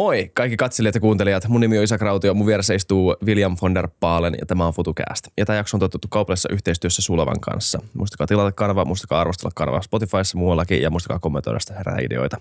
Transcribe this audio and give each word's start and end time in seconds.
Moi 0.00 0.30
kaikki 0.34 0.56
katselijat 0.56 0.94
ja 0.94 1.00
kuuntelijat. 1.00 1.48
Mun 1.48 1.60
nimi 1.60 1.78
on 1.78 1.84
Isa 1.84 1.98
Krautio, 1.98 2.34
mun 2.34 2.46
vieressä 2.46 2.74
istuu 2.74 3.16
William 3.26 3.56
von 3.62 3.74
der 3.74 3.88
Paalen 4.00 4.34
ja 4.40 4.46
tämä 4.46 4.66
on 4.66 4.72
FutuCast. 4.72 5.28
Ja 5.36 5.46
tämä 5.46 5.56
jakso 5.56 5.76
on 5.76 5.80
totuttu 5.80 6.08
kaupallisessa 6.10 6.48
yhteistyössä 6.52 7.02
Sulavan 7.02 7.40
kanssa. 7.40 7.82
Muistakaa 7.94 8.26
tilata 8.26 8.52
kanava, 8.52 8.84
muistakaa 8.84 9.20
arvostella 9.20 9.52
kanavaa 9.54 9.82
Spotifyssa 9.82 10.38
muuallakin 10.38 10.82
ja 10.82 10.90
muistakaa 10.90 11.18
kommentoida 11.18 11.60
sitä 11.60 11.74
herää 11.74 11.96
ideoita. 12.02 12.40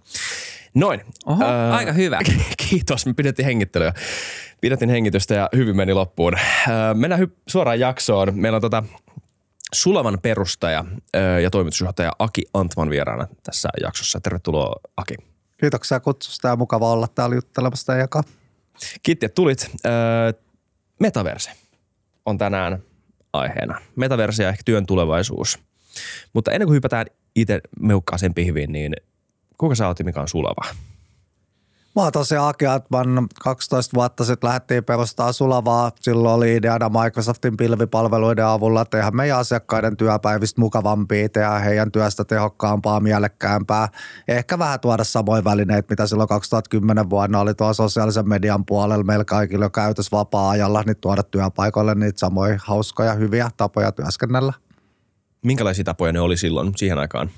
Noin. 0.73 1.01
Oho, 1.25 1.45
Ää, 1.45 1.73
aika 1.73 1.91
hyvä. 1.91 2.19
Kiitos, 2.69 3.05
me 3.05 3.13
pidettiin 3.13 3.45
hengittelyä. 3.45 3.93
Pidettiin 4.61 4.89
hengitystä 4.89 5.33
ja 5.33 5.49
hyvin 5.55 5.75
meni 5.75 5.93
loppuun. 5.93 6.33
Ää, 6.69 6.93
Mennään 6.93 7.21
hy- 7.21 7.35
suoraan 7.47 7.79
jaksoon. 7.79 8.35
Meillä 8.35 8.55
on 8.55 8.61
tota 8.61 8.83
Sulavan 9.73 10.19
perustaja 10.21 10.85
ää, 11.13 11.39
ja 11.39 11.49
toimitusjohtaja 11.49 12.11
Aki 12.19 12.41
Antman 12.53 12.89
vieraana 12.89 13.27
tässä 13.43 13.69
jaksossa. 13.81 14.19
Tervetuloa 14.21 14.75
Aki. 14.97 15.28
Kiitoksia 15.59 15.99
kutsusta 15.99 16.47
ja 16.47 16.55
mukava 16.55 16.91
olla 16.91 17.07
täällä 17.07 17.35
juttelemassa 17.35 17.93
ja 17.93 17.99
jakaa. 17.99 18.23
Kiitti, 19.03 19.25
että 19.25 19.35
tulit. 19.35 19.71
Metaverse 20.99 21.51
on 22.25 22.37
tänään 22.37 22.83
aiheena. 23.33 23.81
Metaverse 23.95 24.43
ja 24.43 24.49
ehkä 24.49 24.61
työn 24.65 24.85
tulevaisuus. 24.85 25.59
Mutta 26.33 26.51
ennen 26.51 26.67
kuin 26.67 26.75
hypätään 26.75 27.05
itse 27.35 27.61
meukkaaseen 27.79 28.33
pihviin, 28.33 28.71
niin 28.71 28.95
kuka 29.57 29.75
sä 29.75 29.87
oot 29.87 29.99
mikä 30.03 30.21
on 30.21 30.27
sulava? 30.27 30.75
Mä 31.95 32.03
oon 32.03 32.11
tosiaan 32.11 32.49
Aki 32.49 32.65
Atman. 32.65 33.27
12 33.43 33.95
vuotta 33.95 34.25
sitten 34.25 34.47
lähdettiin 34.47 34.83
perustaa 34.83 35.31
Sulavaa. 35.31 35.91
Silloin 36.01 36.35
oli 36.35 36.55
ideana 36.55 36.89
Microsoftin 36.89 37.57
pilvipalveluiden 37.57 38.45
avulla 38.45 38.85
tehdä 38.85 39.11
meidän 39.11 39.37
asiakkaiden 39.37 39.97
työpäivistä 39.97 40.61
mukavampia, 40.61 41.29
tehdä 41.29 41.49
heidän 41.59 41.91
työstä 41.91 42.25
tehokkaampaa, 42.25 42.99
mielekkäämpää. 42.99 43.87
Ehkä 44.27 44.59
vähän 44.59 44.79
tuoda 44.79 45.03
samoin 45.03 45.43
välineitä, 45.43 45.87
mitä 45.89 46.07
silloin 46.07 46.29
2010 46.29 47.09
vuonna 47.09 47.39
oli 47.39 47.53
tuolla 47.53 47.73
sosiaalisen 47.73 48.29
median 48.29 48.65
puolella 48.65 49.03
meillä 49.03 49.25
kaikilla 49.25 49.65
jo 49.65 49.69
käytössä 49.69 50.17
vapaa-ajalla, 50.17 50.83
niin 50.85 50.97
tuoda 50.97 51.23
työpaikoille 51.23 51.95
niitä 51.95 52.19
samoja 52.19 52.59
hauskoja, 52.63 53.13
hyviä 53.13 53.49
tapoja 53.57 53.91
työskennellä. 53.91 54.53
Minkälaisia 55.41 55.83
tapoja 55.83 56.13
ne 56.13 56.19
oli 56.19 56.37
silloin 56.37 56.71
siihen 56.75 56.97
aikaan? 56.97 57.29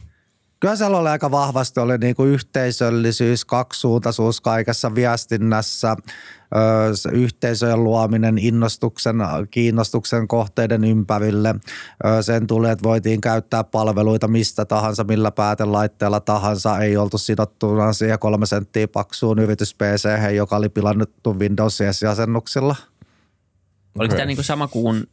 Kyllä 0.62 0.76
siellä 0.76 0.98
oli 0.98 1.10
aika 1.10 1.32
vahvasti 1.32 1.80
oli 1.80 1.98
niin 1.98 2.16
kuin 2.16 2.30
yhteisöllisyys, 2.30 3.46
kaksisuuntaisuus 3.46 4.42
kaikessa 4.42 4.96
viestinnässä, 4.96 5.92
ö, 5.92 7.12
yhteisöjen 7.12 7.84
luominen, 7.84 8.38
innostuksen, 8.38 9.16
kiinnostuksen 9.52 10.28
kohteiden 10.28 10.84
ympärille. 10.84 11.56
Ö, 12.06 12.22
sen 12.24 12.48
tuli, 12.48 12.70
että 12.70 12.84
voitiin 12.84 13.22
käyttää 13.22 13.64
palveluita 13.64 14.28
mistä 14.28 14.66
tahansa, 14.66 15.04
millä 15.04 15.32
päätelaitteella 15.32 16.20
tahansa. 16.20 16.80
Ei 16.80 16.98
oltu 16.98 17.18
sidottuna 17.18 17.94
siihen 17.94 18.20
kolme 18.20 18.46
senttiä 18.46 18.88
paksuun 18.88 19.40
yritys 19.40 19.76
PC, 19.76 20.34
joka 20.36 20.56
oli 20.56 20.70
pilannuttu 20.70 21.40
Windows 21.40 21.80
asennuksilla 22.10 22.76
Oliko 24.00 24.16
tämä 24.16 24.26
niinku 24.26 24.44
sama 24.44 24.68
kuin 24.68 25.08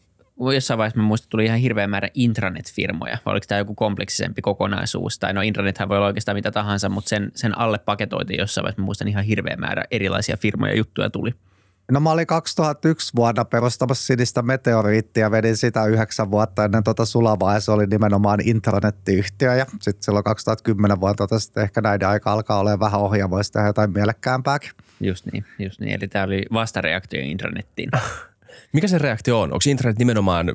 jossain 0.54 0.78
vaiheessa 0.78 1.00
mä 1.00 1.06
muistan, 1.06 1.28
tuli 1.30 1.44
ihan 1.44 1.58
hirveä 1.58 1.86
määrä 1.86 2.08
intranet-firmoja. 2.14 3.18
Vai 3.26 3.32
oliko 3.32 3.46
tämä 3.48 3.58
joku 3.58 3.74
kompleksisempi 3.74 4.42
kokonaisuus? 4.42 5.18
Tai 5.18 5.32
no 5.32 5.40
intranethän 5.40 5.88
voi 5.88 5.96
olla 5.96 6.06
oikeastaan 6.06 6.36
mitä 6.36 6.50
tahansa, 6.50 6.88
mutta 6.88 7.08
sen, 7.08 7.32
sen 7.34 7.58
alle 7.58 7.78
paketoitiin 7.78 8.38
jossain 8.38 8.62
vaiheessa. 8.62 8.82
Mä 8.82 8.84
muistan 8.84 9.08
ihan 9.08 9.24
hirveä 9.24 9.56
määrä 9.56 9.84
erilaisia 9.90 10.36
firmoja 10.36 10.76
juttuja 10.76 11.10
tuli. 11.10 11.34
No 11.92 12.00
mä 12.00 12.10
olin 12.10 12.26
2001 12.26 13.12
vuonna 13.16 13.44
perustamassa 13.44 14.06
sinistä 14.06 14.42
meteoriittia, 14.42 15.30
vedin 15.30 15.56
sitä 15.56 15.84
yhdeksän 15.84 16.30
vuotta 16.30 16.64
ennen 16.64 16.84
tuota 16.84 17.04
sulavaa 17.04 17.54
ja 17.54 17.60
se 17.60 17.72
oli 17.72 17.86
nimenomaan 17.86 18.40
internettiyhtiö 18.44 19.54
ja 19.54 19.66
sitten 19.80 20.02
silloin 20.02 20.24
2010 20.24 21.00
vuonna 21.00 21.14
totesin, 21.14 21.50
että 21.50 21.62
ehkä 21.62 21.80
näiden 21.80 22.08
aika 22.08 22.32
alkaa 22.32 22.58
olla 22.58 22.80
vähän 22.80 23.00
ohja, 23.00 23.30
voisi 23.30 23.52
tehdä 23.52 23.66
jotain 23.66 23.92
mielekkäämpääkin. 23.92 24.70
Just 25.00 25.26
niin, 25.32 25.44
just 25.58 25.80
niin. 25.80 25.94
Eli 25.94 26.08
tämä 26.08 26.24
oli 26.24 26.42
vastareaktio 26.52 27.20
intranettiin. 27.20 27.90
Mikä 28.72 28.88
se 28.88 28.98
reaktio 28.98 29.40
on? 29.40 29.52
Onko 29.52 29.62
internet 29.66 29.98
nimenomaan 29.98 30.46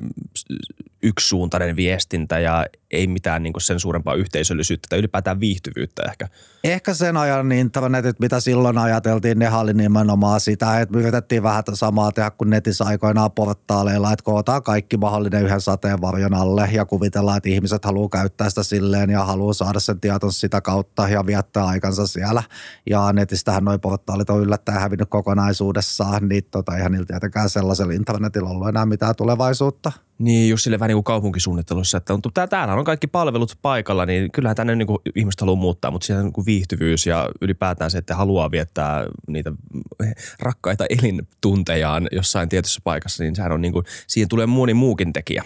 yksisuuntainen 1.04 1.76
viestintä 1.76 2.38
ja 2.38 2.66
ei 2.90 3.06
mitään 3.06 3.42
niin 3.42 3.52
sen 3.58 3.80
suurempaa 3.80 4.14
yhteisöllisyyttä 4.14 4.86
tai 4.90 4.98
ylipäätään 4.98 5.40
viihtyvyyttä 5.40 6.02
ehkä? 6.08 6.28
Ehkä 6.64 6.94
sen 6.94 7.16
ajan 7.16 7.52
internetit, 7.52 8.20
mitä 8.20 8.40
silloin 8.40 8.78
ajateltiin, 8.78 9.38
ne 9.38 9.56
oli 9.56 9.74
nimenomaan 9.74 10.40
sitä, 10.40 10.80
että 10.80 10.94
me 10.94 11.00
yritettiin 11.00 11.42
vähän 11.42 11.64
samaa 11.74 12.12
tehdä 12.12 12.30
kuin 12.30 12.50
netissä 12.50 12.84
aikoinaan 12.84 13.32
portaaleilla, 13.32 14.12
että 14.12 14.24
kootaan 14.24 14.62
kaikki 14.62 14.96
mahdollinen 14.96 15.44
yhden 15.44 15.60
sateenvarjon 15.60 16.34
alle 16.34 16.68
ja 16.72 16.84
kuvitellaan, 16.84 17.36
että 17.36 17.48
ihmiset 17.48 17.84
haluaa 17.84 18.08
käyttää 18.08 18.48
sitä 18.48 18.62
silleen 18.62 19.10
ja 19.10 19.24
haluaa 19.24 19.52
saada 19.52 19.80
sen 19.80 20.00
tieton 20.00 20.32
sitä 20.32 20.60
kautta 20.60 21.08
ja 21.08 21.26
viettää 21.26 21.66
aikansa 21.66 22.06
siellä. 22.06 22.42
Ja 22.90 23.12
netistähän 23.12 23.64
noin 23.64 23.80
portaalit 23.80 24.30
on 24.30 24.40
yllättäen 24.40 24.80
hävinnyt 24.80 25.10
kokonaisuudessaan, 25.10 26.28
niin 26.28 26.44
tota, 26.50 26.76
eihän 26.76 26.92
niillä 26.92 27.06
tietenkään 27.06 27.50
sellaisella 27.50 27.92
internetillä 27.92 28.48
ollut 28.48 28.68
enää 28.68 28.86
mitään 28.86 29.16
tulevaisuutta. 29.16 29.92
Niin, 30.18 30.50
just 30.50 30.64
sille 30.64 30.78
vähän 30.78 30.88
niin 30.88 30.96
kuin 30.96 31.04
kaupunkisuunnittelussa, 31.04 31.98
että 31.98 32.14
on, 32.14 32.20
tää, 32.34 32.46
täällä 32.46 32.74
on 32.74 32.84
kaikki 32.84 33.06
palvelut 33.06 33.58
paikalla, 33.62 34.06
niin 34.06 34.32
kyllähän 34.32 34.56
tänne 34.56 34.76
niin 34.76 34.86
kuin 34.86 34.98
ihmiset 35.14 35.40
haluaa 35.40 35.56
muuttaa, 35.56 35.90
mutta 35.90 36.06
siellä 36.06 36.20
on 36.20 36.32
niin 36.36 36.46
viihtyvyys 36.46 37.06
ja 37.06 37.28
ylipäätään 37.40 37.90
se, 37.90 37.98
että 37.98 38.16
haluaa 38.16 38.50
viettää 38.50 39.06
niitä 39.26 39.52
rakkaita 40.38 40.84
elintuntejaan 40.90 42.08
jossain 42.12 42.48
tietyssä 42.48 42.80
paikassa, 42.84 43.24
niin 43.24 43.36
sehän 43.36 43.52
on 43.52 43.60
niin 43.60 43.72
kuin, 43.72 43.84
siihen 44.06 44.28
tulee 44.28 44.46
moni 44.46 44.74
muukin 44.74 45.12
tekijä. 45.12 45.44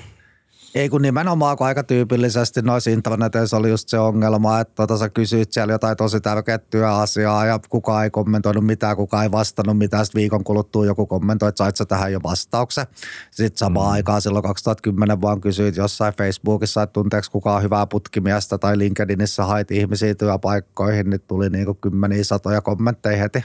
Ei 0.75 0.89
kun 0.89 1.03
nimenomaan, 1.03 1.57
kun 1.57 1.67
aika 1.67 1.83
tyypillisesti 1.83 2.63
noissa 2.63 2.91
interneteissä 2.91 3.57
oli 3.57 3.71
just 3.71 3.89
se 3.89 3.99
ongelma, 3.99 4.61
että 4.61 4.75
tota, 4.75 4.99
sä 4.99 5.09
kysyit 5.09 5.53
siellä 5.53 5.73
jotain 5.73 5.97
tosi 5.97 6.21
tärkeää 6.21 6.59
työasiaa 6.59 7.47
ja 7.47 7.61
kukaan 7.69 8.05
ei 8.05 8.11
kommentoinut 8.11 8.67
mitään, 8.67 8.97
kukaan 8.97 9.25
ei 9.25 9.31
vastannut 9.31 9.79
mitään. 9.79 10.07
Sitten 10.07 10.21
viikon 10.21 10.45
kuluttua 10.45 10.87
joku 10.87 11.07
kommentoi, 11.07 11.49
että 11.49 11.65
sait 11.65 11.77
sä 11.77 11.85
tähän 11.85 12.13
jo 12.13 12.21
vastauksen. 12.23 12.87
Sitten 13.31 13.59
samaan 13.59 13.87
mm. 13.87 13.93
aikaan 13.93 14.23
silloin 14.23 14.43
2010 14.43 15.21
vaan 15.21 15.41
kysyit 15.41 15.77
jossain 15.77 16.15
Facebookissa, 16.15 16.83
että 16.83 16.93
tunteeko 16.93 17.27
kukaan 17.33 17.63
hyvää 17.63 17.87
putkimiestä 17.87 18.59
tai 18.59 18.79
LinkedInissä 18.79 19.45
hait 19.45 19.71
ihmisiä 19.71 20.15
työpaikkoihin, 20.15 21.11
niin 21.11 21.21
tuli 21.21 21.51
niinku 21.51 21.75
kymmeniä 21.75 22.25
satoja 22.25 22.61
kommentteja 22.61 23.19
heti. 23.19 23.45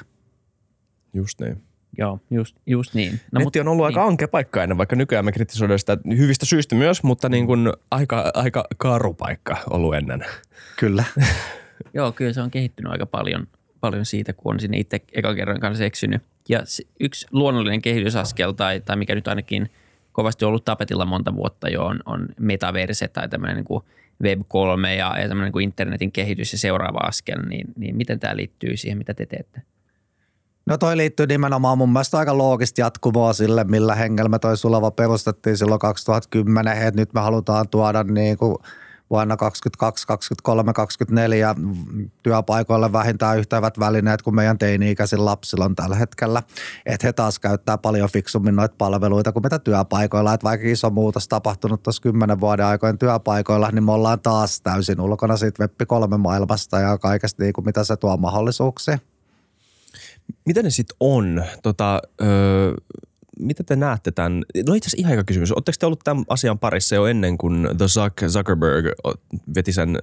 Just 1.13 1.41
niin. 1.41 1.72
Joo, 1.97 2.19
just, 2.31 2.55
just 2.65 2.93
niin. 2.93 3.19
No, 3.31 3.39
Netti 3.39 3.59
on 3.59 3.67
ollut 3.67 3.87
niin. 3.87 3.97
aika 3.97 4.07
ankea 4.07 4.27
paikka 4.27 4.63
ennen, 4.63 4.77
vaikka 4.77 4.95
nykyään 4.95 5.25
me 5.25 5.31
kritisoidaan 5.31 5.79
sitä 5.79 5.97
hyvistä 6.17 6.45
syistä 6.45 6.75
myös, 6.75 7.03
mutta 7.03 7.29
niin 7.29 7.45
kuin 7.45 7.73
aika, 7.91 8.31
aika 8.33 8.65
karu 8.77 9.13
paikka 9.13 9.57
ollut 9.69 9.95
ennen. 9.95 10.25
Kyllä. 10.79 11.03
Joo, 11.93 12.11
kyllä 12.11 12.33
se 12.33 12.41
on 12.41 12.51
kehittynyt 12.51 12.91
aika 12.91 13.05
paljon, 13.05 13.47
paljon 13.79 14.05
siitä, 14.05 14.33
kun 14.33 14.53
on 14.53 14.59
sinne 14.59 14.77
itse 14.77 15.01
eka 15.13 15.35
kerran 15.35 15.59
kanssa 15.59 15.85
eksynyt. 15.85 16.21
Ja 16.49 16.63
yksi 16.99 17.27
luonnollinen 17.31 17.81
kehitysaskel, 17.81 18.51
tai, 18.51 18.81
tai 18.81 18.95
mikä 18.95 19.15
nyt 19.15 19.27
ainakin 19.27 19.69
kovasti 20.11 20.45
ollut 20.45 20.65
tapetilla 20.65 21.05
monta 21.05 21.35
vuotta 21.35 21.69
jo, 21.69 21.85
on, 21.85 21.99
on 22.05 22.27
metaverse 22.39 23.07
tai 23.07 23.29
tämmöinen 23.29 23.55
niin 23.55 23.65
kuin 23.65 23.83
Web3 24.23 24.87
ja, 24.87 25.19
ja 25.19 25.27
tämmöinen 25.27 25.43
niin 25.43 25.51
kuin 25.51 25.63
internetin 25.63 26.11
kehitys 26.11 26.51
ja 26.51 26.57
seuraava 26.57 26.99
askel, 26.99 27.41
niin, 27.49 27.67
niin 27.77 27.95
miten 27.95 28.19
tämä 28.19 28.35
liittyy 28.35 28.77
siihen, 28.77 28.97
mitä 28.97 29.13
te 29.13 29.25
teette? 29.25 29.61
No 30.65 30.77
toi 30.77 30.97
liittyy 30.97 31.27
nimenomaan 31.27 31.77
mun 31.77 31.93
mielestä 31.93 32.17
aika 32.17 32.37
loogista 32.37 32.81
jatkumoa 32.81 33.33
sille, 33.33 33.63
millä 33.63 33.95
hengellä 33.95 34.29
me 34.29 34.39
toi 34.39 34.57
Sulava 34.57 34.91
perustettiin 34.91 35.57
silloin 35.57 35.79
2010, 35.79 36.77
että 36.77 37.01
nyt 37.01 37.13
me 37.13 37.21
halutaan 37.21 37.69
tuoda 37.69 38.03
niin 38.03 38.37
kuin 38.37 38.55
vuonna 39.09 39.37
2022, 39.37 40.07
2023, 40.07 40.73
2024 40.73 41.55
työpaikoille 42.23 42.93
vähintään 42.93 43.37
yhtä 43.37 43.55
hyvät 43.55 43.79
välineet 43.79 44.21
kuin 44.21 44.35
meidän 44.35 44.57
teini-ikäisillä 44.57 45.25
lapsilla 45.25 45.65
on 45.65 45.75
tällä 45.75 45.95
hetkellä. 45.95 46.43
Että 46.85 47.07
he 47.07 47.13
taas 47.13 47.39
käyttää 47.39 47.77
paljon 47.77 48.09
fiksummin 48.09 48.55
noita 48.55 48.75
palveluita 48.77 49.31
kuin 49.31 49.43
mitä 49.43 49.59
työpaikoilla. 49.59 50.33
Että 50.33 50.43
vaikka 50.43 50.67
iso 50.67 50.89
muutos 50.89 51.27
tapahtunut 51.27 51.83
tuossa 51.83 52.01
kymmenen 52.01 52.39
vuoden 52.39 52.65
aikojen 52.65 52.97
työpaikoilla, 52.97 53.69
niin 53.71 53.83
me 53.83 53.91
ollaan 53.91 54.19
taas 54.19 54.61
täysin 54.61 55.01
ulkona 55.01 55.37
siitä 55.37 55.63
Web 55.63 55.73
3 55.87 56.17
maailmasta 56.17 56.79
ja 56.79 56.97
kaikesta 56.97 57.43
niin 57.43 57.53
kuin 57.53 57.65
mitä 57.65 57.83
se 57.83 57.95
tuo 57.95 58.17
mahdollisuuksia. 58.17 58.97
Mitä 60.45 60.63
ne 60.63 60.69
sitten 60.69 60.97
on? 60.99 61.43
Tota, 61.63 62.01
öö, 62.21 62.73
mitä 63.39 63.63
te 63.63 63.75
näette 63.75 64.11
tämän? 64.11 64.43
No 64.67 64.73
itse 64.73 64.87
asiassa 64.87 65.09
ihan 65.09 65.25
kysymys. 65.25 65.51
Oletteko 65.51 65.75
te 65.79 65.85
ollut 65.85 66.01
tämän 66.03 66.23
asian 66.29 66.59
parissa 66.59 66.95
jo 66.95 67.05
ennen 67.05 67.37
kuin 67.37 67.67
The 67.77 67.87
Zuck, 67.87 68.19
Zuckerberg 68.27 68.85
veti 69.55 69.73
sen 69.73 69.97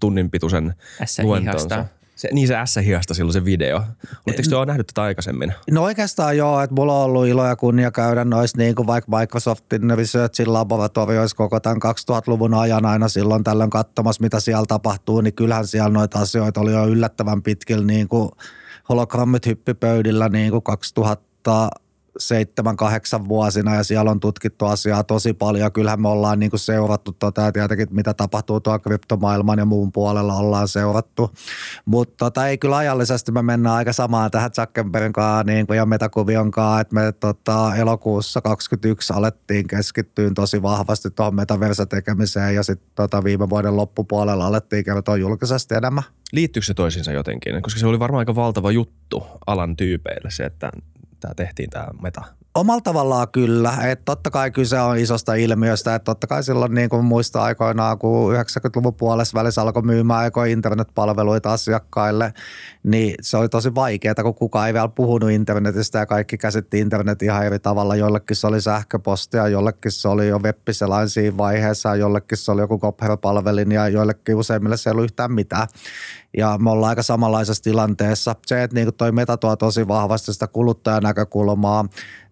tunnin 0.00 0.30
pituisen 0.30 0.74
luentonsa? 1.22 1.84
Se, 2.16 2.28
niin 2.32 2.48
se 2.48 2.54
S-hiasta 2.64 3.14
silloin 3.14 3.32
se 3.32 3.44
video. 3.44 3.82
Oletteko 4.26 4.48
te 4.48 4.56
ole 4.56 4.66
nähnyt 4.66 4.86
tätä 4.86 5.02
aikaisemmin? 5.02 5.54
No 5.70 5.82
oikeastaan 5.82 6.36
joo, 6.36 6.60
että 6.60 6.74
mulla 6.74 6.98
on 6.98 7.04
ollut 7.04 7.26
ilo 7.26 7.46
ja 7.46 7.56
kunnia 7.56 7.90
käydä 7.90 8.24
noissa 8.24 8.58
niin 8.58 8.74
kuin 8.74 8.86
vaikka 8.86 9.18
Microsoftin 9.18 9.90
Researchin 9.90 10.52
laboratorioissa 10.52 11.36
koko 11.36 11.60
tämän 11.60 11.76
2000-luvun 11.76 12.54
ajan 12.54 12.86
aina 12.86 13.08
silloin 13.08 13.44
tällöin 13.44 13.70
katsomassa, 13.70 14.22
mitä 14.22 14.40
siellä 14.40 14.64
tapahtuu, 14.68 15.20
niin 15.20 15.34
kyllähän 15.34 15.66
siellä 15.66 15.88
noita 15.88 16.18
asioita 16.18 16.60
oli 16.60 16.72
jo 16.72 16.86
yllättävän 16.86 17.42
pitkillä 17.42 17.86
niin 17.86 18.08
kuin– 18.08 18.30
hologrammit 18.88 19.46
hyppipöydillä 19.46 20.28
niin 20.28 20.50
kuin 20.50 20.62
2000 20.62 21.70
seitsemän, 22.18 22.76
kahdeksan 22.76 23.28
vuosina 23.28 23.74
ja 23.74 23.84
siellä 23.84 24.10
on 24.10 24.20
tutkittu 24.20 24.66
asiaa 24.66 25.04
tosi 25.04 25.32
paljon. 25.32 25.72
Kyllähän 25.72 26.02
me 26.02 26.08
ollaan 26.08 26.38
niin 26.38 26.50
kuin 26.50 26.60
seurattu 26.60 27.12
tota, 27.12 27.40
ja 27.40 27.52
tietenkin 27.52 27.88
mitä 27.90 28.14
tapahtuu 28.14 28.60
tuolla 28.60 28.78
kryptomaailman 28.78 29.58
ja 29.58 29.64
muun 29.64 29.92
puolella 29.92 30.34
ollaan 30.34 30.68
seurattu. 30.68 31.30
Mutta 31.84 32.14
tota, 32.24 32.48
ei 32.48 32.58
kyllä 32.58 32.76
ajallisesti 32.76 33.32
me 33.32 33.42
mennään 33.42 33.76
aika 33.76 33.92
samaan 33.92 34.30
tähän 34.30 34.50
Zuckerbergin 34.50 35.12
kanssa 35.12 35.42
niin 35.42 35.66
kuin 35.66 35.76
ja 35.76 35.86
Metakuvion 35.86 36.50
kanssa, 36.50 36.80
että 36.80 36.94
me 36.94 37.12
tota, 37.12 37.76
elokuussa 37.76 38.40
2021 38.40 39.12
alettiin 39.12 39.66
keskittyä 39.66 40.30
tosi 40.34 40.62
vahvasti 40.62 41.10
tuohon 41.10 41.34
metaverse-tekemiseen 41.34 42.54
ja 42.54 42.62
sitten 42.62 42.90
tota, 42.94 43.24
viime 43.24 43.48
vuoden 43.48 43.76
loppupuolella 43.76 44.46
alettiin 44.46 44.84
kertoa 44.84 45.16
julkisesti 45.16 45.74
enemmän. 45.74 46.04
Liittyykö 46.32 46.66
se 46.66 46.74
toisiinsa 46.74 47.12
jotenkin? 47.12 47.62
Koska 47.62 47.80
se 47.80 47.86
oli 47.86 47.98
varmaan 47.98 48.18
aika 48.18 48.34
valtava 48.34 48.70
juttu 48.70 49.26
alan 49.46 49.76
tyypeille 49.76 50.30
se, 50.30 50.44
että 50.44 50.70
tämä 51.20 51.34
tehtiin 51.34 51.70
tämä 51.70 51.86
meta? 52.02 52.22
Omalla 52.54 52.80
tavallaan 52.80 53.28
kyllä. 53.32 53.72
Että 53.82 54.04
totta 54.04 54.30
kai 54.30 54.50
kyse 54.50 54.80
on 54.80 54.98
isosta 54.98 55.34
ilmiöstä. 55.34 55.94
Että 55.94 56.04
totta 56.04 56.26
kai 56.26 56.42
silloin 56.42 56.74
niin 56.74 56.88
kuin 56.88 57.04
muista 57.04 57.42
aikoinaan, 57.42 57.98
kun 57.98 58.34
90-luvun 58.34 58.94
puolessa 58.94 59.38
välissä 59.38 59.62
alkoi 59.62 59.82
myymään 59.82 60.20
aiko 60.20 60.44
internetpalveluita 60.44 61.52
asiakkaille, 61.52 62.32
niin 62.82 63.14
se 63.20 63.36
oli 63.36 63.48
tosi 63.48 63.74
vaikeaa, 63.74 64.14
kun 64.14 64.34
kukaan 64.34 64.66
ei 64.66 64.74
vielä 64.74 64.88
puhunut 64.88 65.30
internetistä 65.30 65.98
ja 65.98 66.06
kaikki 66.06 66.38
käsitti 66.38 66.78
internet 66.78 67.22
ihan 67.22 67.46
eri 67.46 67.58
tavalla. 67.58 67.96
Jollekin 67.96 68.36
se 68.36 68.46
oli 68.46 68.60
sähköpostia, 68.60 69.48
jollekin 69.48 69.92
se 69.92 70.08
oli 70.08 70.28
jo 70.28 70.38
web 70.38 70.58
siinä 71.06 71.36
vaiheessa, 71.36 71.96
jollekin 71.96 72.38
se 72.38 72.52
oli 72.52 72.60
joku 72.60 72.78
Copher-palvelin 72.78 73.72
ja 73.72 73.88
joillekin 73.88 74.36
useimmille 74.36 74.76
se 74.76 74.90
ei 74.90 74.92
ollut 74.92 75.04
yhtään 75.04 75.32
mitään 75.32 75.68
ja 76.36 76.58
me 76.58 76.70
ollaan 76.70 76.88
aika 76.88 77.02
samanlaisessa 77.02 77.62
tilanteessa. 77.62 78.34
Se, 78.46 78.62
että 78.62 78.74
niin 78.74 78.94
toi 78.94 79.12
meta 79.12 79.36
tuo 79.36 79.56
tosi 79.56 79.88
vahvasti 79.88 80.32
sitä 80.32 80.46
kuluttajan 80.46 81.02
näkökulmaa, 81.02 81.84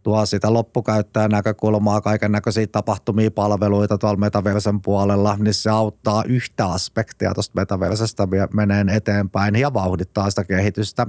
tuo 0.03 0.27
sitä 0.27 0.53
loppukäyttäjän 0.53 1.31
näkökulmaa, 1.31 2.01
kaiken 2.01 2.33
näköisiä 2.33 2.67
tapahtumia, 2.67 3.31
palveluita 3.31 3.99
tuolla 3.99 4.17
metaversen 4.17 4.81
puolella, 4.81 5.37
niin 5.39 5.55
se 5.55 5.71
auttaa 5.71 6.25
yhtä 6.27 6.67
aspektia 6.67 7.35
tuosta 7.35 7.61
metaversesta 7.61 8.29
meneen 8.53 8.89
eteenpäin 8.89 9.57
ja 9.57 9.75
vauhdittaa 9.75 10.31
sitä 10.31 10.45
kehitystä. 10.45 11.07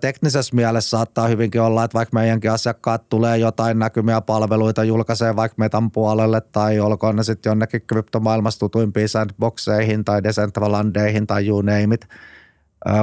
Teknisessä 0.00 0.56
mielessä 0.56 0.90
saattaa 0.90 1.28
hyvinkin 1.28 1.60
olla, 1.60 1.84
että 1.84 1.94
vaikka 1.98 2.14
meidänkin 2.14 2.52
asiakkaat 2.52 3.08
tulee 3.08 3.38
jotain 3.38 3.78
näkymiä 3.78 4.20
palveluita, 4.20 4.84
julkaisee 4.84 5.36
vaikka 5.36 5.54
metan 5.58 5.90
puolelle 5.90 6.40
tai 6.40 6.80
olkoon 6.80 7.16
ne 7.16 7.22
sitten 7.22 7.50
jonnekin 7.50 7.82
kryptomaailmassa 7.86 8.60
tutuimpiin 8.60 9.08
sandboxeihin 9.08 10.04
tai 10.04 10.22
Decentralandeihin 10.22 11.26
tai 11.26 11.46
you 11.48 11.62
name 11.62 11.94
it. 11.94 12.08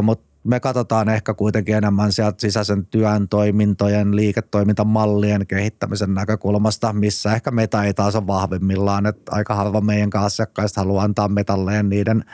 Mutta 0.01 0.25
me 0.43 0.59
katsotaan 0.59 1.09
ehkä 1.09 1.33
kuitenkin 1.33 1.75
enemmän 1.75 2.11
sieltä 2.11 2.41
sisäisen 2.41 2.85
työn 2.85 3.29
toimintojen, 3.29 4.15
liiketoimintamallien 4.15 5.47
kehittämisen 5.47 6.13
näkökulmasta, 6.13 6.93
missä 6.93 7.33
ehkä 7.33 7.51
meta 7.51 7.83
ei 7.83 7.93
taas 7.93 8.15
ole 8.15 8.27
vahvimmillaan. 8.27 9.05
Että 9.05 9.31
aika 9.35 9.55
harva 9.55 9.81
meidän 9.81 10.09
asiakkaista 10.13 10.81
haluaa 10.81 11.03
antaa 11.03 11.27
metalleen 11.27 11.89
niiden– 11.89 12.25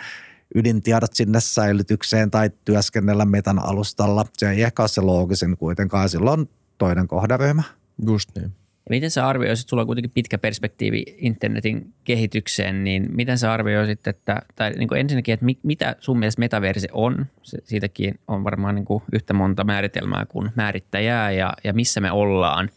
ydintiedot 0.55 1.13
sinne 1.13 1.39
säilytykseen 1.39 2.31
tai 2.31 2.51
työskennellä 2.65 3.25
metan 3.25 3.59
alustalla. 3.59 4.25
Se 4.37 4.49
ei 4.49 4.63
ehkä 4.63 4.81
ole 4.81 4.87
se 4.87 5.01
loogisin 5.01 5.57
kuitenkaan, 5.57 6.09
silloin 6.09 6.49
toinen 6.77 7.07
kohderyhmä. 7.07 7.63
Just 8.05 8.29
niin. 8.35 8.51
Ja 8.85 8.89
miten 8.89 9.11
sä 9.11 9.27
arvioisit, 9.27 9.69
sulla 9.69 9.81
on 9.81 9.87
kuitenkin 9.87 10.11
pitkä 10.11 10.37
perspektiivi 10.37 11.03
internetin 11.17 11.93
kehitykseen, 12.03 12.83
niin 12.83 13.07
miten 13.09 13.37
sä 13.37 13.53
arvioisit, 13.53 14.07
että, 14.07 14.41
tai 14.55 14.71
niin 14.71 14.87
kuin 14.87 15.01
ensinnäkin, 15.01 15.33
että 15.33 15.45
mitä 15.63 15.95
sun 15.99 16.19
mielestä 16.19 16.39
metaverse 16.39 16.87
on? 16.91 17.25
Se, 17.41 17.57
siitäkin 17.63 18.19
on 18.27 18.43
varmaan 18.43 18.75
niin 18.75 18.85
kuin 18.85 19.03
yhtä 19.13 19.33
monta 19.33 19.63
määritelmää 19.63 20.25
kuin 20.25 20.51
määrittäjää 20.55 21.31
ja, 21.31 21.53
ja 21.63 21.73
missä 21.73 22.01
me 22.01 22.11
ollaan 22.11 22.69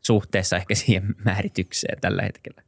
suhteessa 0.00 0.56
ehkä 0.56 0.74
siihen 0.74 1.14
määritykseen 1.24 2.00
tällä 2.00 2.22
hetkellä? 2.22 2.62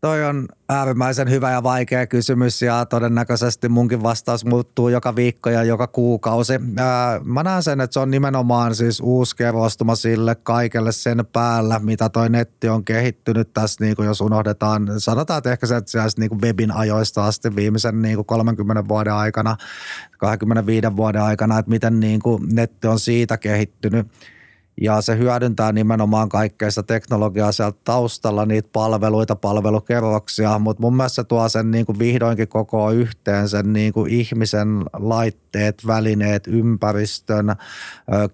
Toi 0.00 0.24
on 0.24 0.48
äärimmäisen 0.68 1.30
hyvä 1.30 1.50
ja 1.50 1.62
vaikea 1.62 2.06
kysymys 2.06 2.62
ja 2.62 2.86
todennäköisesti 2.86 3.68
munkin 3.68 4.02
vastaus 4.02 4.44
muuttuu 4.44 4.88
joka 4.88 5.16
viikko 5.16 5.50
ja 5.50 5.64
joka 5.64 5.86
kuukausi. 5.86 6.52
Ää, 6.76 7.20
mä 7.24 7.42
näen 7.42 7.62
sen, 7.62 7.80
että 7.80 7.94
se 7.94 8.00
on 8.00 8.10
nimenomaan 8.10 8.74
siis 8.74 9.00
uusi 9.00 9.36
kerrostuma 9.36 9.94
sille 9.94 10.34
kaikelle 10.34 10.92
sen 10.92 11.26
päällä, 11.32 11.78
mitä 11.78 12.08
toi 12.08 12.28
netti 12.28 12.68
on 12.68 12.84
kehittynyt 12.84 13.52
tässä, 13.54 13.84
niin 13.84 13.96
kuin 13.96 14.06
jos 14.06 14.20
unohdetaan, 14.20 14.88
sanotaan, 14.98 15.38
että 15.38 15.52
ehkä 15.52 15.66
se, 15.66 15.76
että 15.76 16.08
niin 16.16 16.30
kuin 16.30 16.40
webin 16.40 16.72
ajoista 16.72 17.26
asti 17.26 17.56
viimeisen 17.56 18.02
niin 18.02 18.14
kuin 18.14 18.26
30 18.26 18.88
vuoden 18.88 19.14
aikana, 19.14 19.56
25 20.18 20.96
vuoden 20.96 21.22
aikana, 21.22 21.58
että 21.58 21.70
miten 21.70 22.00
niin 22.00 22.20
kuin 22.20 22.42
netti 22.54 22.86
on 22.86 23.00
siitä 23.00 23.38
kehittynyt– 23.38 24.06
ja 24.80 25.00
se 25.00 25.18
hyödyntää 25.18 25.72
nimenomaan 25.72 26.28
kaikkea 26.28 26.70
sitä 26.70 26.82
teknologiaa 26.82 27.52
sieltä 27.52 27.78
taustalla, 27.84 28.46
niitä 28.46 28.68
palveluita, 28.72 29.36
palvelukerroksia, 29.36 30.58
mutta 30.58 30.80
mun 30.80 30.96
mielestä 30.96 31.14
se 31.14 31.24
tuo 31.24 31.48
sen 31.48 31.70
niin 31.70 31.86
kuin 31.86 31.98
vihdoinkin 31.98 32.48
koko 32.48 32.90
yhteen 32.90 33.48
sen 33.48 33.72
niin 33.72 33.92
kuin 33.92 34.12
ihmisen 34.12 34.84
laitteet, 34.92 35.86
välineet, 35.86 36.46
ympäristön, 36.46 37.46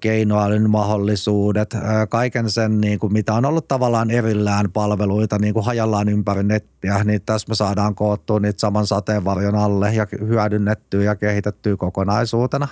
keinoälyn 0.01 0.71
mahdollisuudet, 0.71 1.75
kaiken 2.09 2.51
sen, 2.51 2.81
niin 2.81 2.99
kuin, 2.99 3.13
mitä 3.13 3.35
on 3.35 3.45
ollut 3.45 3.69
tavallaan 3.69 4.11
erillään 4.11 4.73
palveluita 4.73 5.39
niin 5.39 5.55
kuin 5.55 5.65
hajallaan 5.65 6.09
ympäri 6.09 6.43
nettiä, 6.43 7.05
niin 7.05 7.23
tässä 7.23 7.49
me 7.49 7.55
saadaan 7.55 7.95
koottua 7.95 8.41
niitä 8.41 8.61
saman 8.61 8.87
sateenvarjon 8.87 9.55
alle 9.55 9.95
ja 9.95 10.07
hyödynnettyä 10.21 11.03
ja 11.03 11.17
kehitettyä 11.17 11.77
kokonaisuutena. 11.77 12.69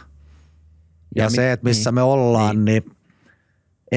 Ja, 1.16 1.22
ja 1.22 1.30
se, 1.30 1.52
että 1.52 1.64
missä 1.64 1.90
niin, 1.90 1.94
me 1.94 2.02
ollaan, 2.02 2.64
niin, 2.64 2.82
niin 2.82 2.94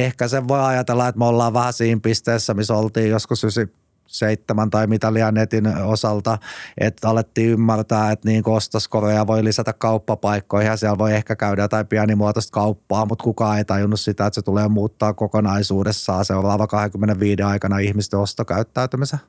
ehkä 0.03 0.27
sen 0.27 0.47
voi 0.47 0.59
ajatella, 0.63 1.07
että 1.07 1.19
me 1.19 1.25
ollaan 1.25 1.53
vähän 1.53 1.73
siinä 1.73 2.01
pisteessä, 2.03 2.53
missä 2.53 2.73
oltiin 2.73 3.09
joskus 3.09 3.43
97 3.43 4.69
tai 4.69 4.87
mitä 4.87 5.13
liian 5.13 5.33
netin 5.33 5.67
osalta, 5.67 6.37
että 6.77 7.09
alettiin 7.09 7.49
ymmärtää, 7.49 8.11
että 8.11 8.29
niin 8.29 8.43
ostoskoreja 8.45 9.27
voi 9.27 9.43
lisätä 9.43 9.73
kauppapaikkoihin 9.73 10.69
ja 10.69 10.77
siellä 10.77 10.97
voi 10.97 11.13
ehkä 11.13 11.35
käydä 11.35 11.61
jotain 11.61 11.87
pienimuotoista 11.87 12.51
kauppaa, 12.51 13.05
mutta 13.05 13.23
kukaan 13.23 13.57
ei 13.57 13.65
tajunnut 13.65 13.99
sitä, 13.99 14.25
että 14.25 14.35
se 14.35 14.41
tulee 14.41 14.67
muuttaa 14.67 15.13
kokonaisuudessaan 15.13 16.25
seuraava 16.25 16.67
25 16.67 17.43
aikana 17.43 17.79
ihmisten 17.79 18.19
ostokäyttäytymisen. 18.19 19.19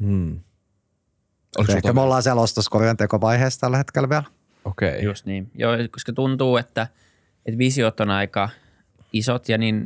Hmm. 0.00 0.40
Ehkä 1.68 1.92
me 1.92 2.00
ollaan 2.00 2.22
siellä 2.22 2.42
ostoskorjan 2.42 2.96
tekovaiheessa 2.96 3.60
tällä 3.60 3.76
hetkellä 3.76 4.08
vielä. 4.08 4.24
Okei. 4.64 4.88
Okay. 4.88 5.00
Just 5.00 5.26
niin. 5.26 5.50
Joo, 5.54 5.72
koska 5.90 6.12
tuntuu, 6.12 6.56
että, 6.56 6.86
että 7.46 7.58
visiot 7.58 8.00
on 8.00 8.10
aika– 8.10 8.48
isot 9.14 9.48
ja 9.48 9.58
niin 9.58 9.84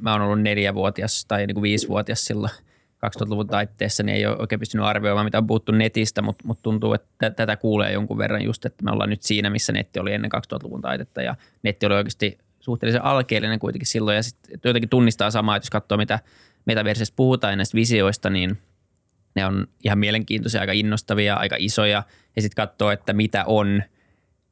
mä 0.00 0.12
oon 0.12 0.22
ollut 0.22 0.42
neljävuotias 0.42 1.24
tai 1.28 1.46
niin 1.46 1.54
kuin 1.54 1.62
viisivuotias 1.62 2.24
silloin 2.24 2.52
2000-luvun 3.06 3.46
taitteessa, 3.46 4.02
niin 4.02 4.16
ei 4.16 4.26
ole 4.26 4.36
oikein 4.38 4.58
pystynyt 4.58 4.86
arvioimaan, 4.86 5.26
mitä 5.26 5.38
on 5.38 5.46
puhuttu 5.46 5.72
netistä, 5.72 6.22
mutta, 6.22 6.46
mutta 6.46 6.62
tuntuu, 6.62 6.94
että 6.94 7.30
tätä 7.30 7.56
kuulee 7.56 7.92
jonkun 7.92 8.18
verran 8.18 8.42
just, 8.42 8.66
että 8.66 8.84
me 8.84 8.90
ollaan 8.90 9.10
nyt 9.10 9.22
siinä, 9.22 9.50
missä 9.50 9.72
netti 9.72 10.00
oli 10.00 10.12
ennen 10.12 10.30
2000-luvun 10.34 10.80
taitetta 10.80 11.22
ja 11.22 11.34
netti 11.62 11.86
oli 11.86 11.94
oikeasti 11.94 12.38
suhteellisen 12.60 13.04
alkeellinen 13.04 13.58
kuitenkin 13.58 13.86
silloin 13.86 14.16
ja 14.16 14.22
sitten 14.22 14.60
jotenkin 14.64 14.88
tunnistaa 14.88 15.30
samaa, 15.30 15.56
että 15.56 15.64
jos 15.64 15.70
katsoo 15.70 15.98
mitä 15.98 16.18
metaversesta 16.64 17.16
puhutaan 17.16 17.52
ja 17.52 17.56
näistä 17.56 17.76
visioista, 17.76 18.30
niin 18.30 18.58
ne 19.34 19.46
on 19.46 19.66
ihan 19.84 19.98
mielenkiintoisia, 19.98 20.60
aika 20.60 20.72
innostavia, 20.72 21.34
aika 21.34 21.56
isoja 21.58 22.02
ja 22.36 22.42
sitten 22.42 22.56
katsoo, 22.66 22.90
että 22.90 23.12
mitä 23.12 23.44
on– 23.46 23.82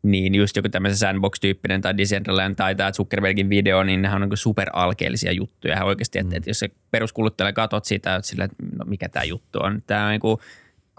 niin 0.02 0.34
just 0.34 0.56
joku 0.56 0.68
tämmöisen 0.68 0.98
sandbox-tyyppinen 0.98 1.80
tai 1.80 1.96
Decentraland 1.96 2.54
tai 2.54 2.74
tämä 2.74 2.92
Zuckerbergin 2.92 3.50
video, 3.50 3.82
niin 3.82 4.02
nehän 4.02 4.22
on 4.22 4.28
niin 4.28 4.36
superalkeellisia 4.36 5.32
juttuja. 5.32 5.74
Ja 5.74 5.84
oikeasti, 5.84 6.18
että, 6.18 6.30
mm. 6.30 6.36
että 6.36 6.50
jos 6.50 6.58
se 6.58 6.68
peruskuluttajalle 6.90 7.52
katsot 7.52 7.84
sitä, 7.84 8.14
että, 8.14 8.28
sillä, 8.28 8.44
että 8.44 8.56
no 8.76 8.84
mikä 8.84 9.08
tämä 9.08 9.24
juttu 9.24 9.58
on. 9.62 9.80
Tämä 9.86 10.04
on 10.04 10.10
niin 10.10 10.20
kuin 10.20 10.38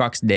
2D 0.04 0.32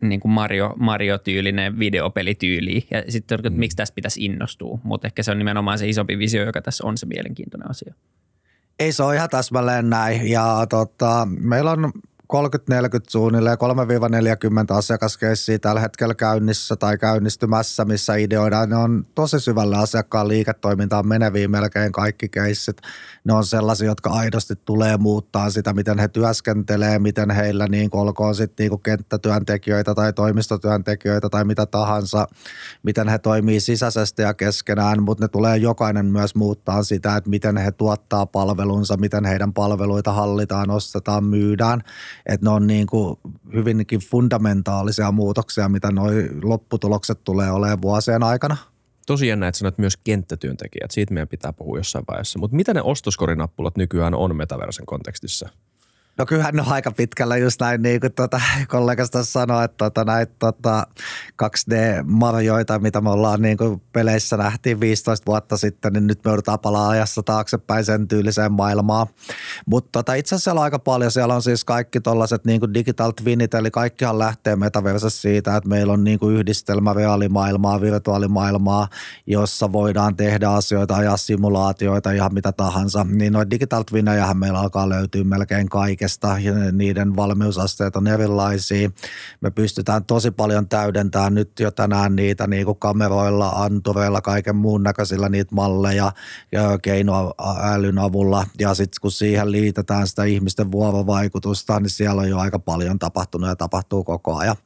niin 0.00 0.20
kuin 0.20 0.32
Mario, 0.32 0.74
Mario-tyylinen 0.76 1.78
videopelityyli. 1.78 2.86
Ja 2.90 3.02
sitten, 3.08 3.38
että 3.38 3.50
mm. 3.50 3.56
miksi 3.56 3.76
tästä 3.76 3.94
pitäisi 3.94 4.24
innostua. 4.24 4.78
Mutta 4.82 5.06
ehkä 5.06 5.22
se 5.22 5.30
on 5.30 5.38
nimenomaan 5.38 5.78
se 5.78 5.88
isompi 5.88 6.18
visio, 6.18 6.44
joka 6.44 6.62
tässä 6.62 6.86
on 6.86 6.98
se 6.98 7.06
mielenkiintoinen 7.06 7.70
asia. 7.70 7.94
Ei 8.78 8.92
se 8.92 9.02
ole 9.02 9.14
ihan 9.14 9.30
täsmälleen 9.30 9.90
näin. 9.90 10.30
Ja 10.30 10.66
tota, 10.70 11.28
meillä 11.40 11.70
on 11.70 11.92
30-40 12.32 12.36
suunnilleen 13.08 13.58
3-40 14.72 14.76
asiakaskeissiä 14.76 15.58
tällä 15.58 15.80
hetkellä 15.80 16.14
käynnissä 16.14 16.76
tai 16.76 16.98
käynnistymässä, 16.98 17.84
missä 17.84 18.14
ideoidaan. 18.14 18.70
Ne 18.70 18.76
on 18.76 19.06
tosi 19.14 19.40
syvällä 19.40 19.78
asiakkaan 19.78 20.28
liiketoimintaan 20.28 21.08
meneviä 21.08 21.48
melkein 21.48 21.92
kaikki 21.92 22.28
keissit. 22.28 22.76
Ne 23.24 23.32
on 23.32 23.44
sellaisia, 23.44 23.86
jotka 23.86 24.10
aidosti 24.10 24.54
tulee 24.64 24.96
muuttaa 24.96 25.50
sitä, 25.50 25.72
miten 25.72 25.98
he 25.98 26.08
työskentelee, 26.08 26.98
miten 26.98 27.30
heillä 27.30 27.66
niin 27.66 27.90
olkoon 27.92 28.34
sitten 28.34 28.70
niin 28.70 28.80
kenttätyöntekijöitä 28.80 29.94
tai 29.94 30.12
toimistotyöntekijöitä 30.12 31.28
tai 31.28 31.44
mitä 31.44 31.66
tahansa, 31.66 32.26
miten 32.82 33.08
he 33.08 33.18
toimii 33.18 33.60
sisäisesti 33.60 34.22
ja 34.22 34.34
keskenään, 34.34 35.02
mutta 35.02 35.24
ne 35.24 35.28
tulee 35.28 35.56
jokainen 35.56 36.06
myös 36.06 36.34
muuttaa 36.34 36.82
sitä, 36.82 37.16
että 37.16 37.30
miten 37.30 37.56
he 37.56 37.72
tuottaa 37.72 38.26
palvelunsa, 38.26 38.96
miten 38.96 39.24
heidän 39.24 39.52
palveluita 39.52 40.12
hallitaan, 40.12 40.70
ostetaan, 40.70 41.24
myydään 41.24 41.82
että 42.26 42.46
ne 42.46 42.50
on 42.50 42.66
niin 42.66 42.86
kuin 42.86 43.16
hyvinkin 43.52 44.00
fundamentaalisia 44.00 45.12
muutoksia, 45.12 45.68
mitä 45.68 45.90
nuo 45.90 46.06
lopputulokset 46.42 47.24
tulee 47.24 47.50
olemaan 47.50 47.82
vuosien 47.82 48.22
aikana. 48.22 48.56
Tosi 49.06 49.26
jännä, 49.26 49.48
että 49.48 49.58
sanoit 49.58 49.78
myös 49.78 49.96
kenttätyöntekijät. 49.96 50.90
Siitä 50.90 51.14
meidän 51.14 51.28
pitää 51.28 51.52
puhua 51.52 51.78
jossain 51.78 52.04
vaiheessa. 52.08 52.38
Mutta 52.38 52.56
mitä 52.56 52.74
ne 52.74 52.82
ostoskorinappulat 52.82 53.76
nykyään 53.76 54.14
on 54.14 54.36
metaversen 54.36 54.86
kontekstissa? 54.86 55.48
No 56.18 56.26
kyllähän 56.26 56.54
ne 56.54 56.62
on 56.62 56.72
aika 56.72 56.90
pitkällä 56.90 57.36
just 57.36 57.60
näin, 57.60 57.82
niin 57.82 58.00
kuin 58.00 58.12
tuota, 58.12 58.40
kollegasta 58.68 59.24
sanoi, 59.24 59.64
että 59.64 59.76
tuota, 59.76 60.04
näitä 60.04 60.32
tuota, 60.38 60.86
2D-marjoita, 61.42 62.78
mitä 62.78 63.00
me 63.00 63.10
ollaan 63.10 63.42
niin 63.42 63.56
kuin 63.56 63.82
peleissä 63.92 64.36
nähtiin 64.36 64.80
15 64.80 65.26
vuotta 65.26 65.56
sitten, 65.56 65.92
niin 65.92 66.06
nyt 66.06 66.24
me 66.24 66.28
joudutaan 66.28 66.58
palaa 66.58 66.88
ajassa 66.88 67.22
taaksepäin 67.22 67.84
sen 67.84 68.08
tyyliseen 68.08 68.52
maailmaan. 68.52 69.06
Mutta 69.66 69.88
tuota, 69.92 70.14
itse 70.14 70.34
asiassa 70.34 70.44
siellä 70.44 70.58
on 70.58 70.64
aika 70.64 70.78
paljon, 70.78 71.10
siellä 71.10 71.34
on 71.34 71.42
siis 71.42 71.64
kaikki 71.64 72.00
tuollaiset 72.00 72.44
niin 72.44 72.74
digital 72.74 73.10
twinit, 73.10 73.54
eli 73.54 73.70
kaikkihan 73.70 74.18
lähtee 74.18 74.56
metaversessa 74.56 75.20
siitä, 75.20 75.56
että 75.56 75.68
meillä 75.68 75.92
on 75.92 76.04
niin 76.04 76.18
kuin 76.18 76.36
yhdistelmä 76.36 76.92
reaalimaailmaa, 76.92 77.80
virtuaalimaailmaa, 77.80 78.88
jossa 79.26 79.72
voidaan 79.72 80.16
tehdä 80.16 80.50
asioita, 80.50 80.96
ajaa 80.96 81.16
simulaatioita, 81.16 82.10
ihan 82.10 82.34
mitä 82.34 82.52
tahansa. 82.52 83.06
Niin 83.10 83.32
noita 83.32 83.50
digital 83.50 83.82
twinejähän 83.82 84.38
meillä 84.38 84.60
alkaa 84.60 84.88
löytyä 84.88 85.24
melkein 85.24 85.68
kaiken 85.68 86.05
kaikesta 86.06 86.38
ja 86.38 86.72
niiden 86.72 87.16
valmiusasteet 87.16 87.96
on 87.96 88.06
erilaisia. 88.06 88.90
Me 89.40 89.50
pystytään 89.50 90.04
tosi 90.04 90.30
paljon 90.30 90.68
täydentämään 90.68 91.34
nyt 91.34 91.60
jo 91.60 91.70
tänään 91.70 92.16
niitä 92.16 92.46
niin 92.46 92.64
kuin 92.64 92.78
kameroilla, 92.78 93.48
antureilla, 93.48 94.20
kaiken 94.20 94.56
muun 94.56 94.82
näköisillä 94.82 95.28
niitä 95.28 95.54
malleja 95.54 96.12
ja 96.52 96.78
keinoälyn 96.78 97.98
avulla. 97.98 98.46
Ja 98.58 98.74
sitten 98.74 99.00
kun 99.00 99.10
siihen 99.10 99.52
liitetään 99.52 100.06
sitä 100.06 100.24
ihmisten 100.24 100.72
vuorovaikutusta, 100.72 101.80
niin 101.80 101.90
siellä 101.90 102.22
on 102.22 102.30
jo 102.30 102.38
aika 102.38 102.58
paljon 102.58 102.98
tapahtunut 102.98 103.48
ja 103.48 103.56
tapahtuu 103.56 104.04
koko 104.04 104.36
ajan. 104.36 104.56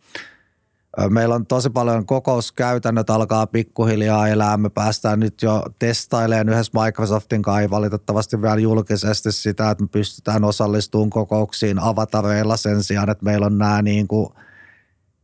Meillä 1.08 1.34
on 1.34 1.46
tosi 1.46 1.70
paljon 1.70 2.06
kokouskäytännöt 2.06 3.10
alkaa 3.10 3.46
pikkuhiljaa 3.46 4.28
elää. 4.28 4.56
Me 4.56 4.70
päästään 4.70 5.20
nyt 5.20 5.42
jo 5.42 5.62
testailemaan 5.78 6.48
yhdessä 6.48 6.84
Microsoftin 6.84 7.42
kanssa, 7.42 7.70
valitettavasti 7.70 8.42
vielä 8.42 8.58
julkisesti 8.58 9.32
sitä, 9.32 9.70
että 9.70 9.84
me 9.84 9.88
pystytään 9.92 10.44
osallistumaan 10.44 11.10
kokouksiin 11.10 11.78
avatareilla 11.78 12.56
sen 12.56 12.82
sijaan, 12.82 13.10
että 13.10 13.24
meillä 13.24 13.46
on 13.46 13.58
nämä 13.58 13.82
niin 13.82 14.08
kuin– 14.08 14.28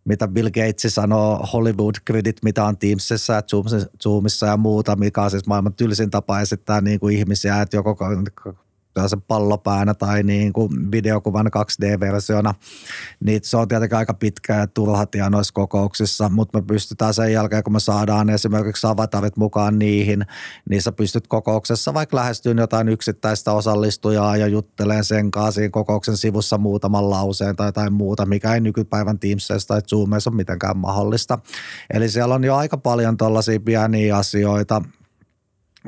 mitä 0.07 0.29
Bill 0.29 0.49
Gates 0.51 0.95
sanoo, 0.95 1.47
Hollywood 1.53 1.95
credit, 2.07 2.37
mitä 2.43 2.65
on 2.65 2.79
Teamsissa 2.79 3.33
ja 3.33 3.43
Zoomissa 4.03 4.47
ja 4.47 4.57
muuta, 4.57 4.97
mikä 4.97 5.23
on 5.23 5.31
siis 5.31 5.47
maailman 5.47 5.75
tylsin 5.75 6.11
tapa 6.11 6.41
esittää 6.41 6.81
niin 6.81 7.01
kuin 7.01 7.17
ihmisiä, 7.17 7.63
että 7.63 7.77
joko 7.77 7.97
se 9.09 9.17
pallopäänä 9.29 9.95
tai 9.95 10.23
niin 10.23 10.53
kuin 10.53 10.91
videokuvan 10.93 11.47
2D-versiona, 11.47 12.55
niin 13.25 13.41
se 13.43 13.57
on 13.57 13.69
tietenkin 13.69 13.99
aika 13.99 14.15
pitkä 14.15 14.55
ja 14.55 14.67
turhatia 14.67 15.31
noissa 15.31 15.55
kokouksissa, 15.55 16.29
mutta 16.29 16.59
me 16.59 16.65
pystytään 16.67 17.15
sen 17.15 17.33
jälkeen, 17.33 17.63
kun 17.63 17.73
me 17.73 17.81
saadaan 17.81 18.31
esimerkiksi 18.31 18.87
avatarit 18.87 19.37
mukaan 19.37 19.79
niihin, 19.79 20.27
niin 20.71 20.83
sä 20.83 20.93
pystyt 20.93 21.27
kokouksessa 21.27 21.95
vaikka 21.95 22.17
lähestyyn 22.17 22.59
jotain 22.59 22.89
yksittäistä 22.89 23.53
osallistujaa 23.53 24.37
ja 24.37 24.47
jutteleen 24.47 25.05
sen 25.05 25.31
kanssa 25.31 25.53
siinä 25.53 25.71
kokouksen 25.71 26.17
sivussa 26.17 26.59
muutaman 26.59 27.11
lauseen 27.11 27.57
tai 27.57 27.69
jotain 27.69 27.93
muuta, 27.93 28.27
mikä 28.27 28.55
ei 28.55 28.61
nykypäivän 28.61 29.19
Teamsissa 29.19 29.69
tai 29.69 29.83
Zoomissa 29.83 30.31
ole 30.31 30.37
mitenkään 30.37 30.77
mahdollista. 30.77 31.39
Eli 31.95 32.09
siellä 32.09 32.35
on 32.35 32.45
jo 32.45 32.57
aika 32.57 32.77
paljon 32.77 33.17
tällaisia 33.17 33.61
pieniä 33.61 34.17
asioita, 34.17 34.83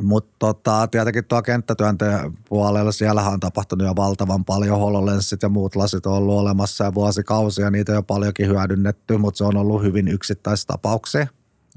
mutta 0.02 0.36
tota, 0.38 0.86
tietenkin 0.86 1.24
tuo 1.24 1.42
kenttätyönteen 1.42 2.38
puolella 2.48 2.92
siellähän 2.92 3.32
on 3.32 3.40
tapahtunut 3.40 3.86
jo 3.86 3.96
valtavan 3.96 4.44
paljon. 4.44 4.78
HoloLenssit 4.78 5.42
ja 5.42 5.48
muut 5.48 5.76
lasit 5.76 6.06
on 6.06 6.12
ollut 6.12 6.38
olemassa 6.38 6.84
ja 6.84 6.94
vuosikausia. 6.94 7.70
Niitä 7.70 7.92
on 7.92 7.96
jo 7.96 8.02
paljonkin 8.02 8.48
hyödynnetty, 8.48 9.16
mutta 9.16 9.38
se 9.38 9.44
on 9.44 9.56
ollut 9.56 9.82
hyvin 9.82 10.08
yksittäistapauksia. 10.08 11.26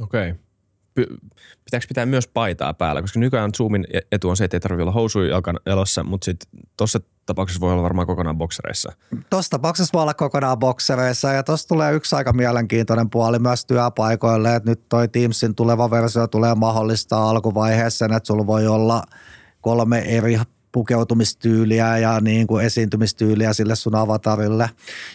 Okei. 0.01 0.31
Okay 0.31 0.41
pitääkö 1.71 1.87
pitää 1.87 2.05
myös 2.05 2.27
paitaa 2.27 2.73
päällä, 2.73 3.01
koska 3.01 3.19
nykyään 3.19 3.51
Zoomin 3.57 3.87
e- 3.93 3.99
etu 4.11 4.29
on 4.29 4.37
se, 4.37 4.45
että 4.45 4.57
ei 4.57 4.61
tarvitse 4.61 4.81
olla 4.81 4.91
housuja 4.91 5.41
elossa, 5.65 6.03
mutta 6.03 6.25
sitten 6.25 6.49
tuossa 6.77 6.99
tapauksessa 7.25 7.61
voi 7.61 7.73
olla 7.73 7.83
varmaan 7.83 8.07
kokonaan 8.07 8.37
boksereissa. 8.37 8.91
Tuossa 9.29 9.49
tapauksessa 9.49 9.93
voi 9.93 10.01
olla 10.01 10.13
kokonaan 10.13 10.59
boksereissa 10.59 11.31
ja 11.31 11.43
tuossa 11.43 11.67
tulee 11.67 11.93
yksi 11.93 12.15
aika 12.15 12.33
mielenkiintoinen 12.33 13.09
puoli 13.09 13.39
myös 13.39 13.65
työpaikoille, 13.65 14.55
että 14.55 14.69
nyt 14.69 14.89
toi 14.89 15.07
Teamsin 15.07 15.55
tuleva 15.55 15.91
versio 15.91 16.27
tulee 16.27 16.55
mahdollistaa 16.55 17.29
alkuvaiheessa, 17.29 18.05
että 18.05 18.19
sulla 18.23 18.47
voi 18.47 18.67
olla 18.67 19.03
kolme 19.61 19.99
eri 19.99 20.39
pukeutumistyyliä 20.71 21.97
ja 21.97 22.19
niin 22.19 22.47
kuin 22.47 22.65
esiintymistyyliä 22.65 23.53
sille 23.53 23.75
sun 23.75 23.95
avatarille. 23.95 24.69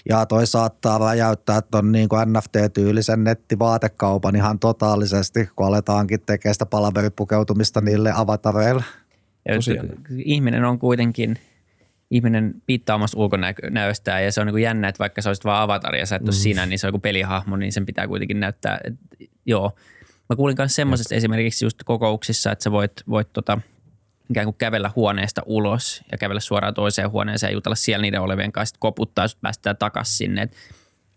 Ja 0.09 0.27
toi 0.27 0.47
saattaa 0.47 0.99
räjäyttää 0.99 1.63
tuon 1.63 1.93
niin 1.93 2.09
kuin 2.09 2.29
NFT-tyylisen 2.33 3.25
nettivaatekaupan 3.25 4.37
ihan 4.37 4.59
totaalisesti, 4.59 5.49
kun 5.57 5.67
aletaankin 5.67 6.21
tekemään 6.27 6.55
sitä 6.55 6.67
palaveripukeutumista 6.67 7.81
niille 7.81 8.13
avatareille. 8.15 8.85
ihminen 10.25 10.65
on 10.65 10.79
kuitenkin 10.79 11.39
ihminen 12.11 12.55
pitää 12.67 12.95
omasta 12.95 13.19
ulkonäöstään 13.19 14.25
ja 14.25 14.33
se 14.33 14.41
on 14.41 14.47
niin 14.47 14.53
kuin 14.53 14.63
jännä, 14.63 14.89
että 14.89 14.99
vaikka 14.99 15.23
sä 15.23 15.31
olisit 15.31 15.45
vaan 15.45 15.63
avatari 15.63 15.99
ja 15.99 16.07
sä 16.07 16.17
et 16.17 16.23
mm. 16.23 16.33
siinä, 16.33 16.67
niin 16.67 16.79
se 16.79 16.87
on 16.87 16.93
kuin 16.93 17.01
pelihahmo, 17.01 17.57
niin 17.57 17.73
sen 17.73 17.87
pitää 17.87 18.09
kuitenkin 18.09 18.41
näyttää, 18.41 18.79
että 18.85 19.01
joo. 19.47 19.73
Mä 20.29 20.37
kuulin 20.37 20.57
myös 20.59 20.75
semmoisesta 20.75 21.15
esimerkiksi 21.15 21.65
just 21.65 21.79
kokouksissa, 21.85 22.53
että 22.53 22.63
sä 22.63 22.71
voit, 22.71 22.93
voit 23.09 23.33
tota, 23.33 23.59
ikään 24.31 24.47
kuin 24.47 24.57
kävellä 24.59 24.91
huoneesta 24.97 25.43
ulos 25.47 26.03
ja 26.13 26.19
kävellä 26.19 26.41
suoraan 26.41 26.75
toiseen 26.75 27.11
huoneeseen 27.11 27.51
ja 27.51 27.55
jutella 27.55 27.75
siellä 27.75 28.03
niiden 28.03 28.21
olevien 28.21 28.53
kanssa, 28.53 28.71
sitten 28.71 28.81
koputtaa 28.81 29.25
ja 29.25 29.29
päästään 29.41 29.77
takaisin 29.77 30.17
sinne. 30.17 30.43
Et, 30.43 30.53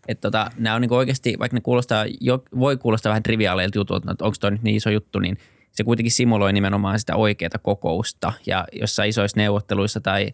et 0.08 0.22
tota, 0.22 0.52
nämä 0.58 0.76
on 0.76 0.82
niin 0.82 0.94
oikeasti, 0.94 1.36
vaikka 1.40 1.58
ne 1.58 1.62
kuulostaa, 1.62 2.06
jo, 2.22 2.44
voi 2.60 2.78
kuulostaa 2.78 3.10
vähän 3.10 3.24
triviaaleilta 3.24 3.78
jutulta, 3.78 4.12
että 4.12 4.26
onko 4.26 4.36
toi 4.40 4.52
nyt 4.52 4.64
niin 4.64 4.76
iso 4.76 4.90
juttu, 4.90 5.20
niin 5.20 5.38
se 5.72 5.84
kuitenkin 5.84 6.12
simuloi 6.12 6.54
nimenomaan 6.54 7.00
sitä 7.00 7.16
oikeaa 7.16 7.50
kokousta. 7.62 8.34
Ja 8.46 8.66
jossain 8.72 9.10
isoissa 9.10 9.38
neuvotteluissa 9.40 10.02
tai 10.02 10.34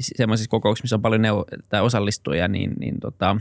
semmoisissa 0.00 0.50
kokouksissa, 0.50 0.84
missä 0.84 0.96
on 0.96 1.02
paljon 1.02 1.22
neuvo- 1.22 1.46
tai 1.68 1.80
osallistujia, 1.80 2.48
niin, 2.48 2.72
niin 2.78 3.00
tota, 3.00 3.36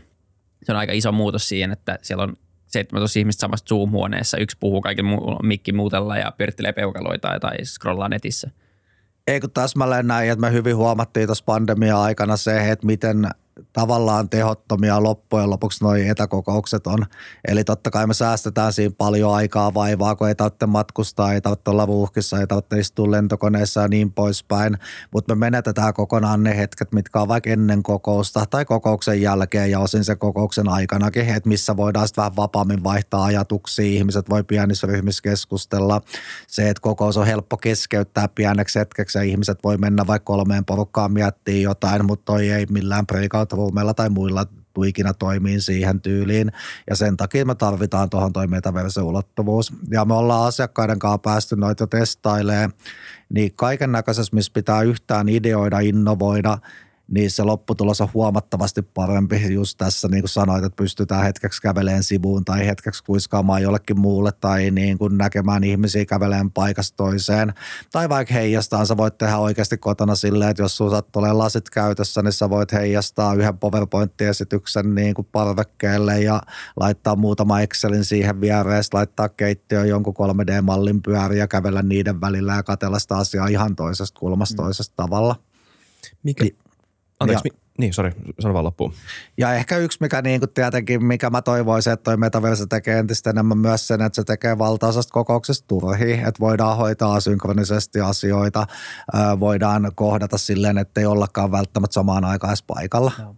se 0.63 0.71
on 0.71 0.77
aika 0.77 0.93
iso 0.93 1.11
muutos 1.11 1.49
siihen, 1.49 1.71
että 1.71 1.99
siellä 2.01 2.23
on 2.23 2.35
17 2.67 3.19
ihmistä 3.19 3.41
samassa 3.41 3.65
Zoom-huoneessa. 3.69 4.37
Yksi 4.37 4.57
puhuu 4.59 4.81
kaiken 4.81 5.05
muu, 5.05 5.39
mikki 5.43 5.73
muutella 5.73 6.17
ja 6.17 6.31
pyörittelee 6.37 6.73
peukaloita 6.73 7.39
tai 7.39 7.65
scrollaa 7.65 8.09
netissä– 8.09 8.51
ei 9.27 9.39
kun 9.39 9.51
täsmälleen 9.51 10.07
näin, 10.07 10.31
että 10.31 10.41
me 10.41 10.51
hyvin 10.51 10.75
huomattiin 10.75 11.25
tuossa 11.27 11.43
pandemia-aikana 11.45 12.37
se, 12.37 12.71
että 12.71 12.85
miten 12.85 13.29
tavallaan 13.73 14.29
tehottomia 14.29 15.03
loppujen 15.03 15.49
lopuksi 15.49 15.83
nuo 15.83 15.95
etäkokoukset 15.95 16.87
on. 16.87 17.05
Eli 17.47 17.63
totta 17.63 17.91
kai 17.91 18.07
me 18.07 18.13
säästetään 18.13 18.73
siinä 18.73 18.95
paljon 18.97 19.33
aikaa 19.33 19.73
vaivaa, 19.73 20.15
kun 20.15 20.27
ei 20.27 20.35
tarvitse 20.35 20.65
matkustaa, 20.65 21.33
ei 21.33 21.41
tarvitse 21.41 21.69
olla 21.69 21.85
ruuhkissa, 21.85 22.39
ei 22.39 22.47
tarvitse 22.47 22.79
istua 22.79 23.11
lentokoneessa 23.11 23.81
ja 23.81 23.87
niin 23.87 24.11
poispäin. 24.11 24.77
Mutta 25.13 25.35
me 25.35 25.39
menetetään 25.39 25.93
kokonaan 25.93 26.43
ne 26.43 26.57
hetket, 26.57 26.91
mitkä 26.91 27.21
on 27.21 27.27
vaikka 27.27 27.49
ennen 27.49 27.83
kokousta 27.83 28.45
tai 28.49 28.65
kokouksen 28.65 29.21
jälkeen 29.21 29.71
ja 29.71 29.79
osin 29.79 30.03
sen 30.03 30.17
kokouksen 30.17 30.69
aikanakin, 30.69 31.29
että 31.29 31.49
missä 31.49 31.77
voidaan 31.77 32.07
sitten 32.07 32.21
vähän 32.21 32.35
vapaammin 32.35 32.83
vaihtaa 32.83 33.23
ajatuksia. 33.23 33.85
Ihmiset 33.85 34.29
voi 34.29 34.43
pienissä 34.43 34.87
ryhmissä 34.87 35.21
keskustella. 35.21 36.01
Se, 36.47 36.69
että 36.69 36.81
kokous 36.81 37.17
on 37.17 37.25
helppo 37.25 37.57
keskeyttää 37.57 38.27
pieneksi 38.27 38.79
hetkeksi 38.79 39.17
ja 39.17 39.23
ihmiset 39.23 39.59
voi 39.63 39.77
mennä 39.77 40.07
vaikka 40.07 40.25
kolmeen 40.25 40.65
porukkaan 40.65 41.13
miettiä 41.13 41.61
jotain, 41.61 42.05
mutta 42.05 42.25
toi 42.25 42.49
ei 42.49 42.65
millään 42.69 43.07
breakout 43.07 43.44
cloud 43.47 43.93
tai 43.95 44.09
muilla 44.09 44.45
ikinä 44.87 45.13
toimii 45.13 45.61
siihen 45.61 46.01
tyyliin. 46.01 46.51
Ja 46.89 46.95
sen 46.95 47.17
takia 47.17 47.45
me 47.45 47.55
tarvitaan 47.55 48.09
tuohon 48.09 48.33
toi 48.33 48.47
metaverse-ulottuvuus. 48.47 49.73
Ja 49.91 50.05
me 50.05 50.13
ollaan 50.13 50.47
asiakkaiden 50.47 50.99
kanssa 50.99 51.17
päästy 51.17 51.55
noita 51.55 51.87
testailemaan, 51.87 52.73
niin 53.29 53.53
kaiken 53.55 53.91
näköisessä, 53.91 54.35
missä 54.35 54.51
pitää 54.53 54.81
yhtään 54.81 55.29
ideoida, 55.29 55.79
innovoida– 55.79 56.57
niin 57.07 57.31
se 57.31 57.43
lopputulos 57.43 58.01
on 58.01 58.09
huomattavasti 58.13 58.81
parempi 58.81 59.53
just 59.53 59.77
tässä, 59.77 60.07
niin 60.07 60.21
kuin 60.21 60.29
sanoit, 60.29 60.63
että 60.63 60.75
pystytään 60.75 61.23
hetkeksi 61.23 61.61
käveleen 61.61 62.03
sivuun 62.03 62.45
tai 62.45 62.67
hetkeksi 62.67 63.03
kuiskaamaan 63.03 63.61
jollekin 63.61 63.99
muulle 63.99 64.31
tai 64.31 64.71
niin 64.71 64.97
kuin 64.97 65.17
näkemään 65.17 65.63
ihmisiä 65.63 66.05
käveleen 66.05 66.51
paikasta 66.51 66.97
toiseen. 66.97 67.53
Tai 67.91 68.09
vaikka 68.09 68.33
heijastaa, 68.33 68.85
sä 68.85 68.97
voit 68.97 69.17
tehdä 69.17 69.37
oikeasti 69.37 69.77
kotona 69.77 70.15
silleen, 70.15 70.51
että 70.51 70.63
jos 70.63 70.77
sulla 70.77 71.01
tulee 71.01 71.33
lasit 71.33 71.69
käytössä, 71.69 72.21
niin 72.21 72.33
sä 72.33 72.49
voit 72.49 72.71
heijastaa 72.71 73.33
yhden 73.33 73.57
PowerPoint-esityksen 73.57 74.95
niin 74.95 75.13
kuin 75.13 75.27
parvekkeelle 75.31 76.21
ja 76.21 76.41
laittaa 76.75 77.15
muutama 77.15 77.61
Excelin 77.61 78.05
siihen 78.05 78.41
viereen, 78.41 78.83
laittaa 78.93 79.29
keittiö 79.29 79.85
jonkun 79.85 80.13
3D-mallin 80.13 81.01
pyöriä 81.01 81.43
ja 81.43 81.47
kävellä 81.47 81.81
niiden 81.81 82.21
välillä 82.21 82.55
ja 82.55 82.63
katella 82.63 82.99
sitä 82.99 83.17
asiaa 83.17 83.47
ihan 83.47 83.75
toisesta 83.75 84.19
kulmasta 84.19 84.61
mm. 84.61 84.65
toisesta 84.65 84.95
tavalla. 84.95 85.35
Mikä, 86.23 86.43
niin, 86.43 86.55
Anteeksi, 87.19 87.47
ja, 87.47 87.53
mi- 87.53 87.59
niin, 87.77 87.93
sori, 87.93 88.11
sano 88.39 88.53
vaan 88.53 88.65
loppuun. 88.65 88.93
Ja 89.37 89.53
ehkä 89.53 89.77
yksi, 89.77 89.97
mikä 90.01 90.21
niin 90.21 90.39
kuin 90.39 90.49
tietenkin, 90.53 91.05
mikä 91.05 91.29
mä 91.29 91.41
toivoisin, 91.41 91.93
että 91.93 92.03
toi 92.03 92.17
metaverse 92.17 92.65
tekee 92.67 92.99
entistä 92.99 93.29
enemmän 93.29 93.57
myös 93.57 93.87
sen, 93.87 94.01
että 94.01 94.15
se 94.15 94.23
tekee 94.23 94.57
valtaosasta 94.57 95.11
kokouksesta 95.13 95.67
turhi, 95.67 96.11
että 96.13 96.39
voidaan 96.39 96.77
hoitaa 96.77 97.19
synkronisesti 97.19 98.01
asioita, 98.01 98.67
voidaan 99.39 99.91
kohdata 99.95 100.37
silleen, 100.37 100.77
että 100.77 101.01
ei 101.01 101.05
ollakaan 101.05 101.51
välttämättä 101.51 101.93
samaan 101.93 102.25
aikaan 102.25 102.57
paikalla. 102.67 103.11
No. 103.19 103.35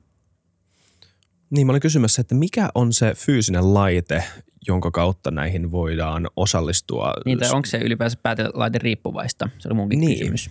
Niin, 1.49 1.67
mä 1.67 1.71
olin 1.71 1.81
kysymässä, 1.81 2.21
että 2.21 2.35
mikä 2.35 2.69
on 2.75 2.93
se 2.93 3.13
fyysinen 3.15 3.73
laite, 3.73 4.23
jonka 4.67 4.91
kautta 4.91 5.31
näihin 5.31 5.71
voidaan 5.71 6.27
osallistua. 6.35 7.13
Niin, 7.25 7.39
tai 7.39 7.49
onko 7.51 7.65
se 7.65 7.77
ylipäänsä 7.77 8.17
päätelaite 8.23 8.77
riippuvaista? 8.77 9.49
Se 9.59 9.67
oli 9.67 9.75
munkin 9.75 9.99
Niin. 9.99 10.19
kysymys. 10.19 10.49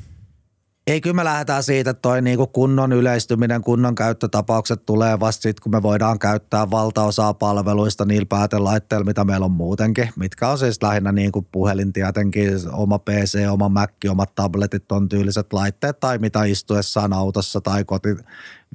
Ei, 0.90 1.00
kyllä 1.00 1.14
me 1.16 1.24
lähdetään 1.24 1.62
siitä, 1.62 1.90
että 1.90 2.00
toi 2.00 2.22
niinku 2.22 2.46
kunnon 2.46 2.92
yleistyminen, 2.92 3.62
kunnon 3.62 3.94
käyttötapaukset 3.94 4.86
tulee 4.86 5.20
vasta 5.20 5.42
sitten, 5.42 5.62
kun 5.62 5.72
me 5.72 5.82
voidaan 5.82 6.18
käyttää 6.18 6.70
valtaosaa 6.70 7.34
palveluista 7.34 8.04
niillä 8.04 8.26
päätelaitteilla, 8.28 9.04
mitä 9.04 9.24
meillä 9.24 9.44
on 9.44 9.50
muutenkin, 9.50 10.08
mitkä 10.16 10.48
on 10.48 10.58
siis 10.58 10.82
lähinnä 10.82 11.12
niinku 11.12 11.42
puhelin 11.42 11.92
tietenkin, 11.92 12.48
oma 12.72 12.98
PC, 12.98 13.48
oma 13.50 13.68
Mac, 13.68 13.90
omat 14.08 14.34
tabletit 14.34 14.92
on 14.92 15.08
tyyliset 15.08 15.52
laitteet 15.52 16.00
tai 16.00 16.18
mitä 16.18 16.44
istuessaan 16.44 17.12
autossa 17.12 17.60
tai 17.60 17.84
koti 17.84 18.08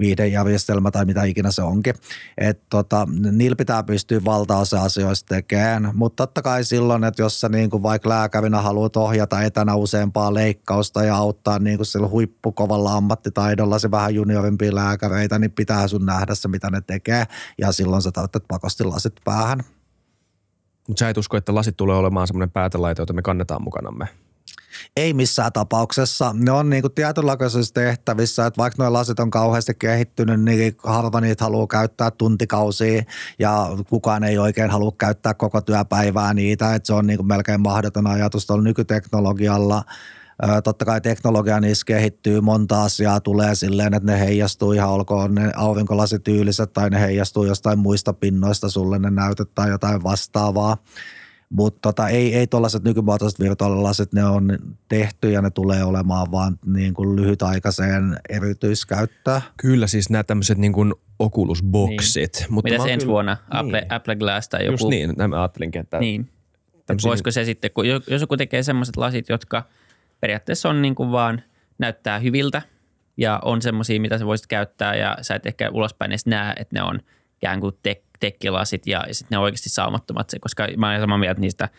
viihdejärjestelmä 0.02 0.92
tai 0.92 1.06
mitä 1.06 1.24
ikinä 1.24 1.52
se 1.52 1.62
onkin. 1.62 1.96
Et 2.38 2.62
tota, 2.70 3.08
niillä 3.32 3.56
pitää 3.56 3.84
pystyä 3.84 4.22
valtaosa 4.26 4.82
asioista 4.82 5.36
tekemään, 5.36 5.92
mutta 5.94 6.28
totta 6.28 6.42
kai 6.42 6.64
silloin, 6.64 7.04
että 7.04 7.22
jos 7.22 7.42
sä 7.42 7.50
niinku 7.50 7.84
vaikka 7.84 8.10
lääkärinä 8.10 8.62
haluat 8.62 8.98
ohjata 8.98 9.42
etänä 9.42 9.76
useampaa 9.76 10.34
leikkausta 10.34 11.04
ja 11.04 11.16
auttaa 11.16 11.60
niinku 11.60 11.86
sillä 11.86 12.08
huippukovalla 12.08 12.94
ammattitaidolla 12.94 13.80
se 13.80 13.92
vähän 13.92 14.16
juniorimpia 14.16 14.76
lääkäreitä, 14.76 15.40
niin 15.40 15.52
pitää 15.52 15.88
sun 15.88 16.06
nähdä 16.06 16.36
se, 16.36 16.48
mitä 16.48 16.70
ne 16.70 16.82
tekee 16.82 17.26
ja 17.58 17.72
silloin 17.72 18.02
sä 18.02 18.12
tarvitset 18.12 18.44
pakosti 18.48 18.84
lasit 18.84 19.14
päähän. 19.24 19.64
Mutta 20.88 21.00
sä 21.00 21.10
et 21.10 21.18
usko, 21.18 21.38
että 21.38 21.56
lasit 21.56 21.78
tulee 21.78 21.96
olemaan 21.96 22.28
semmoinen 22.28 22.52
päätelaite, 22.52 23.02
jota 23.02 23.14
me 23.14 23.22
kannetaan 23.22 23.64
mukanamme. 23.64 24.08
Ei 24.96 25.14
missään 25.14 25.54
tapauksessa. 25.54 26.36
Ne 26.38 26.52
on 26.52 26.70
niinku 26.70 26.90
tietynlaisissa 26.90 27.74
tehtävissä, 27.74 28.46
että 28.46 28.58
vaikka 28.58 28.84
nuo 28.84 28.94
lasit 28.94 29.20
on 29.20 29.30
kauheasti 29.30 29.74
kehittynyt, 29.74 30.42
niin 30.42 30.76
harva 30.84 31.22
niitä 31.22 31.44
haluaa 31.44 31.68
käyttää 31.68 32.12
tuntikausia 32.12 33.04
ja 33.40 33.68
kukaan 33.90 34.24
ei 34.24 34.38
oikein 34.38 34.72
halua 34.72 34.92
käyttää 34.98 35.34
koko 35.34 35.62
työpäivää 35.62 36.34
niitä. 36.34 36.76
Että 36.76 36.88
se 36.88 36.94
on 36.94 37.08
niinku 37.08 37.24
melkein 37.24 37.62
mahdoton 37.62 38.08
ajatus 38.08 38.46
tuolla 38.46 38.64
nykyteknologialla. 38.64 39.84
Totta 40.64 40.86
kai 40.86 41.02
teknologia 41.02 41.60
niissä 41.60 41.86
kehittyy, 41.86 42.42
monta 42.42 42.84
asiaa 42.84 43.20
tulee 43.20 43.56
silleen, 43.56 43.94
että 43.94 44.12
ne 44.12 44.20
heijastuu 44.20 44.72
ihan 44.72 44.90
olkoon 44.90 45.36
ne 45.36 45.52
aurinkolasityyliset 45.56 46.74
tai 46.74 46.90
ne 46.90 47.00
heijastuu 47.00 47.44
jostain 47.44 47.80
muista 47.80 48.14
pinnoista 48.14 48.70
sulle 48.70 49.00
ne 49.00 49.10
näytöt 49.10 49.56
tai 49.56 49.70
jotain 49.70 50.04
vastaavaa. 50.04 50.78
Mutta 51.56 51.80
tota, 51.82 52.08
ei, 52.10 52.36
ei 52.36 52.48
tuollaiset 52.48 52.84
nykymuotoiset 52.84 53.40
virtuaalilasit, 53.40 54.14
ne 54.14 54.26
on 54.26 54.58
tehty 54.88 55.32
ja 55.32 55.42
ne 55.42 55.50
tulee 55.50 55.84
olemaan 55.84 56.32
vaan 56.32 56.60
niin 56.66 56.94
kuin 56.94 57.16
lyhytaikaiseen 57.16 58.18
erityiskäyttöön. 58.30 59.42
Kyllä 59.58 59.88
siis 59.88 60.10
nämä 60.10 60.24
tämmöiset 60.24 60.58
niin 60.58 60.74
kuin 60.74 60.94
Oculus 61.20 61.64
Boxit. 61.64 62.34
Niin. 62.40 62.54
Mutta 62.54 62.72
Mitäs 62.72 62.86
ensi 62.88 63.06
kyllä- 63.06 63.12
vuonna? 63.14 63.38
Apple, 63.50 63.86
Apple 63.90 64.16
Glass 64.16 64.50
tai 64.50 64.66
joku? 64.66 64.74
Just 64.74 64.86
niin, 64.90 65.14
näin 65.18 65.30
mä 65.30 65.40
ajattelinkin, 65.42 65.82
että 65.82 66.00
Niin. 66.00 66.30
Tämmöisiä- 66.86 67.10
voisiko 67.10 67.32
se 67.32 67.46
sitten, 67.46 67.72
kun 67.72 67.88
jo- 67.88 68.02
jos 68.08 68.22
joku 68.22 68.38
tekee 68.38 68.64
semmoiset 68.64 68.98
lasit, 68.98 69.30
jotka 69.30 69.64
periaatteessa 70.20 70.70
on 70.70 70.82
niin 70.82 70.96
kuin 70.96 71.12
vaan 71.12 71.42
näyttää 71.78 72.20
hyviltä 72.20 72.62
ja 73.18 73.40
on 73.46 73.62
semmoisia, 73.62 74.00
mitä 74.02 74.18
sä 74.18 74.26
voisit 74.26 74.48
käyttää 74.48 74.96
ja 74.96 75.18
sä 75.22 75.36
et 75.36 75.46
ehkä 75.46 75.70
ulospäin 75.70 76.12
edes 76.12 76.26
näe, 76.26 76.54
että 76.58 76.76
ne 76.80 76.84
on 76.84 77.00
ikään 77.38 77.60
kuin 77.60 77.74
tek- 77.90 78.11
tekkilasit 78.22 78.88
ja 78.88 79.06
sitten 79.12 79.36
ne 79.36 79.40
oikeasti 79.40 79.70
saumattomat, 79.70 80.32
koska 80.42 80.68
mä 80.78 80.90
olen 80.90 81.02
samaa 81.02 81.18
mieltä 81.18 81.42
niistä 81.42 81.70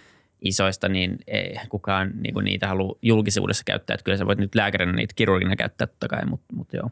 isoista, 0.44 0.88
niin 0.88 1.18
ei 1.26 1.54
kukaan 1.68 2.10
niin 2.14 2.34
niitä 2.44 2.68
halua 2.68 2.98
julkisuudessa 3.02 3.62
käyttää. 3.66 3.94
Että 3.94 4.04
kyllä 4.04 4.18
sä 4.18 4.26
voit 4.26 4.38
nyt 4.38 4.54
lääkärinä 4.54 4.92
niitä 4.92 5.14
kirurgina 5.16 5.56
käyttää 5.56 5.86
totta 5.86 6.08
kai, 6.08 6.26
mutta, 6.26 6.56
mutta 6.56 6.76
joo. 6.76 6.90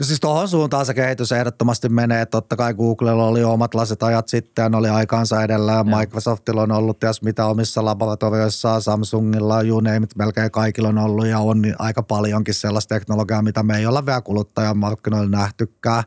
Siis 0.00 0.20
tuohon 0.20 0.48
suuntaan 0.48 0.86
se 0.86 0.94
kehitys 0.94 1.32
ehdottomasti 1.32 1.88
menee. 1.88 2.26
Totta 2.26 2.56
kai 2.56 2.74
Googlella 2.74 3.26
oli 3.26 3.44
omat 3.44 3.74
lasit 3.74 4.02
ajat 4.02 4.28
sitten 4.28 4.74
oli 4.74 4.88
aikaansa 4.88 5.42
edellä. 5.42 5.72
Ja 5.72 5.84
Microsoftilla 5.84 6.62
on 6.62 6.72
ollut 6.72 6.98
ties 6.98 7.22
mitä 7.22 7.46
omissa 7.46 7.84
laboratorioissaan, 7.84 8.82
Samsungilla, 8.82 9.62
you 9.62 9.80
name 9.80 9.96
it, 9.96 10.16
melkein 10.16 10.50
kaikilla 10.50 10.88
on 10.88 10.98
ollut 10.98 11.26
ja 11.26 11.38
on 11.38 11.62
aika 11.78 12.02
paljonkin 12.02 12.54
sellaista 12.54 12.94
teknologiaa, 12.94 13.42
mitä 13.42 13.62
me 13.62 13.78
ei 13.78 13.86
olla 13.86 14.06
vielä 14.06 14.20
kuluttajamarkkinoilla 14.20 15.28
nähtykään. 15.28 16.04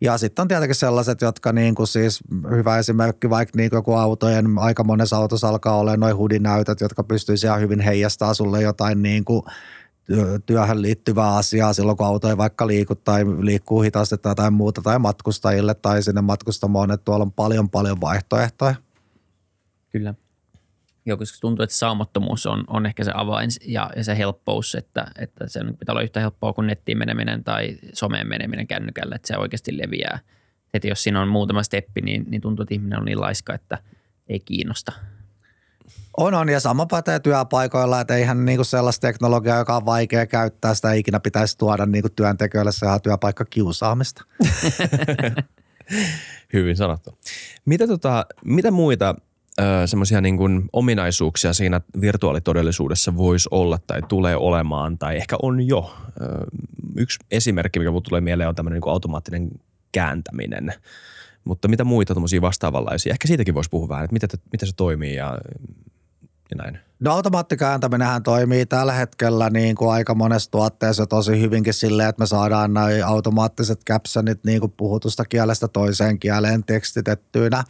Ja 0.00 0.18
sitten 0.18 0.42
on 0.42 0.48
tietenkin 0.48 0.74
sellaiset, 0.74 1.20
jotka 1.20 1.52
niin 1.52 1.74
kuin 1.74 1.86
siis 1.86 2.20
hyvä 2.50 2.78
esimerkki, 2.78 3.30
vaikka 3.30 3.56
niin 3.56 3.70
kuin 3.84 3.98
autojen, 3.98 4.58
aika 4.58 4.84
monessa 4.84 5.16
autossa 5.16 5.48
alkaa 5.48 5.76
olla 5.76 5.96
noin 5.96 6.16
hudinäytöt, 6.16 6.80
jotka 6.80 7.04
pystyisi 7.04 7.46
ihan 7.46 7.60
hyvin 7.60 7.80
heijastaa 7.80 8.34
sulle 8.34 8.62
jotain 8.62 9.02
niin 9.02 9.24
kuin 9.24 9.42
työhön 10.46 10.82
liittyvää 10.82 11.36
asiaa 11.36 11.72
silloin, 11.72 11.96
kun 11.96 12.06
auto 12.06 12.28
ei 12.28 12.36
vaikka 12.36 12.66
liiku 12.66 12.94
tai 12.94 13.24
liikkuu 13.40 13.82
hitaasti 13.82 14.18
tai 14.18 14.30
jotain 14.30 14.54
muuta 14.54 14.82
tai 14.82 14.98
matkustajille 14.98 15.74
tai 15.74 16.02
sinne 16.02 16.20
matkustamoon, 16.20 16.92
että 16.92 17.04
tuolla 17.04 17.24
on 17.24 17.32
paljon 17.32 17.70
paljon 17.70 18.00
vaihtoehtoja. 18.00 18.74
Kyllä. 19.90 20.14
Joo, 21.06 21.16
koska 21.16 21.38
tuntuu, 21.40 21.62
että 21.62 21.76
saumattomuus 21.76 22.46
on, 22.46 22.64
on 22.66 22.86
ehkä 22.86 23.04
se 23.04 23.12
avain 23.14 23.50
ja, 23.66 23.90
ja 23.96 24.04
se 24.04 24.18
helppous, 24.18 24.74
että, 24.74 25.06
että 25.18 25.48
se 25.48 25.60
pitää 25.78 25.92
olla 25.92 26.02
yhtä 26.02 26.20
helppoa 26.20 26.52
kuin 26.52 26.66
nettiin 26.66 26.98
meneminen 26.98 27.44
tai 27.44 27.76
someen 27.92 28.28
meneminen 28.28 28.66
kännykällä, 28.66 29.16
että 29.16 29.28
se 29.28 29.36
oikeasti 29.36 29.78
leviää. 29.78 30.18
Heti 30.74 30.88
jos 30.88 31.02
siinä 31.02 31.22
on 31.22 31.28
muutama 31.28 31.62
steppi, 31.62 32.00
niin, 32.00 32.24
niin 32.28 32.40
tuntuu, 32.40 32.62
että 32.62 32.74
ihminen 32.74 32.98
on 32.98 33.04
niin 33.04 33.20
laiska, 33.20 33.54
että 33.54 33.78
ei 34.28 34.40
kiinnosta. 34.40 34.92
On, 36.16 36.34
on 36.34 36.48
ja 36.48 36.60
sama 36.60 36.86
pätee 36.86 37.20
työpaikoilla, 37.20 38.00
että 38.00 38.16
eihän 38.16 38.44
niinku 38.44 38.64
sellaista 38.64 39.06
teknologiaa, 39.06 39.58
joka 39.58 39.76
on 39.76 39.86
vaikea 39.86 40.26
käyttää, 40.26 40.74
sitä 40.74 40.92
ikinä 40.92 41.20
pitäisi 41.20 41.58
tuoda 41.58 41.86
niinku 41.86 42.08
työntekijöille, 42.08 42.72
se 42.72 42.86
työpaikka 43.02 43.44
kiusaamista. 43.44 44.24
Hyvin 46.52 46.76
sanottu. 46.76 47.18
Mitä, 47.64 47.86
tota, 47.86 48.26
mitä 48.44 48.70
muita 48.70 49.14
semmoisia 49.86 50.20
niin 50.20 50.36
kuin 50.36 50.68
ominaisuuksia 50.72 51.52
siinä 51.52 51.80
virtuaalitodellisuudessa 52.00 53.16
voisi 53.16 53.48
olla 53.50 53.78
tai 53.86 54.02
tulee 54.02 54.36
olemaan 54.36 54.98
tai 54.98 55.16
ehkä 55.16 55.36
on 55.42 55.66
jo? 55.66 55.96
Ö, 56.20 56.24
yksi 56.96 57.18
esimerkki, 57.30 57.78
mikä 57.78 57.90
tulee 58.04 58.20
mieleen, 58.20 58.48
on 58.48 58.54
tämmöinen 58.54 58.80
niin 58.80 58.92
automaattinen 58.92 59.50
kääntäminen. 59.92 60.74
Mutta 61.46 61.68
mitä 61.68 61.84
muita 61.84 62.14
tämmöisiä 62.14 62.40
vastaavanlaisia? 62.40 63.12
Ehkä 63.12 63.28
siitäkin 63.28 63.54
voisi 63.54 63.70
puhua 63.70 63.88
vähän, 63.88 64.04
että 64.04 64.12
miten, 64.12 64.28
miten 64.52 64.68
se 64.68 64.74
toimii 64.76 65.14
ja, 65.14 65.38
ja 66.50 66.56
näin. 66.56 66.78
No 67.00 67.12
automaattikääntäminenhän 67.12 68.22
toimii 68.22 68.66
tällä 68.66 68.92
hetkellä 68.92 69.50
niin 69.50 69.76
kuin 69.76 69.90
aika 69.92 70.14
monessa 70.14 70.50
tuotteessa 70.50 71.06
tosi 71.06 71.40
hyvinkin 71.40 71.74
silleen, 71.74 72.08
että 72.08 72.22
me 72.22 72.26
saadaan 72.26 72.74
nämä 72.74 72.86
automaattiset 73.06 73.80
captionit 73.84 74.44
niin 74.44 74.60
kuin 74.60 74.74
puhutusta 74.76 75.24
kielestä 75.24 75.68
toiseen 75.68 76.18
kieleen 76.18 76.64
tekstitettyinä. 76.64 77.64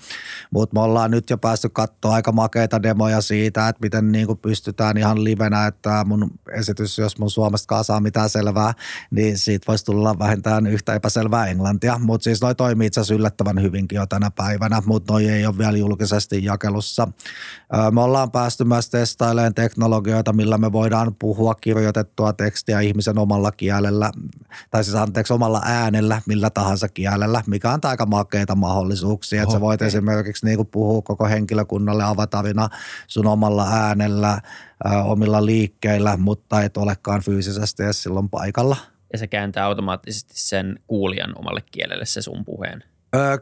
Mutta 0.50 0.74
me 0.74 0.80
ollaan 0.80 1.10
nyt 1.10 1.30
jo 1.30 1.38
päästy 1.38 1.68
katsoa 1.68 2.14
aika 2.14 2.32
makeita 2.32 2.82
demoja 2.82 3.20
siitä, 3.20 3.68
että 3.68 3.82
miten 3.82 4.12
niin 4.12 4.26
kuin 4.26 4.38
pystytään 4.38 4.96
ihan 4.96 5.24
livenä, 5.24 5.66
että 5.66 6.04
mun 6.04 6.30
esitys, 6.52 6.98
jos 6.98 7.18
mun 7.18 7.30
Suomesta 7.30 7.82
saa 7.82 8.00
mitään 8.00 8.30
selvää, 8.30 8.72
niin 9.10 9.38
siitä 9.38 9.64
voisi 9.68 9.84
tulla 9.84 10.18
vähintään 10.18 10.66
yhtä 10.66 10.94
epäselvää 10.94 11.46
englantia. 11.46 11.98
Mutta 11.98 12.24
siis 12.24 12.40
noi 12.40 12.54
toimii 12.54 12.86
itse 12.86 13.00
asiassa 13.00 13.14
yllättävän 13.14 13.62
hyvinkin 13.62 13.96
jo 13.96 14.06
tänä 14.06 14.30
päivänä, 14.30 14.82
mutta 14.86 15.12
noi 15.12 15.28
ei 15.28 15.46
ole 15.46 15.58
vielä 15.58 15.76
julkisesti 15.76 16.44
jakelussa. 16.44 17.08
Me 17.90 18.00
ollaan 18.00 18.30
päästy 18.30 18.64
myös 18.64 18.90
testailemaan 19.16 19.54
teknologioita, 19.54 20.32
millä 20.32 20.58
me 20.58 20.72
voidaan 20.72 21.14
puhua 21.18 21.54
kirjoitettua 21.54 22.32
tekstiä 22.32 22.80
ihmisen 22.80 23.18
omalla 23.18 23.52
kielellä, 23.52 24.10
tai 24.70 24.84
siis 24.84 24.96
anteeksi 24.96 25.32
omalla 25.32 25.62
äänellä, 25.64 26.22
millä 26.26 26.50
tahansa 26.50 26.88
kielellä, 26.88 27.42
mikä 27.46 27.70
antaa 27.70 27.90
aika 27.90 28.06
makeita 28.06 28.54
mahdollisuuksia. 28.54 29.42
Että 29.42 29.52
sä 29.52 29.60
voit 29.60 29.82
esimerkiksi 29.82 30.46
niin 30.46 30.56
kuin 30.56 30.68
puhua 30.68 31.02
koko 31.02 31.26
henkilökunnalle 31.26 32.04
avatarina 32.04 32.68
sun 33.06 33.26
omalla 33.26 33.68
äänellä, 33.70 34.40
ö, 34.86 34.88
omilla 34.88 35.46
liikkeillä, 35.46 36.16
mutta 36.16 36.62
et 36.62 36.76
olekaan 36.76 37.22
fyysisesti 37.22 37.82
edes 37.82 38.02
silloin 38.02 38.28
paikalla. 38.28 38.76
Ja 39.12 39.18
se 39.18 39.26
kääntää 39.26 39.64
automaattisesti 39.64 40.32
sen 40.36 40.78
kuulijan 40.86 41.38
omalle 41.38 41.62
kielelle 41.70 42.06
se 42.06 42.22
sun 42.22 42.44
puheen. 42.44 42.84
Ö, 43.14 43.38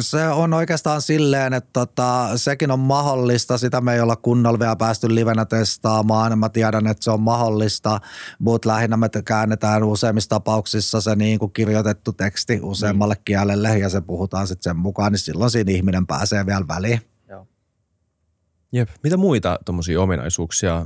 se 0.00 0.28
on 0.28 0.54
oikeastaan 0.54 1.02
silleen, 1.02 1.52
että 1.54 1.70
tota, 1.72 2.30
sekin 2.36 2.70
on 2.70 2.78
mahdollista. 2.78 3.58
Sitä 3.58 3.80
me 3.80 3.94
ei 3.94 4.00
olla 4.00 4.16
kunnolla 4.16 4.58
vielä 4.58 4.76
päästy 4.76 5.14
livenä 5.14 5.44
testaamaan. 5.44 6.38
Mä 6.38 6.48
tiedän, 6.48 6.86
että 6.86 7.04
se 7.04 7.10
on 7.10 7.20
mahdollista, 7.20 8.00
mutta 8.38 8.68
lähinnä 8.68 8.96
me 8.96 9.08
käännetään 9.24 9.84
useimmissa 9.84 10.30
tapauksissa 10.30 11.00
se 11.00 11.16
niin 11.16 11.38
kuin 11.38 11.52
kirjoitettu 11.52 12.12
teksti 12.12 12.60
useammalle 12.62 13.14
mm. 13.14 13.22
kielelle 13.24 13.78
ja 13.78 13.88
se 13.88 14.00
puhutaan 14.00 14.46
sitten 14.46 14.70
sen 14.70 14.76
mukaan, 14.76 15.12
niin 15.12 15.20
silloin 15.20 15.50
siinä 15.50 15.72
ihminen 15.72 16.06
pääsee 16.06 16.46
vielä 16.46 16.68
väliin. 16.68 17.00
Jep. 18.72 18.88
Mitä 19.02 19.16
muita 19.16 19.58
tuommoisia 19.64 20.00
ominaisuuksia 20.00 20.84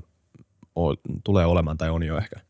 tulee 1.24 1.46
olemaan 1.46 1.78
tai 1.78 1.90
on 1.90 2.02
jo 2.02 2.18
ehkä? 2.18 2.40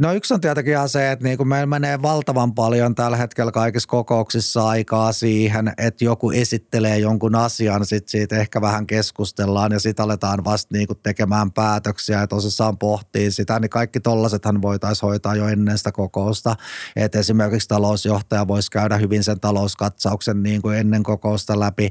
No 0.00 0.12
yksi 0.12 0.34
on 0.34 0.40
tietenkin 0.40 0.72
ihan 0.72 0.88
se, 0.88 1.12
että 1.12 1.24
niin 1.24 1.36
kuin 1.36 1.48
meillä 1.48 1.66
menee 1.66 2.02
valtavan 2.02 2.54
paljon 2.54 2.94
tällä 2.94 3.16
hetkellä 3.16 3.52
kaikissa 3.52 3.88
kokouksissa 3.88 4.68
aikaa 4.68 5.12
siihen, 5.12 5.72
että 5.78 6.04
joku 6.04 6.30
esittelee 6.30 6.98
jonkun 6.98 7.34
asian, 7.34 7.86
sitten 7.86 8.10
siitä 8.10 8.36
ehkä 8.36 8.60
vähän 8.60 8.86
keskustellaan 8.86 9.72
ja 9.72 9.80
sitten 9.80 10.04
aletaan 10.04 10.44
vasta 10.44 10.76
niin 10.76 10.86
kuin 10.86 10.98
tekemään 11.02 11.52
päätöksiä 11.52 12.20
ja 12.20 12.26
tosissaan 12.26 12.78
pohtii 12.78 13.30
sitä, 13.30 13.60
niin 13.60 13.70
kaikki 13.70 14.00
tollasethan 14.00 14.62
voitaisiin 14.62 15.08
hoitaa 15.08 15.34
jo 15.34 15.48
ennen 15.48 15.78
sitä 15.78 15.92
kokousta. 15.92 16.56
Että 16.96 17.18
esimerkiksi 17.18 17.68
talousjohtaja 17.68 18.48
voisi 18.48 18.70
käydä 18.70 18.96
hyvin 18.96 19.24
sen 19.24 19.40
talouskatsauksen 19.40 20.42
niin 20.42 20.62
kuin 20.62 20.78
ennen 20.78 21.02
kokousta 21.02 21.60
läpi. 21.60 21.90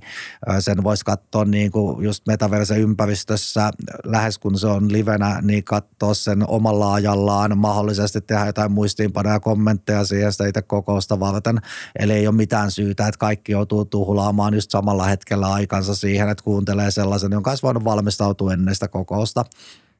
Sen 0.59 0.83
voisi 0.83 1.05
katsoa 1.05 1.45
niin 1.45 1.71
kuin 1.71 2.03
just 2.03 2.27
metaverse 2.27 2.77
ympäristössä 2.77 3.71
lähes 4.03 4.37
kun 4.37 4.59
se 4.59 4.67
on 4.67 4.91
livenä, 4.91 5.39
niin 5.41 5.63
katsoa 5.63 6.13
sen 6.13 6.49
omalla 6.49 6.93
ajallaan 6.93 7.57
mahdollisesti 7.57 7.94
mahdollisesti 7.95 8.21
tehdä 8.21 8.45
jotain 8.45 8.71
muistiinpanoja 8.71 9.39
kommentteja 9.39 10.05
siihen 10.05 10.31
sitä 10.31 10.47
itse 10.47 10.61
kokousta 10.61 11.19
varten. 11.19 11.61
Eli 11.99 12.13
ei 12.13 12.27
ole 12.27 12.35
mitään 12.35 12.71
syytä, 12.71 13.07
että 13.07 13.19
kaikki 13.19 13.51
joutuu 13.51 13.85
tuhlaamaan 13.85 14.53
just 14.53 14.71
samalla 14.71 15.03
hetkellä 15.03 15.53
aikansa 15.53 15.95
siihen, 15.95 16.29
että 16.29 16.43
kuuntelee 16.43 16.91
sellaisen, 16.91 17.31
jonka 17.31 17.51
olisi 17.51 17.63
voinut 17.63 17.83
valmistautua 17.83 18.53
ennen 18.53 18.75
sitä 18.75 18.87
kokousta. 18.87 19.45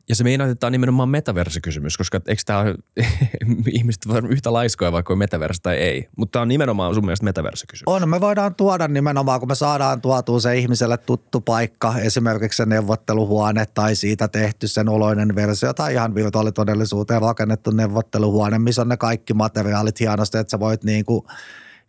Ja 0.10 0.16
se 0.16 0.24
meinaa, 0.24 0.48
että 0.48 0.60
tämä 0.60 0.68
on 0.68 0.72
nimenomaan 0.72 1.10
metaversikysymys, 1.10 1.98
koska 1.98 2.22
eikö 2.28 2.42
tämä 2.46 2.66
ihmiset 3.78 4.08
voi 4.08 4.22
yhtä 4.30 4.54
laiskoja 4.54 4.92
vaikka 4.92 5.14
on 5.14 5.20
metaverse 5.20 5.62
tai 5.62 5.76
ei. 5.76 6.10
Mutta 6.18 6.32
tämä 6.32 6.42
on 6.42 6.48
nimenomaan 6.48 6.96
sun 6.96 7.06
mielestä 7.06 7.24
metaversikysymys. 7.24 7.88
On, 7.88 8.10
me 8.10 8.22
voidaan 8.22 8.56
tuoda 8.56 8.88
nimenomaan, 8.88 9.40
kun 9.40 9.50
me 9.50 9.56
saadaan 9.56 10.02
tuotua 10.02 10.40
se 10.40 10.58
ihmiselle 10.58 10.98
tuttu 10.98 11.42
paikka, 11.42 11.98
esimerkiksi 11.98 12.58
se 12.58 12.66
neuvotteluhuone 12.66 13.66
tai 13.66 13.96
siitä 13.96 14.28
tehty 14.28 14.68
sen 14.68 14.90
oloinen 14.90 15.36
versio 15.36 15.74
tai 15.74 15.94
ihan 15.94 16.16
virtuaalitodellisuuteen 16.16 17.22
rakennettu 17.22 17.72
neuvotteluhuone, 17.72 18.60
missä 18.60 18.82
on 18.82 18.90
ne 18.90 18.98
kaikki 18.98 19.34
materiaalit 19.34 20.00
hienosti, 20.00 20.38
että 20.38 20.52
sä 20.52 20.60
voit 20.60 20.84
niinku 20.84 21.28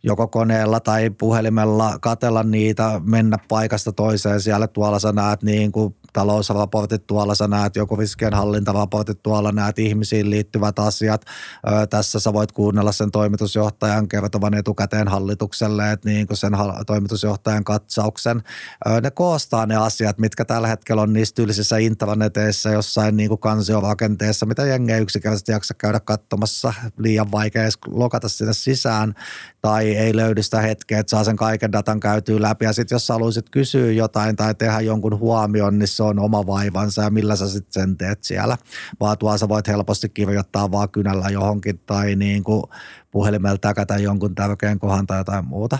joko 0.03 0.27
koneella 0.27 0.79
tai 0.79 1.09
puhelimella 1.09 1.97
katella 2.01 2.43
niitä, 2.43 3.01
mennä 3.05 3.37
paikasta 3.47 3.91
toiseen. 3.91 4.41
Siellä 4.41 4.67
tuolla 4.67 4.99
sä 4.99 5.11
näet 5.11 5.43
niin 5.43 5.71
kuin 5.71 5.95
talousraportit 6.13 7.07
tuolla, 7.07 7.35
sä 7.35 7.47
näet 7.47 7.75
joku 7.75 7.95
riskienhallintaraportit 7.95 9.23
tuolla, 9.23 9.51
näet 9.51 9.79
ihmisiin 9.79 10.29
liittyvät 10.29 10.79
asiat. 10.79 11.25
Ö, 11.67 11.87
tässä 11.87 12.19
sä 12.19 12.33
voit 12.33 12.51
kuunnella 12.51 12.91
sen 12.91 13.11
toimitusjohtajan 13.11 14.07
kertovan 14.07 14.53
etukäteen 14.53 15.07
hallitukselle, 15.07 15.91
että 15.91 16.09
niin 16.09 16.27
kuin 16.27 16.37
sen 16.37 16.53
toimitusjohtajan 16.87 17.63
katsauksen. 17.63 18.43
Ö, 18.87 19.01
ne 19.01 19.11
koostaa 19.11 19.65
ne 19.65 19.75
asiat, 19.75 20.17
mitkä 20.17 20.45
tällä 20.45 20.67
hetkellä 20.67 21.01
on 21.01 21.13
niissä 21.13 21.35
tyylisissä 21.35 21.77
intraneteissä 21.77 22.69
jossain 22.69 23.17
niin 23.17 23.29
kuin 23.29 23.39
kansiorakenteessa, 23.39 24.45
mitä 24.45 24.65
jengi 24.65 24.91
ei 24.91 25.01
yksinkertaisesti 25.01 25.51
jaksa 25.51 25.73
käydä 25.73 25.99
katsomassa, 25.99 26.73
liian 26.97 27.31
vaikea 27.31 27.61
edes 27.61 27.77
lokata 27.87 28.29
sinne 28.29 28.53
sisään 28.53 29.13
tai 29.61 29.95
ei 29.95 30.15
löydy 30.15 30.43
sitä 30.43 30.61
hetkeä, 30.61 30.99
että 30.99 31.09
saa 31.09 31.23
sen 31.23 31.35
kaiken 31.35 31.71
datan 31.71 31.99
käytyä 31.99 32.41
läpi. 32.41 32.65
Ja 32.65 32.73
sitten 32.73 32.95
jos 32.95 33.09
haluaisit 33.09 33.49
kysyä 33.49 33.91
jotain 33.91 34.35
tai 34.35 34.55
tehdä 34.55 34.79
jonkun 34.79 35.19
huomion, 35.19 35.79
niin 35.79 35.87
se 35.97 36.03
on 36.03 36.19
oma 36.19 36.45
vaivansa 36.45 37.01
ja 37.01 37.09
millä 37.09 37.35
sä 37.35 37.49
sitten 37.49 37.81
sen 37.81 37.97
teet 37.97 38.23
siellä. 38.23 38.57
Vaan 38.99 39.17
tuolla 39.17 39.37
sä 39.37 39.49
voit 39.49 39.67
helposti 39.67 40.09
kirjoittaa 40.09 40.71
vaan 40.71 40.89
kynällä 40.89 41.29
johonkin 41.29 41.79
tai 41.85 42.15
niin 42.15 42.43
kuin 42.43 42.63
puhelimella 43.11 43.57
täkätä 43.57 43.97
jonkun 43.97 44.35
tärkeän 44.35 44.79
kohan 44.79 45.07
tai 45.07 45.17
jotain 45.17 45.45
muuta. 45.47 45.77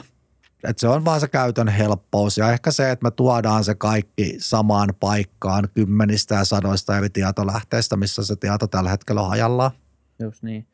Et 0.63 0.79
se 0.79 0.87
on 0.87 1.05
vaan 1.05 1.19
se 1.19 1.27
käytön 1.27 1.67
helppous 1.67 2.37
ja 2.37 2.51
ehkä 2.51 2.71
se, 2.71 2.91
että 2.91 3.03
me 3.03 3.11
tuodaan 3.11 3.63
se 3.63 3.75
kaikki 3.75 4.35
samaan 4.39 4.93
paikkaan 4.99 5.67
kymmenistä 5.73 6.35
ja 6.35 6.45
sadoista 6.45 6.97
eri 6.97 7.09
tietolähteistä, 7.09 7.95
missä 7.95 8.25
se 8.25 8.35
tieto 8.35 8.67
tällä 8.67 8.89
hetkellä 8.89 9.21
on 9.21 9.29
hajallaan. 9.29 9.71
Just 10.19 10.43
niin. 10.43 10.67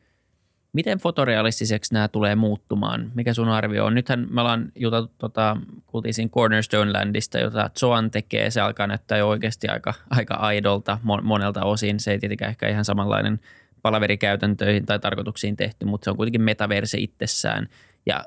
Miten 0.74 0.98
fotorealistiseksi 0.98 1.94
nämä 1.94 2.08
tulee 2.08 2.36
muuttumaan? 2.36 3.12
Mikä 3.16 3.34
sun 3.34 3.50
arvio 3.50 3.86
on? 3.86 3.96
Nythän 3.96 4.28
me 4.30 4.42
ollaan 4.42 4.72
juteltu, 4.76 5.14
tota, 5.18 5.58
kuultiin 5.88 6.14
siinä 6.14 6.30
Cornerstone 6.30 6.92
Landista, 6.92 7.40
jota 7.40 7.70
Zoan 7.80 8.12
tekee. 8.12 8.52
Se 8.52 8.62
alkaa 8.62 8.88
näyttää 8.88 9.18
jo 9.18 9.30
oikeasti 9.30 9.68
aika, 9.68 9.94
aika 10.10 10.34
aidolta 10.34 11.00
monelta 11.22 11.64
osin. 11.66 12.00
Se 12.00 12.12
ei 12.12 12.20
tietenkään 12.20 12.50
ehkä 12.50 12.70
ihan 12.70 12.86
samanlainen 12.86 13.40
palaverikäytäntöihin 13.82 14.86
tai 14.86 15.00
tarkoituksiin 15.00 15.56
tehty, 15.56 15.86
mutta 15.86 16.06
se 16.06 16.10
on 16.10 16.18
kuitenkin 16.18 16.42
metaverse 16.42 16.98
itsessään. 16.98 17.68
Ja, 18.06 18.24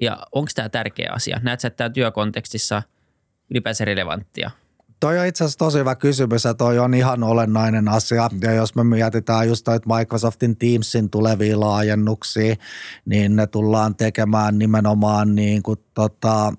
ja 0.00 0.18
onko 0.32 0.50
tämä 0.54 0.68
tärkeä 0.68 1.10
asia? 1.12 1.40
Näetkö, 1.42 1.66
että 1.66 1.76
tämä 1.76 1.90
työkontekstissa 1.90 2.82
ylipäänsä 3.50 3.84
relevanttia? 3.84 4.50
Toi 5.00 5.18
on 5.18 5.26
itse 5.26 5.44
asiassa 5.44 5.58
tosi 5.58 5.78
hyvä 5.78 5.94
kysymys 5.94 6.44
ja 6.44 6.54
toi 6.54 6.78
on 6.78 6.94
ihan 6.94 7.22
olennainen 7.22 7.88
asia. 7.88 8.30
Ja 8.40 8.52
jos 8.52 8.74
me 8.74 8.84
mietitään 8.84 9.48
just 9.48 9.66
Microsoftin 9.96 10.56
Teamsin 10.56 11.10
tulevia 11.10 11.60
laajennuksia, 11.60 12.54
niin 13.04 13.36
ne 13.36 13.46
tullaan 13.46 13.96
tekemään 13.96 14.58
nimenomaan 14.58 15.34
niin 15.34 15.62
kuin 15.62 15.78
tota, 15.94 16.52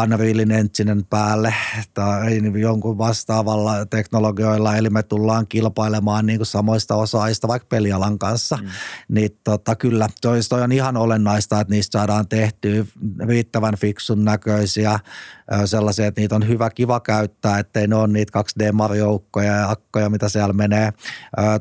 Unrealin 0.00 0.50
Enginen 0.50 1.04
päälle 1.10 1.54
tai 1.94 2.40
jonkun 2.60 2.98
vastaavalla 2.98 3.86
teknologioilla, 3.86 4.76
eli 4.76 4.90
me 4.90 5.02
tullaan 5.02 5.46
kilpailemaan 5.46 6.26
niin 6.26 6.38
kuin 6.38 6.46
samoista 6.46 6.94
osaajista 6.94 7.48
vaikka 7.48 7.66
pelialan 7.68 8.18
kanssa, 8.18 8.58
mm. 8.62 8.68
niin 9.08 9.38
tota, 9.44 9.76
kyllä 9.76 10.08
toi 10.22 10.62
on 10.62 10.72
ihan 10.72 10.96
olennaista, 10.96 11.60
että 11.60 11.74
niistä 11.74 11.98
saadaan 11.98 12.28
tehtyä 12.28 12.84
riittävän 13.26 13.76
fiksun 13.76 14.24
näköisiä, 14.24 14.98
sellaisia, 15.64 16.06
että 16.06 16.20
niitä 16.20 16.34
on 16.34 16.48
hyvä 16.48 16.70
kiva 16.70 17.00
käyttää, 17.00 17.58
ettei 17.58 17.86
ne 17.86 17.96
ole 17.96 18.08
niitä 18.08 18.40
2D-marjoukkoja 18.40 19.56
ja 19.56 19.70
akkoja, 19.70 20.10
mitä 20.10 20.28
siellä 20.28 20.52
menee. 20.52 20.92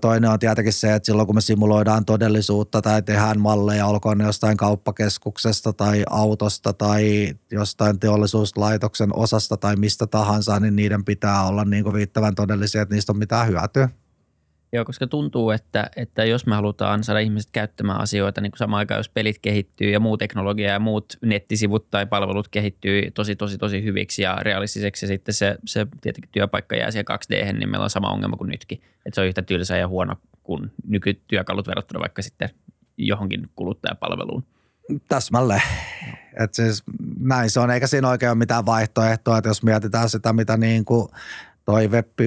Toinen 0.01 0.29
on 0.29 0.39
tietenkin 0.39 0.73
se, 0.73 0.93
että 0.93 1.05
silloin 1.05 1.25
kun 1.25 1.35
me 1.35 1.41
simuloidaan 1.41 2.05
todellisuutta 2.05 2.81
tai 2.81 3.01
tehdään 3.01 3.39
malleja, 3.39 3.85
olkoon 3.85 4.17
ne 4.17 4.23
jostain 4.23 4.57
kauppakeskuksesta 4.57 5.73
tai 5.73 6.03
autosta 6.09 6.73
tai 6.73 7.33
jostain 7.51 7.99
teollisuuslaitoksen 7.99 9.15
osasta 9.15 9.57
tai 9.57 9.75
mistä 9.75 10.07
tahansa, 10.07 10.59
niin 10.59 10.75
niiden 10.75 11.05
pitää 11.05 11.43
olla 11.43 11.65
niin 11.65 11.83
kuin 11.83 11.95
riittävän 11.95 12.35
todellisia, 12.35 12.81
että 12.81 12.95
niistä 12.95 13.11
on 13.11 13.17
mitään 13.17 13.47
hyötyä. 13.47 13.89
Joo, 14.73 14.85
koska 14.85 15.07
tuntuu, 15.07 15.51
että, 15.51 15.89
että 15.95 16.25
jos 16.25 16.45
me 16.45 16.55
halutaan 16.55 17.03
saada 17.03 17.19
ihmiset 17.19 17.51
käyttämään 17.51 18.01
asioita, 18.01 18.41
niin 18.41 18.51
kuin 18.51 18.57
samaan 18.57 18.77
aikaan 18.77 18.99
jos 18.99 19.09
pelit 19.09 19.39
kehittyy 19.39 19.89
ja 19.89 19.99
muu 19.99 20.17
teknologia 20.17 20.71
ja 20.71 20.79
muut 20.79 21.17
nettisivut 21.21 21.89
tai 21.89 22.05
palvelut 22.05 22.47
kehittyy 22.47 23.11
tosi, 23.11 23.35
tosi, 23.35 23.57
tosi 23.57 23.83
hyviksi 23.83 24.21
ja 24.21 24.35
realistiseksi 24.35 25.05
ja 25.05 25.07
sitten 25.07 25.33
se, 25.33 25.57
se 25.65 25.87
tietenkin 26.01 26.29
työpaikka 26.31 26.75
jää 26.75 26.91
siihen 26.91 27.05
2D, 27.11 27.53
niin 27.53 27.69
meillä 27.69 27.83
on 27.83 27.89
sama 27.89 28.11
ongelma 28.11 28.37
kuin 28.37 28.49
nytkin. 28.49 28.81
Että 29.05 29.15
se 29.15 29.21
on 29.21 29.27
yhtä 29.27 29.41
tylsä 29.41 29.77
ja 29.77 29.87
huono 29.87 30.15
kuin 30.43 30.71
nykytyökalut 30.87 31.67
verrattuna 31.67 31.99
vaikka 31.99 32.21
sitten 32.21 32.49
johonkin 32.97 33.49
kuluttajapalveluun. 33.55 34.43
Täsmälleen. 35.07 35.61
Et 36.43 36.53
siis 36.53 36.83
näin 37.19 37.49
se 37.49 37.59
on, 37.59 37.71
eikä 37.71 37.87
siinä 37.87 38.09
oikein 38.09 38.29
ole 38.29 38.37
mitään 38.37 38.65
vaihtoehtoa, 38.65 39.37
että 39.37 39.49
jos 39.49 39.63
mietitään 39.63 40.09
sitä, 40.09 40.33
mitä 40.33 40.57
niin 40.57 40.85
kuin 40.85 41.07
toi 41.65 41.87
Web 41.87 42.07
1.0 42.21 42.25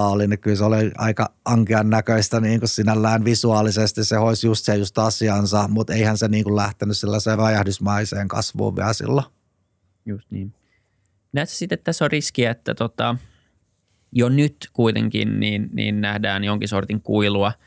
oli, 0.00 0.26
niin 0.26 0.38
kyllä 0.38 0.56
se 0.56 0.64
oli 0.64 0.90
aika 0.98 1.32
ankean 1.44 1.90
näköistä 1.90 2.40
niin 2.40 2.60
kuin 2.60 2.68
sinällään 2.68 3.24
visuaalisesti. 3.24 4.04
Se 4.04 4.16
hoisi 4.16 4.46
just 4.46 4.64
se 4.64 4.76
just 4.76 4.98
asiansa, 4.98 5.68
mutta 5.68 5.94
eihän 5.94 6.18
se 6.18 6.28
niin 6.28 6.44
kuin 6.44 6.56
lähtenyt 6.56 6.98
sellaiseen 6.98 7.38
räjähdysmaiseen 7.38 8.28
kasvuun 8.28 8.76
vielä 8.76 8.92
silloin. 8.92 9.26
Just 10.06 10.30
niin. 10.30 10.54
Näetkö 11.32 11.54
sitten, 11.54 11.76
että 11.76 11.84
tässä 11.84 12.04
on 12.04 12.10
riski, 12.10 12.44
että 12.44 12.74
tota, 12.74 13.16
jo 14.12 14.28
nyt 14.28 14.56
kuitenkin 14.72 15.40
niin, 15.40 15.70
niin 15.72 16.00
nähdään 16.00 16.44
jonkin 16.44 16.68
sortin 16.68 17.02
kuilua– 17.02 17.52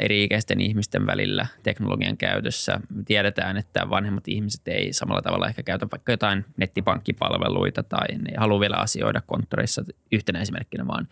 eri-ikäisten 0.00 0.60
ihmisten 0.60 1.06
välillä 1.06 1.46
teknologian 1.62 2.16
käytössä. 2.16 2.80
Tiedetään, 3.04 3.56
että 3.56 3.90
vanhemmat 3.90 4.28
ihmiset 4.28 4.68
ei 4.68 4.92
samalla 4.92 5.22
tavalla 5.22 5.48
ehkä 5.48 5.62
käytä 5.62 5.86
vaikka 5.92 6.12
jotain 6.12 6.44
nettipankkipalveluita 6.56 7.82
tai 7.82 8.08
ne 8.08 8.30
ei 8.30 8.36
halua 8.36 8.60
vielä 8.60 8.76
asioida 8.76 9.20
konttoreissa 9.26 9.84
yhtenä 10.12 10.40
esimerkkinä 10.40 10.86
vaan. 10.86 11.08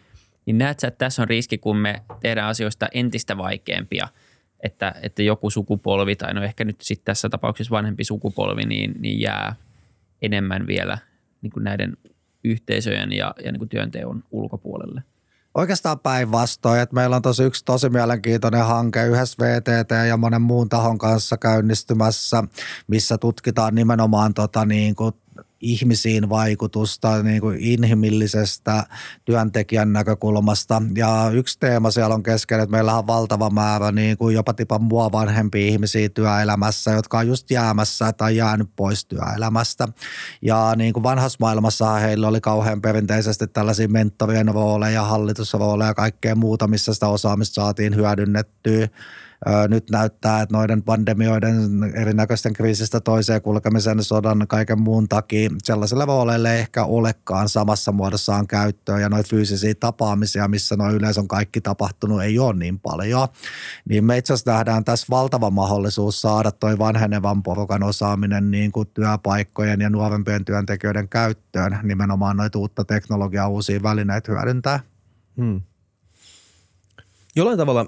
Niin 0.47 0.59
näet 0.59 0.81
sä, 0.81 0.89
että 0.89 0.99
tässä 0.99 1.23
on 1.23 1.29
riski, 1.29 1.59
kun 1.59 1.77
me 1.77 2.03
tehdään 2.21 2.49
asioista 2.49 2.89
entistä 2.93 3.39
vaikeampia, 3.39 4.09
että, 4.63 4.95
että 5.03 5.23
joku 5.23 5.51
sukupolvi 5.51 6.17
tai 6.17 6.35
no 6.35 6.43
ehkä 6.43 6.65
nyt 6.65 6.81
sitten 6.81 7.05
tässä 7.05 7.29
tapauksessa 7.29 7.71
vanhempi 7.71 8.05
sukupolvi 8.05 8.65
niin, 8.65 8.95
niin 8.99 9.21
jää 9.21 9.55
enemmän 10.23 10.67
vielä 10.67 10.99
niin 11.43 11.51
kuin 11.51 11.65
näiden 11.65 11.97
yhteisöjen 12.45 13.13
ja, 13.13 13.35
ja 13.45 13.53
niin 13.53 13.59
kuin 13.59 13.69
työnteon 13.69 14.25
ulkopuolelle. 14.31 15.03
Oikeastaan 15.55 15.99
päinvastoin, 16.01 16.81
että 16.81 16.95
meillä 16.95 17.17
on 17.17 17.23
tosi 17.23 17.43
yksi 17.43 17.65
tosi 17.65 17.89
mielenkiintoinen 17.89 18.65
hanke 18.65 19.07
yhdessä 19.07 19.37
VTT 19.41 19.91
ja 20.09 20.17
monen 20.17 20.43
muun 20.43 20.69
tahon 20.69 20.99
kanssa 20.99 21.37
käynnistymässä, 21.37 22.45
missä 22.89 23.19
tutkitaan 23.19 23.75
nimenomaan 23.75 24.35
tota 24.35 24.65
niin 24.65 24.95
kuin 24.95 25.15
ihmisiin 25.61 26.29
vaikutusta 26.29 27.23
niin 27.23 27.41
kuin 27.41 27.59
inhimillisestä 27.61 28.85
työntekijän 29.25 29.93
näkökulmasta. 29.93 30.83
Ja 30.97 31.31
yksi 31.33 31.59
teema 31.59 31.91
siellä 31.91 32.15
on 32.15 32.23
kesken, 32.23 32.61
että 32.61 32.71
meillä 32.71 32.99
on 32.99 33.07
valtava 33.07 33.51
määrä 33.51 33.93
niin 33.93 34.17
kuin 34.17 34.35
jopa 34.35 34.55
tipa 34.55 34.79
mua 34.79 35.13
vanhempia 35.13 35.67
ihmisiä 35.67 36.09
työelämässä, 36.09 36.91
jotka 36.91 37.19
on 37.19 37.29
just 37.29 37.51
jäämässä 37.51 38.13
tai 38.13 38.37
jäänyt 38.37 38.71
pois 38.77 39.05
työelämästä. 39.05 39.89
Ja 40.43 40.73
niin 40.77 40.93
kuin 40.93 41.03
vanhassa 41.03 41.37
maailmassa 41.41 41.95
heillä 41.95 42.29
oli 42.29 42.41
kauhean 42.41 42.83
perinteisesti 42.83 43.47
tällaisia 43.47 43.89
mentorien 43.89 44.49
rooleja, 44.49 45.03
hallitusrooleja 45.03 45.91
ja 45.91 45.95
kaikkea 45.95 46.35
muuta, 46.35 46.69
missä 46.69 46.95
sitä 46.95 47.09
osaamista 47.09 47.55
saatiin 47.55 47.97
hyödynnettyä 47.97 48.89
Nyt 49.69 49.91
näyttää, 49.91 50.43
että 50.43 50.57
noiden 50.57 50.83
pandemioiden 50.83 51.55
erinäköisten 51.95 52.53
kriisistä 52.53 53.01
toiseen 53.01 53.43
kulkemisen 53.43 54.05
sodan 54.05 54.49
kaiken 54.49 54.81
muun 54.81 55.09
takia 55.09 55.51
sellaisille 55.63 56.05
rooleille 56.05 56.55
ei 56.55 56.61
ehkä 56.61 56.85
olekaan 56.85 57.49
samassa 57.49 57.93
muodossaan 57.93 58.47
käyttöön 58.47 59.01
ja 59.01 59.09
noita 59.09 59.29
fyysisiä 59.31 59.75
tapaamisia, 59.75 60.49
missä 60.49 60.77
noin 60.77 60.95
yleensä 60.95 61.21
on 61.21 61.29
kaikki 61.29 61.61
tapahtunut, 61.61 62.23
ei 62.23 62.39
ole 62.39 62.55
niin 62.55 62.81
paljon. 62.81 63.29
Niin 63.89 64.05
me 64.05 64.19
itse 64.19 64.33
asiassa 64.33 64.53
nähdään 64.53 64.85
tässä 64.85 65.07
valtava 65.11 65.51
mahdollisuus 65.51 66.23
saada 66.23 66.51
toi 66.51 66.79
vanhenevan 66.79 67.43
porukan 67.43 67.83
osaaminen 67.83 68.51
niin 68.51 68.73
kuin 68.73 68.89
työpaikkojen 68.95 69.81
ja 69.81 69.91
nuorempien 69.91 70.45
työntekijöiden 70.45 71.09
käyttöön 71.09 71.79
nimenomaan 71.83 72.37
noita 72.37 72.59
uutta 72.59 72.85
teknologiaa, 72.85 73.49
uusia 73.49 73.83
välineitä 73.83 74.33
hyödyntää. 74.33 74.81
Hmm. 75.37 75.61
Jollain 77.37 77.59
tavalla 77.59 77.87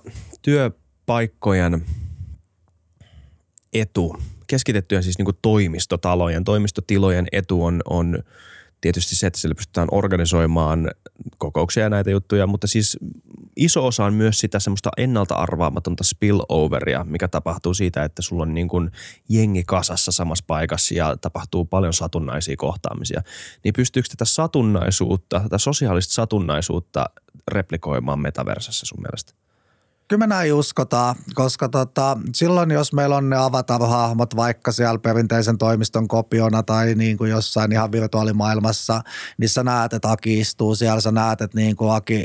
työpaikkojen 1.06 1.86
etu, 3.72 4.16
keskitettyjen 4.46 5.02
siis 5.02 5.18
niin 5.18 5.24
kuin 5.24 5.38
toimistotalojen, 5.42 6.44
toimistotilojen 6.44 7.26
etu 7.32 7.64
on, 7.64 7.82
on 7.90 8.18
tietysti 8.80 9.16
se, 9.16 9.26
että 9.26 9.40
sillä 9.40 9.54
pystytään 9.54 9.88
organisoimaan 9.92 10.90
kokouksia 11.38 11.82
ja 11.82 11.90
näitä 11.90 12.10
juttuja, 12.10 12.46
mutta 12.46 12.66
siis 12.66 12.98
iso 13.56 13.86
osa 13.86 14.04
on 14.04 14.14
myös 14.14 14.40
sitä 14.40 14.60
semmoista 14.60 14.90
ennalta 14.96 15.34
arvaamatonta 15.34 16.04
spilloveria, 16.04 17.04
mikä 17.04 17.28
tapahtuu 17.28 17.74
siitä, 17.74 18.04
että 18.04 18.22
sulla 18.22 18.42
on 18.42 18.54
niin 18.54 18.68
kuin 18.68 18.90
jengi 19.28 19.62
kasassa 19.66 20.12
samassa 20.12 20.44
paikassa 20.46 20.94
ja 20.94 21.16
tapahtuu 21.16 21.64
paljon 21.64 21.92
satunnaisia 21.92 22.56
kohtaamisia. 22.56 23.22
Niin 23.64 23.74
pystyykö 23.76 24.08
tätä 24.08 24.24
satunnaisuutta, 24.24 25.40
tätä 25.40 25.58
sosiaalista 25.58 26.14
satunnaisuutta 26.14 27.04
replikoimaan 27.48 28.20
metaversassa 28.20 28.86
sun 28.86 29.02
mielestä? 29.02 29.41
Kyllä 30.12 30.26
me 30.26 30.34
näin 30.34 30.54
uskotaan, 30.54 31.16
koska 31.34 31.68
tota, 31.68 32.18
silloin 32.34 32.70
jos 32.70 32.92
meillä 32.92 33.16
on 33.16 33.30
ne 33.30 33.36
avatar-hahmot 33.36 34.36
vaikka 34.36 34.72
siellä 34.72 34.98
perinteisen 34.98 35.58
toimiston 35.58 36.08
kopiona 36.08 36.62
tai 36.62 36.94
niin 36.94 37.18
kuin 37.18 37.30
jossain 37.30 37.72
ihan 37.72 37.92
virtuaalimaailmassa, 37.92 39.00
niin 39.38 39.48
sä 39.48 39.62
näet, 39.62 39.92
että 39.92 40.10
Aki 40.10 40.40
istuu 40.40 40.74
siellä, 40.74 41.00
sä 41.00 41.12
näet, 41.12 41.40
että 41.40 41.58
niin 41.58 41.76
kuin 41.76 41.94
Aki 41.94 42.24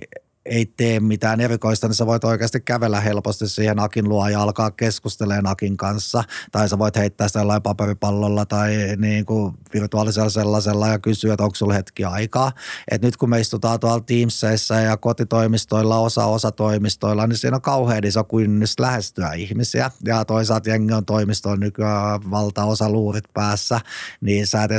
ei 0.50 0.66
tee 0.66 1.00
mitään 1.00 1.42
erikoista, 1.42 1.88
niin 1.88 1.96
sä 1.96 2.06
voit 2.06 2.24
oikeasti 2.24 2.60
kävellä 2.60 3.02
helposti 3.02 3.48
siihen 3.48 3.80
Akin 3.80 4.10
luo 4.10 4.28
ja 4.28 4.42
alkaa 4.42 4.72
keskustelemaan 4.72 5.48
Akin 5.48 5.78
kanssa. 5.78 6.24
Tai 6.52 6.70
sä 6.70 6.80
voit 6.80 6.96
heittää 6.96 7.28
sitä 7.28 7.40
jollain 7.40 7.62
paperipallolla 7.62 8.46
tai 8.46 8.78
niin 8.98 9.26
kuin 9.26 9.54
virtuaalisella 9.74 10.30
sellaisella 10.30 10.88
ja 10.88 11.00
kysyä, 11.00 11.34
että 11.34 11.44
onko 11.44 11.56
sulla 11.56 11.74
hetki 11.74 12.06
aikaa. 12.06 12.52
Et 12.92 13.02
nyt 13.02 13.18
kun 13.18 13.30
me 13.30 13.40
istutaan 13.40 13.80
tuolla 13.80 14.00
Teamsissa 14.00 14.76
ja 14.76 14.98
kotitoimistoilla, 14.98 16.00
osa 16.00 16.26
osa 16.26 16.52
toimistoilla, 16.52 17.28
niin 17.28 17.38
siinä 17.38 17.56
on 17.56 17.62
kauhean 17.62 18.06
iso 18.06 18.24
kynnys 18.24 18.80
lähestyä 18.80 19.34
ihmisiä. 19.34 19.92
Ja 20.06 20.26
toisaalta 20.26 20.70
jengi 20.70 20.94
on 20.94 21.06
toimistolla 21.06 21.58
nykyään 21.58 22.32
valtaosa 22.32 22.90
luurit 22.90 23.26
päässä, 23.34 23.82
niin 24.22 24.48
sä 24.48 24.64
et 24.64 24.72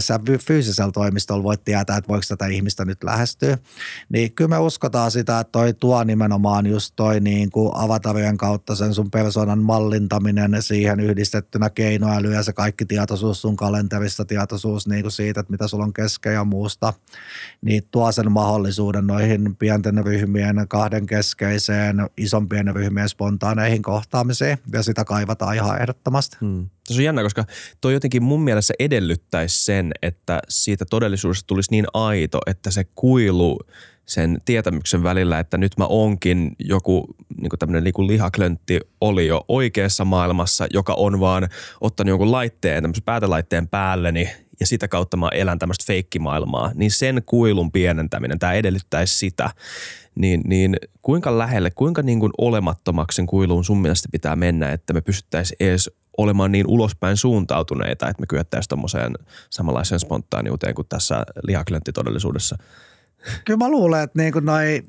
fyysisellä 0.46 0.92
toimistolla 0.92 1.42
voit 1.42 1.64
tietää, 1.64 1.96
että 1.96 2.08
voiko 2.08 2.24
tätä 2.28 2.46
ihmistä 2.46 2.84
nyt 2.84 3.04
lähestyä. 3.04 3.58
Niin 4.08 4.32
kyllä 4.34 4.48
me 4.48 4.58
uskotaan 4.58 5.10
sitä, 5.10 5.40
että 5.40 5.57
toi 5.58 5.74
tuo 5.74 6.04
nimenomaan 6.04 6.66
just 6.66 6.92
toi 6.96 7.20
niin 7.20 7.50
kuin 7.50 7.70
avatarien 7.74 8.36
kautta 8.36 8.74
sen 8.76 8.94
sun 8.94 9.10
persoonan 9.10 9.58
mallintaminen 9.58 10.62
siihen 10.62 11.00
yhdistettynä 11.00 11.70
keinoäly 11.70 12.32
ja 12.32 12.42
se 12.42 12.52
kaikki 12.52 12.86
tietoisuus 12.86 13.42
sun 13.42 13.56
kalenterissa, 13.56 14.24
tietoisuus 14.24 14.86
niin 14.86 15.02
kuin 15.02 15.12
siitä, 15.12 15.40
että 15.40 15.50
mitä 15.50 15.68
sulla 15.68 15.84
on 15.84 15.92
kesken 15.92 16.32
ja 16.32 16.44
muusta, 16.44 16.92
niin 17.60 17.82
tuo 17.90 18.12
sen 18.12 18.32
mahdollisuuden 18.32 19.06
noihin 19.06 19.56
pienten 19.56 20.06
ryhmien 20.06 20.68
kahden 20.68 21.06
keskeiseen 21.06 21.96
isompien 22.16 22.74
ryhmien 22.74 23.08
spontaaneihin 23.08 23.82
kohtaamisiin 23.82 24.58
ja 24.72 24.82
sitä 24.82 25.04
kaivataan 25.04 25.54
ihan 25.54 25.80
ehdottomasti. 25.80 26.36
Hmm. 26.40 26.68
Se 26.84 26.94
on 26.94 27.04
jännä, 27.04 27.22
koska 27.22 27.44
toi 27.80 27.92
jotenkin 27.92 28.22
mun 28.22 28.40
mielestä 28.40 28.74
edellyttäisi 28.78 29.64
sen, 29.64 29.92
että 30.02 30.40
siitä 30.48 30.84
todellisuudesta 30.84 31.46
tulisi 31.46 31.70
niin 31.70 31.86
aito, 31.94 32.40
että 32.46 32.70
se 32.70 32.84
kuilu 32.94 33.58
sen 34.08 34.38
tietämyksen 34.44 35.02
välillä, 35.02 35.38
että 35.38 35.58
nyt 35.58 35.72
mä 35.78 35.86
onkin 35.86 36.56
joku 36.58 37.06
niin 37.40 37.50
tämmöinen 37.58 37.84
niin 37.84 38.06
lihaklöntti 38.06 38.80
oli 39.00 39.26
jo 39.26 39.44
oikeassa 39.48 40.04
maailmassa, 40.04 40.66
joka 40.72 40.94
on 40.94 41.20
vaan 41.20 41.48
ottanut 41.80 42.08
jonkun 42.08 42.32
laitteen, 42.32 42.82
tämmöisen 42.82 43.04
päätelaitteen 43.04 43.68
päälleni 43.68 44.30
ja 44.60 44.66
sitä 44.66 44.88
kautta 44.88 45.16
mä 45.16 45.28
elän 45.32 45.58
tämmöistä 45.58 45.84
feikkimaailmaa, 45.86 46.70
niin 46.74 46.90
sen 46.90 47.22
kuilun 47.26 47.72
pienentäminen, 47.72 48.38
tämä 48.38 48.52
edellyttäisi 48.52 49.18
sitä, 49.18 49.50
niin, 50.14 50.40
niin 50.44 50.76
kuinka 51.02 51.38
lähelle, 51.38 51.70
kuinka 51.70 52.02
niin 52.02 52.20
kuin 52.20 52.32
olemattomaksi 52.38 53.16
sen 53.16 53.26
kuiluun 53.26 53.64
sun 53.64 53.78
mielestä 53.80 54.08
pitää 54.12 54.36
mennä, 54.36 54.72
että 54.72 54.92
me 54.92 55.00
pystyttäisiin 55.00 55.56
edes 55.60 55.90
olemaan 56.18 56.52
niin 56.52 56.66
ulospäin 56.66 57.16
suuntautuneita, 57.16 58.08
että 58.08 58.20
me 58.22 58.26
kyettäisiin 58.26 58.68
tuommoiseen 58.68 59.12
samanlaiseen 59.50 60.00
spontaaniuteen 60.00 60.74
kuin 60.74 60.88
tässä 60.88 61.26
lihaklönttitodellisuudessa– 61.42 62.58
Kyllä 63.44 63.58
mä 63.58 63.68
luulen, 63.68 64.02
että 64.02 64.22
niin 64.22 64.34
noi 64.40 64.82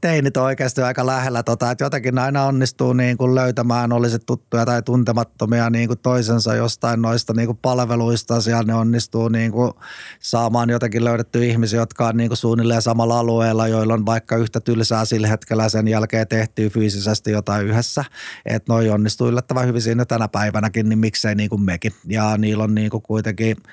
teinit 0.00 0.36
on 0.36 0.44
oikeasti 0.44 0.82
aika 0.82 1.06
lähellä 1.06 1.42
tota, 1.42 1.70
että 1.70 1.84
jotenkin 1.84 2.18
aina 2.18 2.44
onnistuu 2.44 2.92
niin 2.92 3.16
kuin 3.16 3.34
löytämään, 3.34 3.92
olisi 3.92 4.18
tuttuja 4.18 4.66
tai 4.66 4.82
tuntemattomia 4.82 5.70
niin 5.70 5.88
kuin 5.88 5.98
toisensa 5.98 6.54
jostain 6.54 7.02
noista 7.02 7.32
niin 7.32 7.46
kuin 7.46 7.58
palveluista. 7.62 8.40
Siellä 8.40 8.62
ne 8.62 8.74
onnistuu 8.74 9.28
niin 9.28 9.52
kuin 9.52 9.72
saamaan 10.20 10.70
jotenkin 10.70 11.04
löydetty 11.04 11.44
ihmisiä, 11.44 11.80
jotka 11.80 12.08
on 12.08 12.16
niin 12.16 12.30
kuin 12.30 12.38
suunnilleen 12.38 12.82
samalla 12.82 13.18
alueella, 13.18 13.68
joilla 13.68 13.94
on 13.94 14.06
vaikka 14.06 14.36
yhtä 14.36 14.60
tylsää 14.60 15.04
sillä 15.04 15.28
hetkellä 15.28 15.68
sen 15.68 15.88
jälkeen 15.88 16.28
tehtyy 16.28 16.68
fyysisesti 16.68 17.30
jotain 17.30 17.66
yhdessä. 17.66 18.04
Että 18.46 18.72
noi 18.72 18.90
onnistuu 18.90 19.28
yllättävän 19.28 19.66
hyvin 19.66 19.82
siinä 19.82 20.04
tänä 20.04 20.28
päivänäkin, 20.28 20.88
niin 20.88 20.98
miksei 20.98 21.34
niin 21.34 21.50
kuin 21.50 21.62
mekin. 21.62 21.92
Ja 22.06 22.36
niillä 22.38 22.64
on 22.64 22.74
niin 22.74 22.90
kuin 22.90 23.02
kuitenkin– 23.02 23.56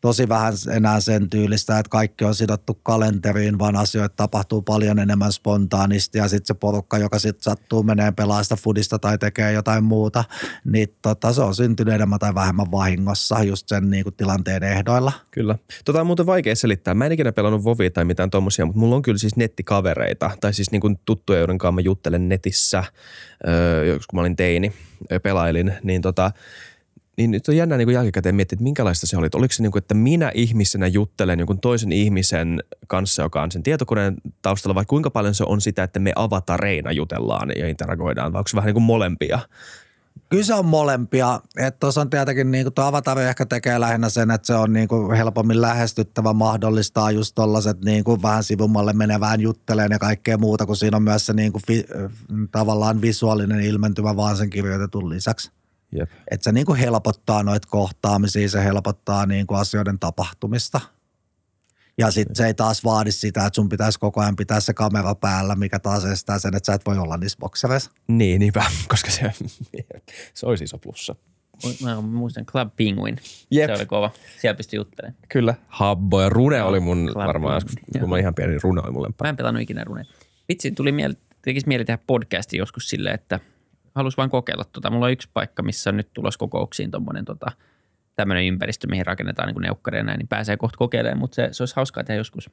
tosi 0.00 0.28
vähän 0.28 0.54
enää 0.70 1.00
sen 1.00 1.30
tyylistä, 1.30 1.78
että 1.78 1.90
kaikki 1.90 2.24
on 2.24 2.34
sidottu 2.34 2.74
kalenteriin, 2.82 3.58
vaan 3.58 3.76
asioita 3.76 4.16
tapahtuu 4.16 4.62
paljon 4.62 4.98
enemmän 4.98 5.32
spontaanisti 5.32 6.18
ja 6.18 6.28
sitten 6.28 6.46
se 6.46 6.54
porukka, 6.54 6.98
joka 6.98 7.18
sitten 7.18 7.42
sattuu 7.42 7.82
menee 7.82 8.12
pelaa 8.12 8.42
sitä 8.42 8.56
fudista 8.56 8.98
tai 8.98 9.18
tekee 9.18 9.52
jotain 9.52 9.84
muuta, 9.84 10.24
niin 10.64 10.88
tota, 11.02 11.32
se 11.32 11.42
on 11.42 11.54
syntynyt 11.54 11.94
enemmän 11.94 12.18
tai 12.18 12.34
vähemmän 12.34 12.70
vahingossa 12.70 13.42
just 13.42 13.68
sen 13.68 13.90
niin 13.90 14.04
kuin, 14.04 14.14
tilanteen 14.14 14.62
ehdoilla. 14.62 15.12
Kyllä. 15.30 15.58
Tota 15.84 16.00
on 16.00 16.06
muuten 16.06 16.26
vaikea 16.26 16.56
selittää. 16.56 16.94
Mä 16.94 17.06
en 17.06 17.12
ikinä 17.12 17.32
pelannut 17.32 17.64
Vovi 17.64 17.90
tai 17.90 18.04
mitään 18.04 18.30
tommosia, 18.30 18.66
mutta 18.66 18.80
mulla 18.80 18.96
on 18.96 19.02
kyllä 19.02 19.18
siis 19.18 19.36
nettikavereita 19.36 20.30
tai 20.40 20.54
siis 20.54 20.70
niin 20.70 20.80
kuin 20.80 20.98
tuttuja, 21.04 21.38
joiden 21.38 21.58
kanssa 21.58 21.72
mä 21.72 21.80
juttelen 21.80 22.28
netissä, 22.28 22.84
öö, 23.48 23.98
kun 24.10 24.16
mä 24.16 24.20
olin 24.20 24.36
teini, 24.36 24.72
pelailin, 25.22 25.74
niin 25.82 26.02
tota– 26.02 26.30
niin 27.18 27.30
nyt 27.30 27.48
on 27.48 27.56
jännä 27.56 27.76
niin 27.76 27.86
kuin 27.86 27.94
jälkikäteen 27.94 28.34
miettiä, 28.34 28.56
että 28.56 28.62
minkälaista 28.62 29.06
se 29.06 29.16
oli. 29.16 29.28
Oliko 29.34 29.52
se 29.52 29.62
niin 29.62 29.72
kuin, 29.72 29.82
että 29.82 29.94
minä 29.94 30.32
ihmisenä 30.34 30.86
juttelen 30.86 31.38
jonkun 31.38 31.60
toisen 31.60 31.92
ihmisen 31.92 32.62
kanssa, 32.86 33.22
joka 33.22 33.42
on 33.42 33.52
sen 33.52 33.62
tietokoneen 33.62 34.16
taustalla, 34.42 34.74
vai 34.74 34.84
kuinka 34.84 35.10
paljon 35.10 35.34
se 35.34 35.44
on 35.46 35.60
sitä, 35.60 35.82
että 35.82 36.00
me 36.00 36.12
avatareina 36.16 36.92
jutellaan 36.92 37.48
ja 37.56 37.68
interagoidaan, 37.68 38.32
vai 38.32 38.40
onko 38.40 38.48
se 38.48 38.56
vähän 38.56 38.66
niin 38.66 38.74
kuin 38.74 38.82
molempia? 38.82 39.38
Kyllä 40.28 40.44
se 40.44 40.54
on 40.54 40.66
molempia. 40.66 41.40
Tuossa 41.80 42.00
on 42.00 42.10
tietenkin, 42.10 42.50
niin 42.50 42.72
tuo 42.72 42.84
avatari 42.84 43.24
ehkä 43.24 43.46
tekee 43.46 43.80
lähinnä 43.80 44.08
sen, 44.08 44.30
että 44.30 44.46
se 44.46 44.54
on 44.54 44.72
niin 44.72 44.88
kuin 44.88 45.16
helpommin 45.16 45.60
lähestyttävä, 45.60 46.32
mahdollistaa 46.32 47.10
just 47.10 47.34
tollaset 47.34 47.84
niin 47.84 48.04
kuin 48.04 48.22
vähän 48.22 48.44
sivummalle 48.44 48.92
menevään 48.92 49.40
jutteleen 49.40 49.92
ja 49.92 49.98
kaikkea 49.98 50.38
muuta, 50.38 50.66
kun 50.66 50.76
siinä 50.76 50.96
on 50.96 51.02
myös 51.02 51.26
se 51.26 51.32
niin 51.32 51.52
kuin 51.52 51.62
tavallaan 52.50 53.00
visuaalinen 53.00 53.60
ilmentymä 53.60 54.16
vaan 54.16 54.36
sen 54.36 54.50
kirjoitetun 54.50 55.10
lisäksi. 55.10 55.57
Jep. 55.92 56.10
Että 56.30 56.44
se 56.44 56.52
niin 56.52 56.66
kuin 56.66 56.78
helpottaa 56.78 57.42
noita 57.42 57.68
kohtaamisia, 57.70 58.48
se 58.48 58.64
helpottaa 58.64 59.26
niin 59.26 59.46
kuin 59.46 59.60
asioiden 59.60 59.98
tapahtumista. 59.98 60.80
Ja 61.98 62.10
sitten 62.10 62.36
se 62.36 62.46
ei 62.46 62.54
taas 62.54 62.84
vaadi 62.84 63.12
sitä, 63.12 63.46
että 63.46 63.54
sun 63.54 63.68
pitäisi 63.68 63.98
koko 63.98 64.20
ajan 64.20 64.36
pitää 64.36 64.60
se 64.60 64.74
kamera 64.74 65.14
päällä, 65.14 65.54
mikä 65.56 65.78
taas 65.78 66.04
estää 66.04 66.38
sen, 66.38 66.56
että 66.56 66.66
sä 66.66 66.74
et 66.74 66.86
voi 66.86 66.98
olla 66.98 67.16
niissä 67.16 67.38
boksereissa. 67.38 67.90
Niin, 68.08 68.38
niinpä, 68.40 68.64
koska 68.88 69.10
se, 69.10 69.32
se 70.34 70.46
olisi 70.46 70.64
iso 70.64 70.78
plussa. 70.78 71.14
Mä 71.82 72.00
muistan 72.00 72.46
Club 72.46 72.76
Penguin. 72.76 73.16
Jep. 73.50 73.70
Se 73.70 73.76
oli 73.76 73.86
kova. 73.86 74.10
Siellä 74.40 74.56
pystyi 74.56 74.76
juttelemaan. 74.76 75.18
Kyllä. 75.28 75.54
Habbo 75.68 76.22
ja 76.22 76.28
Rune 76.28 76.62
oli 76.62 76.80
mun 76.80 77.10
Club 77.12 77.26
varmaan 77.26 77.54
joskus, 77.54 77.74
kun 78.00 78.10
mä 78.10 78.18
ihan 78.18 78.34
pieni 78.34 78.50
niin 78.50 78.62
Rune 78.62 78.80
oli 78.84 78.92
mulle. 78.92 79.08
Mä 79.22 79.28
en 79.28 79.36
pelannut 79.36 79.62
ikinä 79.62 79.84
Rune. 79.84 80.06
Vitsi, 80.48 80.70
tuli 80.70 80.92
mieli, 80.92 81.14
tekisi 81.42 81.68
mieli 81.68 81.84
tehdä 81.84 82.02
podcasti 82.06 82.56
joskus 82.56 82.88
silleen, 82.88 83.14
että– 83.14 83.40
halus 83.98 84.16
vain 84.16 84.30
kokeilla 84.30 84.64
tota. 84.64 84.90
Mulla 84.90 85.06
on 85.06 85.12
yksi 85.12 85.28
paikka, 85.34 85.62
missä 85.62 85.90
on 85.90 85.96
nyt 85.96 86.12
tulos 86.12 86.36
kokouksiin 86.36 86.90
tuommoinen 86.90 87.24
tota, 87.24 87.46
tämmöinen 88.16 88.44
ympäristö, 88.44 88.86
mihin 88.86 89.06
rakennetaan 89.06 89.48
niin 89.48 89.62
neukkareja 89.62 90.04
näin, 90.04 90.18
niin 90.18 90.28
pääsee 90.28 90.56
kohta 90.56 90.78
kokeilemaan, 90.78 91.18
mutta 91.18 91.34
se, 91.34 91.48
se 91.52 91.62
olisi 91.62 91.76
hauskaa 91.76 92.04
tehdä 92.04 92.20
joskus, 92.20 92.50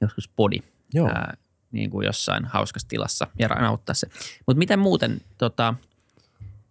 joskus 0.00 0.28
podi. 0.28 0.58
Joo. 0.94 1.08
Ää, 1.08 1.36
niin 1.72 1.90
kuin 1.90 2.06
jossain 2.06 2.44
hauskassa 2.44 2.88
tilassa 2.88 3.26
ja 3.38 3.48
nauttaa 3.48 3.94
se. 3.94 4.06
Mutta 4.46 4.58
miten 4.58 4.78
muuten, 4.78 5.20
tota, 5.38 5.74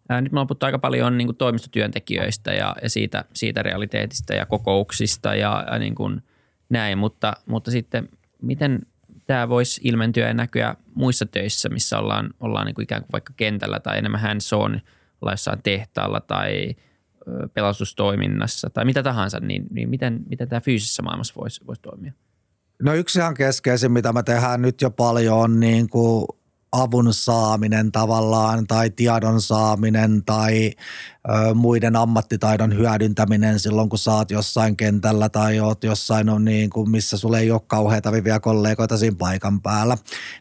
ää, 0.10 0.22
nyt 0.22 0.32
me 0.32 0.40
on 0.40 0.48
puhuttu 0.48 0.66
aika 0.66 0.80
paljon 0.80 1.18
niin 1.18 1.28
kuin 1.28 1.36
toimistotyöntekijöistä 1.36 2.54
ja, 2.54 2.76
ja 2.84 2.90
siitä, 2.90 3.26
siitä 3.34 3.64
realiteetista 3.64 4.34
ja 4.34 4.46
kokouksista 4.46 5.36
ja, 5.36 5.66
ja 5.72 5.80
niin 5.80 5.96
kuin 5.96 6.24
näin, 6.70 6.98
mutta, 6.98 7.34
mutta 7.46 7.72
sitten 7.72 8.10
miten 8.42 8.80
tämä 9.32 9.50
voisi 9.50 9.82
ilmentyä 9.84 10.28
ja 10.28 10.34
näkyä 10.34 10.76
muissa 10.96 11.26
töissä, 11.26 11.70
missä 11.70 12.00
ollaan, 12.00 12.34
ollaan 12.40 12.66
niin 12.66 12.76
kuin 12.76 12.84
ikään 12.84 13.02
kuin 13.02 13.12
vaikka 13.12 13.34
kentällä 13.38 13.80
tai 13.80 13.98
enemmän 13.98 14.22
hands 14.22 14.54
on, 14.54 14.82
jossain 15.32 15.64
tehtaalla 15.64 16.20
tai 16.20 16.76
pelastustoiminnassa 17.54 18.70
tai 18.70 18.86
mitä 18.86 19.04
tahansa, 19.04 19.40
niin, 19.40 19.64
niin 19.70 19.90
miten, 19.90 20.20
miten 20.30 20.50
tämä 20.50 20.62
fyysisessä 20.62 21.04
maailmassa 21.04 21.34
voisi, 21.38 21.62
voisi 21.68 21.82
toimia? 21.82 22.14
No 22.82 22.94
yksi 22.94 23.20
ihan 23.20 23.34
keskeisin, 23.34 23.92
mitä 23.92 24.14
me 24.14 24.24
tehdään 24.24 24.62
nyt 24.62 24.82
jo 24.82 24.92
paljon, 24.92 25.38
on 25.38 25.60
niin 25.60 25.90
kuin 25.90 26.26
avun 26.72 27.14
saaminen 27.14 27.92
tavallaan 27.92 28.68
tai 28.68 28.90
tiedon 28.90 29.42
saaminen 29.42 30.24
tai 30.26 30.72
ö, 31.30 31.54
muiden 31.54 31.96
ammattitaidon 31.96 32.78
hyödyntäminen 32.78 33.60
silloin, 33.60 33.90
kun 33.90 34.00
saat 34.00 34.32
jossain 34.32 34.78
kentällä 34.78 35.30
tai 35.30 35.60
oot 35.60 35.84
jossain, 35.84 36.30
on 36.30 36.46
niin 36.46 36.70
kuin, 36.70 36.90
missä 36.90 37.18
sulle 37.18 37.40
ei 37.40 37.52
ole 37.52 37.62
kauheita 37.68 38.12
viviä 38.12 38.40
kollegoita 38.40 38.98
siinä 38.98 39.16
paikan 39.20 39.62
päällä. 39.62 39.98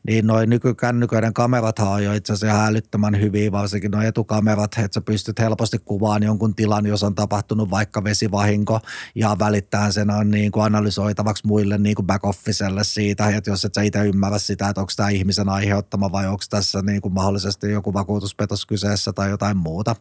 Niin 0.07 0.27
noin 0.27 0.51
nykykännyköiden 0.51 1.35
kamerat 1.35 1.79
on 1.79 2.05
jo 2.05 2.13
itse 2.13 2.33
asiassa 2.33 2.67
älyttömän 2.67 3.21
hyviä, 3.21 3.53
varsinkin 3.53 3.91
nuo 3.91 4.03
etukamerat, 4.03 4.73
että 4.79 4.95
sä 4.95 5.01
pystyt 5.01 5.39
helposti 5.39 5.79
kuvaan 5.79 6.23
jonkun 6.23 6.55
tilan, 6.55 6.87
jos 6.87 7.03
on 7.03 7.15
tapahtunut 7.15 7.71
vaikka 7.71 8.05
vesivahinko 8.05 8.81
ja 9.15 9.37
välittää 9.39 9.93
sen 9.93 10.11
on 10.11 10.31
niin 10.31 10.53
kuin 10.53 10.65
analysoitavaksi 10.65 11.47
muille 11.47 11.79
niin 11.79 11.95
kuin 11.95 12.07
back 12.07 12.25
siitä, 12.83 13.29
että 13.29 13.51
jos 13.51 13.65
et 13.65 13.75
sä 13.75 13.83
itse 13.83 14.05
ymmärrä 14.05 14.39
sitä, 14.39 14.69
että 14.69 14.81
onko 14.81 14.93
tämä 14.97 15.09
ihmisen 15.09 15.49
aiheuttama 15.49 16.13
vai 16.21 16.29
onko 16.29 16.45
tässä 16.51 16.83
niin 16.83 17.01
kuin 17.01 17.15
mahdollisesti 17.15 17.71
joku 17.71 17.95
vakuutuspetos 17.95 18.67
kyseessä 18.67 19.13
tai 19.13 19.31
jotain 19.31 19.57
muuta. 19.57 19.97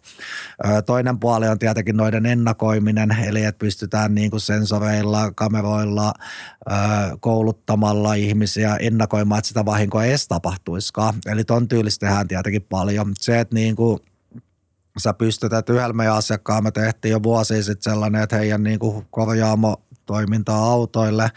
Toinen 0.86 1.20
puoli 1.20 1.48
on 1.48 1.60
tietenkin 1.60 1.98
noiden 1.98 2.26
ennakoiminen, 2.26 3.12
eli 3.12 3.44
että 3.44 3.60
pystytään 3.60 4.16
niin 4.16 4.32
kuin 4.32 4.42
sensoreilla, 4.42 5.32
kameroilla, 5.32 6.14
kouluttamalla 7.20 8.14
ihmisiä 8.14 8.76
ennakoimaan, 8.76 9.40
että 9.40 9.48
sitä 9.48 9.66
vahinkoa 9.66 10.04
ei 10.04 10.10
edes 10.10 10.28
tapahtuisikaan. 10.28 11.16
Eli 11.26 11.44
ton 11.44 11.68
tyylistä 11.68 12.06
tehdään 12.08 12.28
tietenkin 12.28 12.66
paljon. 12.70 13.14
Se, 13.20 13.40
että 13.40 13.56
niin 13.56 13.76
kuin 13.76 14.00
sä 14.98 15.14
pystyt, 15.14 15.54
että 15.54 15.74
yhdellä 15.74 15.94
meidän 15.94 16.16
asiakkaan 16.16 16.64
me 16.64 16.72
tehtiin 16.72 17.12
jo 17.12 17.24
vuosi 17.24 17.64
sitten 17.64 17.92
sellainen, 17.94 18.24
että 18.24 18.36
heidän 18.36 18.64
niin 18.64 18.80
kuin 18.80 19.08
korjaamo 19.12 19.82
toimintaa 20.10 20.72
autoille, 20.72 21.32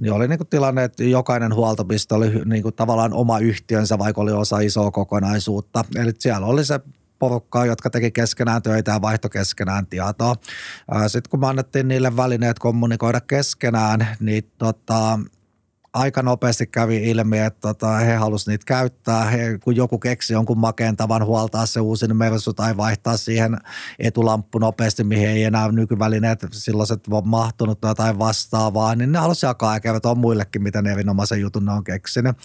niin 0.00 0.12
oli 0.12 0.28
niin 0.28 0.38
kuin 0.38 0.48
tilanne, 0.48 0.84
että 0.84 1.04
jokainen 1.04 1.54
huoltopiste 1.54 2.14
oli 2.14 2.30
niin 2.44 2.62
kuin 2.62 2.74
tavallaan 2.74 3.12
oma 3.12 3.38
yhtiönsä, 3.38 3.98
vaikka 3.98 4.20
oli 4.20 4.32
osa 4.32 4.58
isoa 4.58 4.90
kokonaisuutta. 4.90 5.84
Eli 5.96 6.12
siellä 6.18 6.46
oli 6.46 6.64
se 6.64 6.80
porukkaa, 7.18 7.66
jotka 7.66 7.90
teki 7.90 8.10
keskenään 8.10 8.62
töitä 8.62 8.90
ja 8.90 9.02
vaihto 9.02 9.28
keskenään 9.28 9.86
tietoa. 9.86 10.34
Sitten 11.06 11.30
kun 11.30 11.40
me 11.40 11.46
annettiin 11.46 11.88
niille 11.88 12.16
välineet 12.16 12.58
kommunikoida 12.58 13.20
keskenään, 13.20 14.08
niin 14.20 14.50
tota, 14.58 15.18
aika 15.98 16.22
nopeasti 16.22 16.66
kävi 16.66 17.10
ilmi, 17.10 17.38
että 17.38 17.60
tota, 17.60 17.96
he 17.96 18.14
halusivat 18.14 18.48
niitä 18.52 18.64
käyttää. 18.66 19.24
He, 19.24 19.58
kun 19.58 19.76
joku 19.76 19.98
keksi 19.98 20.32
jonkun 20.32 20.58
makeen 20.58 20.96
tavan 20.96 21.24
huoltaa 21.24 21.66
se 21.66 21.80
uusi 21.80 22.14
mersu 22.14 22.52
tai 22.52 22.76
vaihtaa 22.76 23.16
siihen 23.16 23.58
etulamppu 23.98 24.58
nopeasti, 24.58 25.04
mihin 25.04 25.28
ei 25.28 25.44
enää 25.44 25.72
nykyvälineet 25.72 26.46
sellaiset 26.52 27.00
mahtunut 27.24 27.80
tai 27.80 28.18
vastaavaa, 28.18 28.94
niin 28.94 29.12
ne 29.12 29.18
halusivat 29.18 29.50
jakaa 29.50 29.74
ja 29.74 29.80
kertoa 29.80 30.14
muillekin, 30.14 30.62
miten 30.62 30.86
erinomaisen 30.86 31.40
jutun 31.40 31.64
ne 31.64 31.72
on 31.72 31.84
keksinyt. 31.84 32.36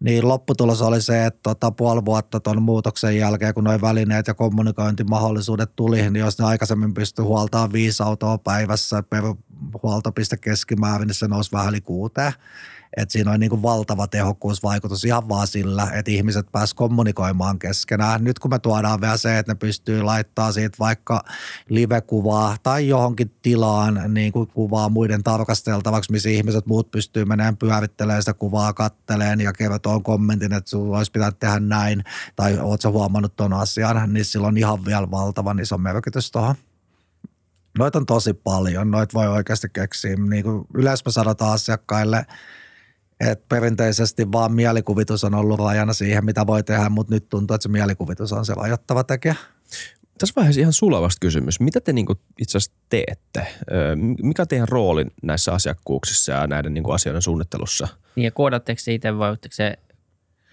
Niin 0.00 0.28
lopputulos 0.28 0.82
oli 0.82 1.02
se, 1.02 1.26
että 1.26 1.40
tota, 1.42 1.70
puoli 1.70 2.04
vuotta 2.04 2.40
tuon 2.40 2.62
muutoksen 2.62 3.16
jälkeen, 3.16 3.54
kun 3.54 3.64
nuo 3.64 3.80
välineet 3.80 4.26
ja 4.26 4.34
kommunikointimahdollisuudet 4.34 5.76
tuli, 5.76 6.10
niin 6.10 6.16
jos 6.16 6.38
ne 6.38 6.44
aikaisemmin 6.44 6.94
pystyi 6.94 7.24
huoltaa 7.24 7.72
viisi 7.72 8.02
autoa 8.02 8.38
päivässä 8.38 9.02
per 9.02 9.24
huoltopiste 9.82 10.36
keskimäärin, 10.36 11.06
niin 11.06 11.14
se 11.14 11.28
nousi 11.28 11.52
vähän 11.52 11.68
yli 11.68 11.80
kuuteen. 11.80 12.32
Että 12.96 13.12
siinä 13.12 13.30
on 13.30 13.40
niin 13.40 13.50
kuin 13.50 13.62
valtava 13.62 14.06
tehokkuusvaikutus 14.06 15.04
ihan 15.04 15.28
vaan 15.28 15.46
sillä, 15.46 15.88
että 15.92 16.10
ihmiset 16.10 16.46
pääsivät 16.52 16.76
kommunikoimaan 16.76 17.58
keskenään. 17.58 18.24
Nyt 18.24 18.38
kun 18.38 18.50
me 18.50 18.58
tuodaan 18.58 19.00
vielä 19.00 19.16
se, 19.16 19.38
että 19.38 19.52
ne 19.52 19.56
pystyy 19.56 20.02
laittaa 20.02 20.52
siitä 20.52 20.76
vaikka 20.78 21.24
live-kuvaa 21.68 22.56
tai 22.62 22.88
johonkin 22.88 23.30
tilaan 23.42 24.00
niin 24.08 24.32
kuin 24.32 24.48
kuvaa 24.48 24.88
muiden 24.88 25.22
tarkasteltavaksi, 25.22 26.12
missä 26.12 26.28
ihmiset 26.28 26.66
muut 26.66 26.90
pystyy 26.90 27.24
menemään 27.24 27.56
pyörittelemään 27.56 28.22
sitä 28.22 28.34
kuvaa, 28.34 28.72
katteleen 28.72 29.40
ja 29.40 29.52
kertoo 29.52 30.00
kommentin, 30.00 30.52
että 30.52 30.70
sinulla 30.70 30.98
olisi 30.98 31.12
pitänyt 31.12 31.38
tehdä 31.38 31.60
näin 31.60 32.04
tai 32.36 32.58
oletko 32.58 32.90
huomannut 32.90 33.36
tuon 33.36 33.52
asian, 33.52 34.12
niin 34.12 34.24
sillä 34.24 34.46
on 34.46 34.56
ihan 34.56 34.84
vielä 34.84 35.10
valtavan 35.10 35.60
iso 35.60 35.78
merkitys 35.78 36.30
tuohon. 36.30 36.54
Noita 37.78 37.98
on 37.98 38.06
tosi 38.06 38.34
paljon, 38.34 38.90
noita 38.90 39.18
voi 39.18 39.28
oikeasti 39.28 39.68
keksiä. 39.72 40.16
Niin 40.16 40.44
kuin 40.44 40.66
yleensä 40.74 41.02
me 41.06 41.12
sanotaan 41.12 41.52
asiakkaille– 41.52 42.26
et 43.20 43.48
perinteisesti 43.48 44.32
vaan 44.32 44.52
mielikuvitus 44.52 45.24
on 45.24 45.34
ollut 45.34 45.60
rajana 45.60 45.92
siihen, 45.92 46.24
mitä 46.24 46.46
voi 46.46 46.62
tehdä, 46.62 46.88
mutta 46.88 47.14
nyt 47.14 47.28
tuntuu, 47.28 47.54
että 47.54 47.62
se 47.62 47.68
mielikuvitus 47.68 48.32
on 48.32 48.46
se 48.46 48.54
rajoittava 48.54 49.04
tekijä. 49.04 49.34
Tässä 50.18 50.32
vaiheessa 50.36 50.60
ihan 50.60 50.72
sulavasta 50.72 51.20
kysymys. 51.20 51.60
Mitä 51.60 51.80
te 51.80 51.92
niinku 51.92 52.14
itse 52.40 52.58
asiassa 52.58 52.80
teette? 52.88 53.46
Mikä 54.22 54.42
on 54.42 54.48
teidän 54.48 54.68
rooli 54.68 55.06
näissä 55.22 55.52
asiakkuuksissa 55.52 56.32
ja 56.32 56.46
näiden 56.46 56.74
niinku 56.74 56.90
asioiden 56.90 57.22
suunnittelussa? 57.22 57.88
Niin 58.16 58.24
ja 58.24 58.30
koodatteko 58.30 58.80
se 58.80 58.94
itse 58.94 59.18
vai 59.18 59.28
oletteko 59.28 59.54
se 59.54 59.78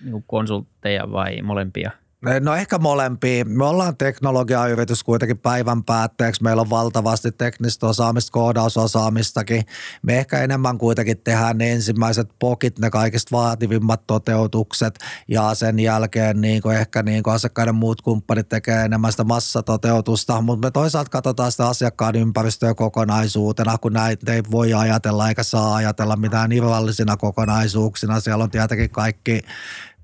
niinku 0.02 0.24
konsultteja 0.28 1.12
vai 1.12 1.42
molempia– 1.42 1.92
No 2.40 2.56
ehkä 2.56 2.78
molempia. 2.78 3.46
Me 3.46 3.66
ollaan 3.66 3.98
teknologiayritys 3.98 5.04
kuitenkin 5.04 5.38
päivän 5.38 5.84
päätteeksi. 5.84 6.44
Meillä 6.44 6.62
on 6.62 6.70
valtavasti 6.70 7.32
teknistä 7.32 7.88
osaamista, 7.88 8.32
koodausosaamistakin. 8.32 9.64
Me 10.02 10.18
ehkä 10.18 10.40
enemmän 10.40 10.78
kuitenkin 10.78 11.18
tehdään 11.18 11.58
ne 11.58 11.72
ensimmäiset 11.72 12.30
pokit, 12.40 12.80
ne 12.80 12.90
kaikista 12.90 13.36
vaativimmat 13.36 14.08
toteutukset 14.08 15.00
ja 15.28 15.54
sen 15.54 15.80
jälkeen 15.80 16.42
niin 16.42 16.62
kuin 16.62 16.78
ehkä 16.78 17.04
niin 17.04 17.24
kuin 17.24 17.34
asiakkaiden 17.34 17.76
muut 17.76 18.02
kumppanit 18.02 18.50
tekee 18.50 18.86
enemmän 18.86 19.12
sitä 19.12 19.24
massatoteutusta. 19.24 20.42
Mutta 20.42 20.68
me 20.68 20.72
toisaalta 20.72 21.10
katsotaan 21.10 21.52
sitä 21.52 21.68
asiakkaan 21.68 22.16
ympäristöä 22.16 22.74
kokonaisuutena, 22.74 23.78
kun 23.78 23.94
näitä 23.94 24.34
ei 24.34 24.44
voi 24.52 24.74
ajatella 24.74 25.30
eikä 25.30 25.44
saa 25.44 25.76
ajatella 25.76 26.16
mitään 26.16 26.52
irrallisina 26.52 27.18
kokonaisuuksina. 27.18 28.20
Siellä 28.20 28.44
on 28.44 28.52
tietenkin 28.52 28.90
kaikki 28.90 29.42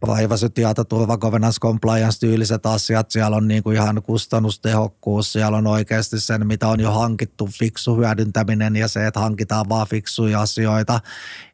privacy, 0.06 0.50
tietoturva, 0.50 1.18
governance, 1.18 1.60
compliance-tyyliset 1.60 2.66
asiat. 2.66 3.12
Siellä 3.12 3.38
on 3.38 3.48
niin 3.48 3.64
kuin 3.64 3.76
ihan 3.76 4.02
kustannustehokkuus, 4.04 5.34
siellä 5.34 5.58
on 5.58 5.68
oikeasti 5.68 6.20
sen, 6.20 6.48
mitä 6.48 6.68
on 6.68 6.80
jo 6.80 6.92
hankittu, 6.92 7.50
fiksu 7.60 7.96
hyödyntäminen 7.96 8.76
ja 8.76 8.88
se, 8.88 9.08
että 9.08 9.20
hankitaan 9.20 9.70
vaan 9.70 9.88
fiksuja 9.88 10.42
asioita. 10.42 11.00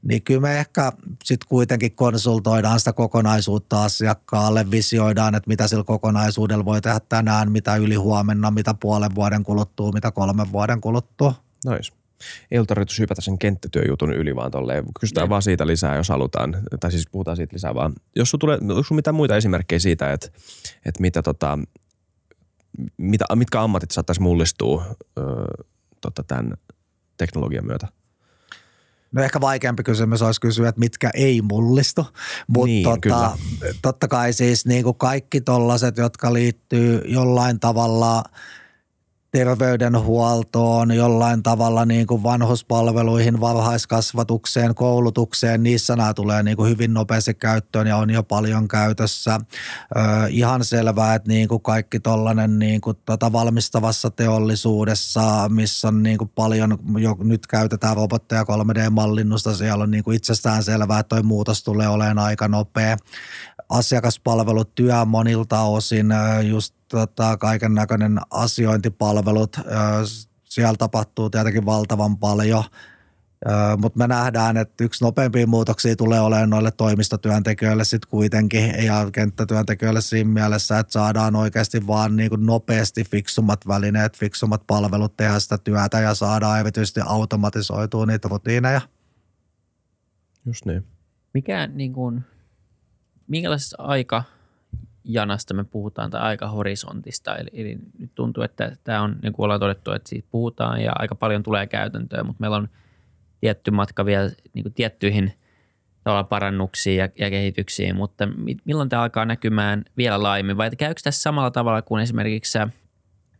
Niin 0.03 0.21
kyllä 0.21 0.41
me 0.41 0.59
ehkä 0.59 0.91
sitten 1.23 1.47
kuitenkin 1.49 1.95
konsultoidaan 1.95 2.79
sitä 2.79 2.93
kokonaisuutta 2.93 3.83
asiakkaalle, 3.83 4.71
visioidaan, 4.71 5.35
että 5.35 5.47
mitä 5.47 5.67
sillä 5.67 5.83
kokonaisuudella 5.83 6.65
voi 6.65 6.81
tehdä 6.81 6.99
tänään, 7.09 7.51
mitä 7.51 7.75
yli 7.75 7.95
huomenna, 7.95 8.51
mitä 8.51 8.73
puolen 8.73 9.15
vuoden 9.15 9.43
kuluttua, 9.43 9.91
mitä 9.91 10.11
kolmen 10.11 10.51
vuoden 10.51 10.81
kuluttua. 10.81 11.33
Nois 11.65 11.91
ei 12.51 12.59
ole 12.59 12.65
tarvittu 12.65 12.93
hypätä 12.99 13.21
sen 13.21 13.37
kenttätyöjutun 13.37 14.13
yli, 14.13 14.35
vaan 14.35 14.51
tolleen 14.51 14.85
kysytään 14.99 15.25
ne. 15.25 15.29
vaan 15.29 15.41
siitä 15.41 15.67
lisää, 15.67 15.95
jos 15.95 16.09
halutaan. 16.09 16.57
Tai 16.79 16.91
siis 16.91 17.07
puhutaan 17.11 17.37
siitä 17.37 17.53
lisää 17.53 17.75
vaan. 17.75 17.93
Jos 18.15 18.29
sulla 18.29 18.39
tulee, 18.39 18.57
onko 18.61 18.95
mitään 18.95 19.15
muita 19.15 19.37
esimerkkejä 19.37 19.79
siitä, 19.79 20.13
että, 20.13 20.27
että 20.85 21.01
mitä 21.01 21.21
tota, 21.21 21.59
mitä, 22.97 23.25
mitkä 23.35 23.61
ammatit 23.61 23.91
saattaisi 23.91 24.21
mullistua 24.21 24.85
ö, 25.17 25.23
tota, 26.01 26.23
tämän 26.23 26.53
teknologian 27.17 27.65
myötä? 27.65 27.87
No 29.11 29.23
ehkä 29.23 29.41
vaikeampi 29.41 29.83
kysymys 29.83 30.21
olisi 30.21 30.41
kysyä, 30.41 30.69
että 30.69 30.79
mitkä 30.79 31.09
ei 31.13 31.41
mullistu, 31.41 32.05
mutta 32.47 32.67
niin, 32.67 32.83
tota, 32.83 33.37
totta 33.81 34.07
kai 34.07 34.33
siis 34.33 34.65
niin 34.65 34.83
kuin 34.83 34.97
kaikki 34.97 35.41
tollaset, 35.41 35.97
jotka 35.97 36.33
liittyy 36.33 37.01
jollain 37.05 37.59
tavalla– 37.59 38.23
terveydenhuoltoon, 39.37 40.91
jollain 40.95 41.43
tavalla 41.43 41.85
niin 41.85 42.07
kuin 42.07 42.23
vanhuspalveluihin, 42.23 43.39
varhaiskasvatukseen, 43.39 44.75
koulutukseen, 44.75 45.63
niissä 45.63 45.95
nämä 45.95 46.13
tulee 46.13 46.43
niin 46.43 46.57
kuin 46.57 46.69
hyvin 46.69 46.93
nopeasti 46.93 47.33
käyttöön 47.33 47.87
ja 47.87 47.97
on 47.97 48.09
jo 48.09 48.23
paljon 48.23 48.67
käytössä. 48.67 49.39
Ö, 49.95 49.99
ihan 50.29 50.63
selvää, 50.63 51.15
että 51.15 51.27
niin 51.27 51.47
kuin 51.47 51.61
kaikki 51.61 51.99
tuollainen 51.99 52.59
niin 52.59 52.81
kuin 52.81 52.97
tota 53.05 53.31
valmistavassa 53.31 54.09
teollisuudessa, 54.09 55.49
missä 55.49 55.87
on 55.87 56.03
niin 56.03 56.17
kuin 56.17 56.31
paljon, 56.35 56.77
jo 56.97 57.17
nyt 57.19 57.47
käytetään 57.47 57.95
robotteja 57.95 58.43
3D-mallinnusta, 58.43 59.55
siellä 59.55 59.83
on 59.83 59.91
niin 59.91 60.03
kuin 60.03 60.17
itsestään 60.17 60.63
selvää, 60.63 60.99
että 60.99 61.15
tuo 61.15 61.23
muutos 61.23 61.63
tulee 61.63 61.87
olemaan 61.87 62.19
aika 62.19 62.47
nopea. 62.47 62.97
Asiakaspalvelutyö 63.69 65.05
monilta 65.05 65.61
osin, 65.61 66.07
just 66.49 66.75
tota, 66.87 67.37
kaiken 67.37 67.73
näköinen 67.73 68.19
asiointipalvelut. 68.29 69.57
Siellä 70.43 70.77
tapahtuu 70.77 71.29
tietenkin 71.29 71.65
valtavan 71.65 72.17
paljon, 72.17 72.63
mutta 73.77 73.97
me 73.97 74.07
nähdään, 74.07 74.57
että 74.57 74.83
yksi 74.83 75.03
nopeampia 75.03 75.47
muutoksia 75.47 75.95
tulee 75.95 76.19
olemaan 76.19 76.49
noille 76.49 76.71
toimistotyöntekijöille 76.71 77.83
sitten 77.83 78.09
kuitenkin 78.09 78.85
ja 78.85 79.09
kenttätyöntekijöille 79.11 80.01
siinä 80.01 80.29
mielessä, 80.29 80.79
että 80.79 80.93
saadaan 80.93 81.35
oikeasti 81.35 81.87
vaan 81.87 82.15
niin 82.15 82.29
kuin 82.29 82.45
nopeasti 82.45 83.03
fiksummat 83.03 83.67
välineet, 83.67 84.17
fiksummat 84.17 84.63
palvelut 84.67 85.17
tehdä 85.17 85.39
sitä 85.39 85.57
työtä 85.57 85.99
ja 85.99 86.13
saadaan 86.13 86.59
erityisesti 86.59 86.99
automatisoitua 87.05 88.05
niitä 88.05 88.27
rutiineja. 88.27 88.81
Just 90.45 90.65
niin. 90.65 90.85
Mikä 91.33 91.67
niin 91.67 91.93
kuin, 91.93 92.25
minkälaisesta 93.27 93.75
aikajanasta 93.79 95.53
me 95.53 95.63
puhutaan 95.63 96.09
tai 96.09 96.21
aikahorisontista? 96.21 97.35
Eli, 97.35 97.49
eli 97.53 97.77
nyt 97.99 98.11
tuntuu, 98.15 98.43
että 98.43 98.71
tämä 98.83 99.01
on, 99.01 99.15
niin 99.23 99.33
kuin 99.33 99.43
ollaan 99.43 99.59
todettu, 99.59 99.91
että 99.91 100.09
siitä 100.09 100.27
puhutaan 100.31 100.81
ja 100.81 100.91
aika 100.95 101.15
paljon 101.15 101.43
tulee 101.43 101.67
käytäntöön, 101.67 102.25
mutta 102.25 102.41
meillä 102.41 102.57
on 102.57 102.69
tietty 103.39 103.71
matka 103.71 104.05
vielä 104.05 104.31
niin 104.53 104.63
kuin 104.63 104.73
tiettyihin 104.73 105.33
parannuksiin 106.29 106.97
ja, 106.97 107.09
ja 107.19 107.29
kehityksiin, 107.29 107.95
mutta 107.95 108.27
milloin 108.65 108.89
tämä 108.89 109.01
alkaa 109.01 109.25
näkymään 109.25 109.85
vielä 109.97 110.23
laajemmin 110.23 110.57
vai 110.57 110.71
käykö 110.77 111.01
tässä 111.03 111.21
samalla 111.21 111.51
tavalla 111.51 111.81
kuin 111.81 112.03
esimerkiksi 112.03 112.57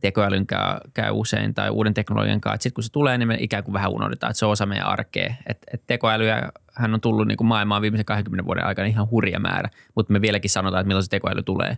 tekoälyn 0.01 0.47
käy, 0.47 0.79
käy 0.93 1.11
usein 1.11 1.53
tai 1.53 1.69
uuden 1.69 1.93
teknologian 1.93 2.41
kanssa. 2.41 2.63
Sitten 2.63 2.73
kun 2.73 2.83
se 2.83 2.91
tulee, 2.91 3.17
niin 3.17 3.27
me 3.27 3.37
ikään 3.39 3.63
kuin 3.63 3.73
vähän 3.73 3.91
unohdetaan, 3.91 4.31
että 4.31 4.39
se 4.39 4.45
on 4.45 4.51
osa 4.51 4.65
meidän 4.65 4.87
arkea. 4.87 5.33
Et, 5.47 5.57
et 5.73 5.83
tekoälyä 5.87 6.51
hän 6.77 6.93
on 6.93 7.01
tullut 7.01 7.27
niin 7.27 7.37
kuin 7.37 7.47
maailmaan 7.47 7.81
viimeisen 7.81 8.05
20 8.05 8.45
vuoden 8.45 8.65
aikana 8.65 8.87
ihan 8.87 9.09
hurja 9.09 9.39
määrä, 9.39 9.69
mutta 9.95 10.13
me 10.13 10.21
vieläkin 10.21 10.49
sanotaan, 10.49 10.81
että 10.81 10.87
milloin 10.87 11.03
se 11.03 11.09
tekoäly 11.09 11.43
tulee 11.43 11.77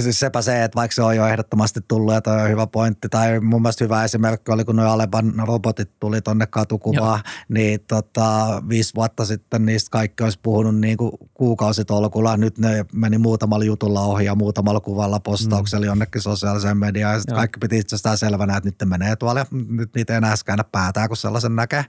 siis 0.00 0.20
sepä 0.20 0.42
se, 0.42 0.64
että 0.64 0.76
vaikka 0.76 0.94
se 0.94 1.02
on 1.02 1.16
jo 1.16 1.26
ehdottomasti 1.26 1.80
tullut 1.88 2.14
ja 2.14 2.20
toi 2.20 2.42
on 2.42 2.48
hyvä 2.48 2.66
pointti, 2.66 3.08
tai 3.08 3.40
mun 3.40 3.62
mielestä 3.62 3.84
hyvä 3.84 4.04
esimerkki 4.04 4.52
oli, 4.52 4.64
kun 4.64 4.76
nuo 4.76 4.86
Alepan 4.86 5.32
robotit 5.46 5.90
tuli 6.00 6.22
tonne 6.22 6.46
katukuvaan, 6.46 7.20
Joo. 7.24 7.34
niin 7.48 7.80
tota, 7.88 8.62
viisi 8.68 8.94
vuotta 8.94 9.24
sitten 9.24 9.66
niistä 9.66 9.90
kaikki 9.90 10.24
olisi 10.24 10.38
puhunut 10.42 10.76
niin 10.76 10.96
kuin 10.96 11.12
kuukausitolkulla. 11.34 12.36
Nyt 12.36 12.58
ne 12.58 12.84
meni 12.92 13.18
muutamalla 13.18 13.64
jutulla 13.64 14.00
ohi 14.00 14.24
ja 14.24 14.34
muutamalla 14.34 14.80
kuvalla 14.80 15.20
postauksella 15.20 15.84
mm. 15.84 15.88
jonnekin 15.88 16.22
sosiaaliseen 16.22 16.78
mediaan. 16.78 17.14
Ja 17.14 17.20
sitten 17.20 17.36
kaikki 17.36 17.58
piti 17.58 17.78
itsestään 17.78 18.18
selvänä, 18.18 18.56
että 18.56 18.68
nyt 18.68 18.80
ne 18.80 18.86
menee 18.86 19.16
tuolla 19.16 19.40
ja 19.40 19.46
nyt 19.52 19.94
niitä 19.94 20.12
ei 20.12 20.16
enää 20.16 20.34
käännä 20.44 20.64
päätään, 20.64 21.08
kun 21.08 21.16
sellaisen 21.16 21.56
näkee. 21.56 21.84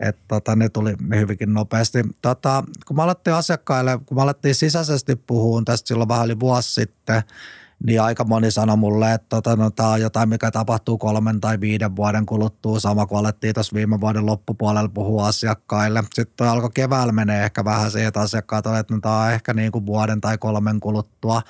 Että 0.00 0.22
tota, 0.28 0.56
ne 0.56 0.68
tuli 0.68 0.94
hyvinkin 1.14 1.54
nopeasti. 1.54 1.98
Tota, 2.22 2.64
kun 2.86 2.96
mä 2.96 3.02
alettiin 3.02 3.34
asiakkaille, 3.34 3.98
kun 4.06 4.16
mä 4.16 4.22
alettiin 4.22 4.54
sisäisesti 4.54 5.16
puhumaan 5.16 5.64
tästä 5.64 5.88
silloin 5.88 6.08
vähän 6.08 6.26
yli 6.26 6.40
vuosi 6.40 6.74
sitten– 6.74 7.22
niin 7.84 8.02
aika 8.02 8.24
moni 8.24 8.50
sanoi 8.50 8.76
mulle, 8.76 9.12
että 9.12 9.26
tota, 9.28 9.56
no, 9.56 9.70
tämä 9.70 9.88
on 9.88 10.00
jotain, 10.00 10.28
mikä 10.28 10.50
tapahtuu 10.50 10.98
kolmen 10.98 11.40
tai 11.40 11.60
viiden 11.60 11.96
vuoden 11.96 12.26
kuluttua, 12.26 12.80
sama 12.80 13.06
kuin 13.06 13.18
alettiin 13.18 13.54
tuossa 13.54 13.74
viime 13.74 14.00
vuoden 14.00 14.26
loppupuolella 14.26 14.88
puhua 14.88 15.26
asiakkaille. 15.26 16.02
Sitten 16.14 16.48
alkoi 16.48 16.70
keväällä 16.74 17.12
menee 17.12 17.44
ehkä 17.44 17.64
vähän 17.64 17.90
siihen, 17.90 18.08
että 18.08 18.20
asiakkaat 18.20 18.66
olivat, 18.66 18.80
että 18.80 18.94
no, 18.94 19.00
tämä 19.00 19.20
on 19.20 19.32
ehkä 19.32 19.54
niin 19.54 19.72
kuin 19.72 19.86
vuoden 19.86 20.20
tai 20.20 20.38
kolmen 20.38 20.80
kuluttua. 20.80 21.42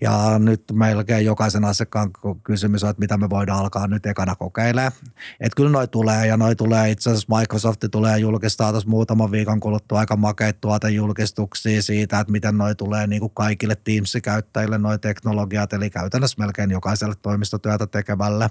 Ja 0.00 0.38
nyt 0.38 0.62
melkein 0.72 1.24
jokaisen 1.24 1.64
asiakkaan 1.64 2.10
kysymys 2.44 2.84
on, 2.84 2.90
että 2.90 3.00
mitä 3.00 3.16
me 3.16 3.30
voidaan 3.30 3.58
alkaa 3.58 3.86
nyt 3.86 4.06
ekana 4.06 4.36
kokeilemaan. 4.36 4.92
Että 5.40 5.56
kyllä 5.56 5.70
noi 5.70 5.88
tulee 5.88 6.26
ja 6.26 6.36
noi 6.36 6.56
tulee 6.56 6.90
itse 6.90 7.10
asiassa 7.10 7.38
Microsoft 7.38 7.84
tulee 7.90 8.18
julkistaa 8.18 8.70
tuossa 8.70 8.88
muutaman 8.88 9.30
viikon 9.30 9.60
kuluttua 9.60 9.98
aika 9.98 10.16
makeita 10.16 10.58
tuotejulkistuksia 10.60 11.82
siitä, 11.82 12.20
että 12.20 12.32
miten 12.32 12.58
noi 12.58 12.74
tulee 12.74 13.06
niin 13.06 13.20
kuin 13.20 13.32
kaikille 13.34 13.76
Teams-käyttäjille 13.84 14.78
noi 14.78 14.98
teknologiat 14.98 15.67
asiat, 15.68 15.82
eli 15.82 15.90
käytännössä 15.90 16.36
melkein 16.38 16.70
jokaiselle 16.70 17.14
toimistotyötä 17.22 17.86
tekevälle. 17.86 18.50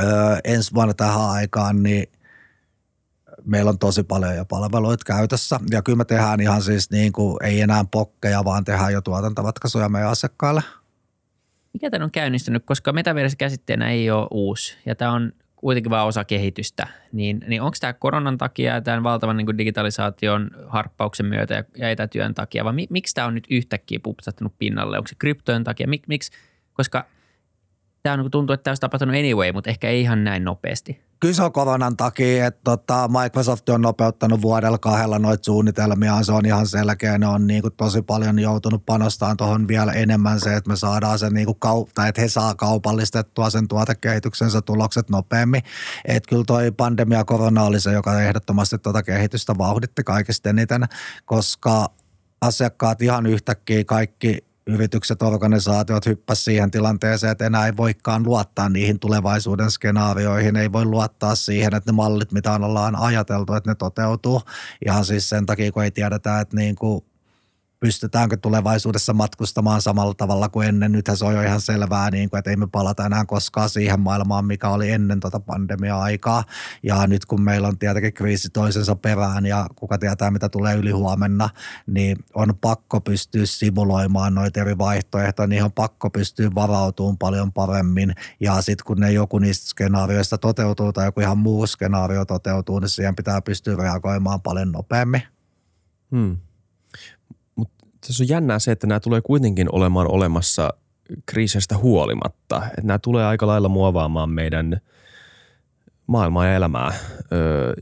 Öö, 0.00 0.38
ensi 0.44 0.74
vuonna 0.74 0.94
tähän 0.94 1.30
aikaan 1.30 1.82
niin 1.82 2.06
meillä 3.44 3.68
on 3.68 3.78
tosi 3.78 4.02
paljon 4.02 4.36
jo 4.36 4.44
palveluita 4.44 5.04
käytössä. 5.06 5.60
Ja 5.70 5.82
kyllä 5.82 5.96
me 5.96 6.04
tehdään 6.04 6.40
ihan 6.40 6.62
siis 6.62 6.90
niin 6.90 7.12
kuin, 7.12 7.36
ei 7.42 7.60
enää 7.60 7.84
pokkeja, 7.90 8.44
vaan 8.44 8.64
tehdään 8.64 8.92
jo 8.92 9.00
tuotantoratkaisuja 9.00 9.88
meidän 9.88 10.10
asiakkaille. 10.10 10.62
Mikä 11.72 11.90
tämä 11.90 12.04
on 12.04 12.10
käynnistynyt, 12.10 12.64
koska 12.66 12.92
metaverse 12.92 13.36
käsitteenä 13.36 13.90
ei 13.90 14.10
ole 14.10 14.28
uusi 14.30 14.76
ja 14.86 14.94
tämä 14.94 15.12
on 15.12 15.32
kuitenkin 15.60 15.90
vain 15.90 16.06
osa 16.06 16.24
kehitystä, 16.24 16.86
niin, 17.12 17.44
niin 17.46 17.62
onko 17.62 17.76
tämä 17.80 17.92
koronan 17.92 18.38
takia 18.38 18.74
ja 18.74 18.80
tämän 18.80 19.02
valtavan 19.02 19.36
niin 19.36 19.58
digitalisaation 19.58 20.50
harppauksen 20.68 21.26
myötä 21.26 21.54
ja, 21.54 21.64
ja 21.76 21.90
etätyön 21.90 22.34
takia, 22.34 22.64
vai 22.64 22.72
mi, 22.72 22.86
miksi 22.90 23.14
tämä 23.14 23.26
on 23.26 23.34
nyt 23.34 23.46
yhtäkkiä 23.50 24.00
pupsattanut 24.02 24.52
pinnalle? 24.58 24.98
Onko 24.98 25.08
se 25.08 25.14
kryptojen 25.18 25.64
takia? 25.64 25.88
Mik, 25.88 26.02
miksi? 26.08 26.32
Koska 26.72 27.04
tämä 28.02 28.12
on, 28.12 28.20
niin 28.20 28.30
tuntuu, 28.30 28.54
että 28.54 28.64
tämä 28.64 28.72
olisi 28.72 28.80
tapahtunut 28.80 29.14
anyway, 29.14 29.52
mutta 29.52 29.70
ehkä 29.70 29.88
ei 29.88 30.00
ihan 30.00 30.24
näin 30.24 30.44
nopeasti 30.44 31.10
kyllä 31.20 31.34
se 31.34 31.42
on 31.42 31.52
koronan 31.52 31.96
takia, 31.96 32.46
että 32.46 32.60
tota 32.64 33.08
Microsoft 33.22 33.68
on 33.68 33.80
nopeuttanut 33.80 34.42
vuodella 34.42 34.78
kahdella 34.78 35.18
noita 35.18 35.44
suunnitelmia. 35.44 36.22
Se 36.22 36.32
on 36.32 36.46
ihan 36.46 36.66
selkeä. 36.66 37.18
Ne 37.18 37.26
on 37.26 37.46
niin 37.46 37.62
kuin 37.62 37.74
tosi 37.76 38.02
paljon 38.02 38.38
joutunut 38.38 38.86
panostamaan 38.86 39.36
tuohon 39.36 39.68
vielä 39.68 39.92
enemmän 39.92 40.40
se, 40.40 40.56
että 40.56 40.70
me 40.70 40.76
saadaan 40.76 41.18
sen 41.18 41.32
niin 41.32 41.46
kuin 41.46 41.58
kau- 41.66 41.90
tai 41.94 42.08
että 42.08 42.20
he 42.20 42.28
saa 42.28 42.54
kaupallistettua 42.54 43.50
sen 43.50 43.68
tuotekehityksensä 43.68 44.62
tulokset 44.62 45.10
nopeammin. 45.10 45.62
Että 46.04 46.28
kyllä 46.28 46.44
toi 46.46 46.70
pandemia 46.70 47.24
korona 47.24 47.62
oli 47.62 47.80
se, 47.80 47.92
joka 47.92 48.20
ehdottomasti 48.20 48.78
tuota 48.78 49.02
kehitystä 49.02 49.58
vauhditti 49.58 50.04
kaikista 50.04 50.48
eniten, 50.48 50.84
koska 51.24 51.90
asiakkaat 52.40 53.02
ihan 53.02 53.26
yhtäkkiä 53.26 53.84
kaikki 53.84 54.49
yritykset, 54.66 55.22
organisaatiot 55.22 56.06
hyppäsivät 56.06 56.44
siihen 56.44 56.70
tilanteeseen, 56.70 57.32
että 57.32 57.46
enää 57.46 57.66
ei 57.66 57.76
voikaan 57.76 58.22
luottaa 58.22 58.68
niihin 58.68 59.00
tulevaisuuden 59.00 59.70
skenaarioihin, 59.70 60.56
ei 60.56 60.72
voi 60.72 60.84
luottaa 60.84 61.34
siihen, 61.34 61.74
että 61.74 61.92
ne 61.92 61.96
mallit, 61.96 62.32
mitä 62.32 62.52
ollaan 62.52 62.96
ajateltu, 62.96 63.54
että 63.54 63.70
ne 63.70 63.74
toteutuu. 63.74 64.42
Ihan 64.86 65.04
siis 65.04 65.28
sen 65.28 65.46
takia, 65.46 65.72
kun 65.72 65.84
ei 65.84 65.90
tiedetä, 65.90 66.40
että 66.40 66.56
niin 66.56 66.74
kuin 66.74 67.04
pystytäänkö 67.80 68.36
tulevaisuudessa 68.36 69.12
matkustamaan 69.12 69.82
samalla 69.82 70.14
tavalla 70.14 70.48
kuin 70.48 70.68
ennen. 70.68 70.92
Nythän 70.92 71.16
se 71.16 71.24
on 71.24 71.34
jo 71.34 71.42
ihan 71.42 71.60
selvää, 71.60 72.10
niin 72.10 72.30
kuin, 72.30 72.38
että 72.38 72.50
ei 72.50 72.56
me 72.56 72.66
palata 72.66 73.06
enää 73.06 73.24
koskaan 73.24 73.70
siihen 73.70 74.00
maailmaan, 74.00 74.44
mikä 74.44 74.68
oli 74.68 74.90
ennen 74.90 75.20
tuota 75.20 75.40
pandemia-aikaa. 75.40 76.44
Ja 76.82 77.06
nyt 77.06 77.24
kun 77.24 77.42
meillä 77.42 77.68
on 77.68 77.78
tietenkin 77.78 78.12
kriisi 78.12 78.50
toisensa 78.50 78.96
perään 78.96 79.46
ja 79.46 79.66
kuka 79.76 79.98
tietää, 79.98 80.30
mitä 80.30 80.48
tulee 80.48 80.74
yli 80.74 80.90
huomenna, 80.90 81.48
niin 81.86 82.16
on 82.34 82.54
pakko 82.60 83.00
pystyä 83.00 83.46
simuloimaan 83.46 84.34
noita 84.34 84.60
eri 84.60 84.78
vaihtoehtoja, 84.78 85.46
niin 85.46 85.64
on 85.64 85.72
pakko 85.72 86.10
pystyä 86.10 86.50
varautumaan 86.54 87.18
paljon 87.18 87.52
paremmin. 87.52 88.14
Ja 88.40 88.62
sitten 88.62 88.84
kun 88.84 89.00
ne 89.00 89.12
joku 89.12 89.38
niistä 89.38 89.66
skenaarioista 89.66 90.38
toteutuu 90.38 90.92
tai 90.92 91.06
joku 91.06 91.20
ihan 91.20 91.38
muu 91.38 91.66
skenaario 91.66 92.24
toteutuu, 92.24 92.78
niin 92.78 92.88
siihen 92.88 93.16
pitää 93.16 93.42
pystyä 93.42 93.76
reagoimaan 93.76 94.40
paljon 94.40 94.72
nopeammin. 94.72 95.22
Hmm 96.10 96.36
tässä 98.06 98.22
on 98.24 98.28
jännää 98.28 98.58
se, 98.58 98.72
että 98.72 98.86
nämä 98.86 99.00
tulee 99.00 99.20
kuitenkin 99.20 99.68
olemaan 99.72 100.10
olemassa 100.10 100.74
kriisistä 101.26 101.76
huolimatta. 101.76 102.62
Että 102.66 102.82
nämä 102.82 102.98
tulee 102.98 103.24
aika 103.24 103.46
lailla 103.46 103.68
muovaamaan 103.68 104.30
meidän 104.30 104.80
maailmaa 106.06 106.46
ja 106.46 106.54
elämää. 106.54 106.94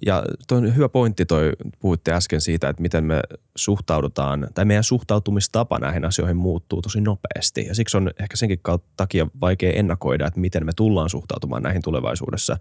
Ja 0.07 0.23
toi 0.49 0.59
on 0.59 0.77
hyvä 0.77 0.89
pointti 0.89 1.27
toi, 1.27 1.53
puhuitte 1.81 2.13
äsken 2.13 2.41
siitä, 2.41 2.69
että 2.69 2.83
miten 2.83 3.05
me 3.05 3.21
suhtaudutaan, 3.57 4.49
tai 4.55 4.65
meidän 4.65 4.85
suhtautumistapa 4.85 5.79
näihin 5.79 6.05
asioihin 6.05 6.37
muuttuu 6.37 6.83
tosi 6.83 7.01
nopeasti. 7.01 7.67
Ja 7.67 7.75
siksi 7.75 7.97
on 7.97 8.11
ehkä 8.21 8.37
senkin 8.37 8.61
takia 8.97 9.27
vaikea 9.41 9.73
ennakoida, 9.73 10.27
että 10.27 10.41
miten 10.41 10.67
me 10.67 10.73
tullaan 10.77 11.11
suhtautumaan 11.11 11.63
näihin 11.63 11.83
tulevaisuudessa. 11.83 12.57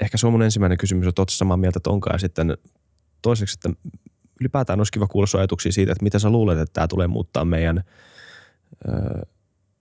Ehkä 0.00 0.16
se 0.18 0.26
on 0.26 0.32
mun 0.32 0.42
ensimmäinen 0.42 0.78
kysymys, 0.78 1.06
että 1.06 1.20
oletko 1.20 1.30
samaa 1.30 1.56
mieltä, 1.56 1.78
että 1.78 1.90
onkaan. 1.90 2.20
Sitten 2.20 2.58
toiseksi, 3.22 3.58
että 3.58 3.80
ylipäätään 4.40 4.80
olisi 4.80 4.92
kiva 4.92 5.06
kuulla 5.06 5.38
ajatuksia 5.38 5.72
siitä, 5.72 5.92
että 5.92 6.04
mitä 6.04 6.18
sä 6.18 6.30
luulet, 6.30 6.58
että 6.58 6.72
tämä 6.72 6.88
tulee 6.88 7.06
muuttaa 7.06 7.44
meidän 7.44 7.84
ö, 8.88 8.92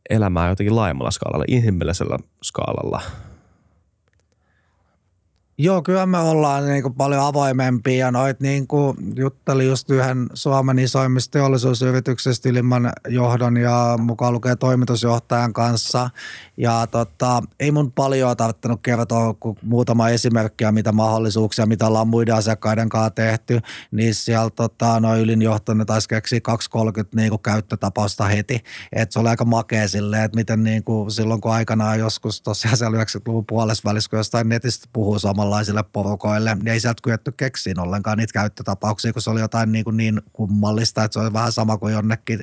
elämää 0.10 0.49
jotenkin 0.49 0.76
laajemmalla 0.76 1.12
skaalalla, 1.12 1.45
inhimillisellä 1.47 2.20
skaalalla– 2.41 3.01
Joo, 5.58 5.82
kyllä 5.82 6.06
me 6.06 6.18
ollaan 6.18 6.66
niin 6.66 6.84
kuin 6.84 6.93
paljon 6.93 7.22
avoimempia 7.22 8.06
ja 8.06 8.12
noit 8.12 8.39
niin 8.39 8.68
kuin 8.68 8.97
juttelin 9.16 9.68
just 9.68 9.89
yhden 9.89 10.28
Suomen 10.34 10.80
isoimmista 10.80 11.32
teollisuusyrityksestä 11.32 12.49
ylimmän 12.49 12.93
johdon 13.08 13.58
ja 13.58 13.95
mukaan 14.01 14.34
lukee 14.34 14.56
toimitusjohtajan 14.56 15.53
kanssa. 15.53 16.10
Ja 16.58 16.88
tota, 16.88 17.43
ei 17.60 17.72
mun 17.72 17.91
paljon 17.91 18.38
tarvinnut 18.38 18.80
kertoa 18.84 19.34
kuin 19.34 19.58
muutama 19.62 20.10
esimerkkiä, 20.10 20.72
mitä 20.72 20.91
mahdollisuuksia, 20.91 21.66
mitä 21.66 21.88
ollaan 21.88 22.08
muiden 22.08 22.36
asiakkaiden 22.36 22.89
kanssa 22.89 23.10
tehty. 23.10 23.60
Niin 23.91 24.16
siellä 24.16 24.49
tota, 24.49 24.99
noin 24.99 25.22
ylin 25.22 25.41
johto, 25.41 25.74
taisi 25.86 26.10
keksiä 26.10 26.41
230 26.41 27.18
niin 27.18 27.30
kuin 27.30 27.41
käyttötapausta 27.41 28.26
heti. 28.26 28.64
Et 28.93 29.12
se 29.12 29.20
oli 29.20 29.30
aika 29.30 29.45
makea 29.45 29.88
silleen, 29.88 30.24
että 30.24 30.36
miten 30.36 30.64
niin 30.64 30.84
kuin 30.84 31.12
silloin 31.12 31.41
kun 31.41 31.53
aikanaan 31.53 31.99
joskus 31.99 32.41
tosiaan 32.41 32.78
siellä 32.78 33.03
90-luvun 33.03 33.45
puolessa 33.45 33.89
välissä, 33.89 34.10
kun 34.10 34.20
jostain 34.20 34.49
netistä 34.49 34.88
puhuu 34.93 35.20
samalla 35.20 35.45
samanlaisille 35.46 35.84
porukoille, 35.84 36.56
niin 36.56 36.68
ei 36.68 36.80
sieltä 36.80 37.02
kyetty 37.04 37.32
keksiin 37.32 37.80
ollenkaan 37.80 38.18
niitä 38.18 38.34
käyttötapauksia, 38.34 39.14
kun 39.14 39.22
se 39.22 39.30
oli 39.30 39.39
jotain 39.39 39.72
niin, 39.72 39.84
kuin 39.84 39.98
niin 39.98 40.22
kummallista, 40.34 41.04
että 41.04 41.14
se 41.14 41.20
oli 41.20 41.34
vähän 41.34 41.52
sama 41.52 41.78
kuin 41.78 41.93
jonnekin 41.93 42.39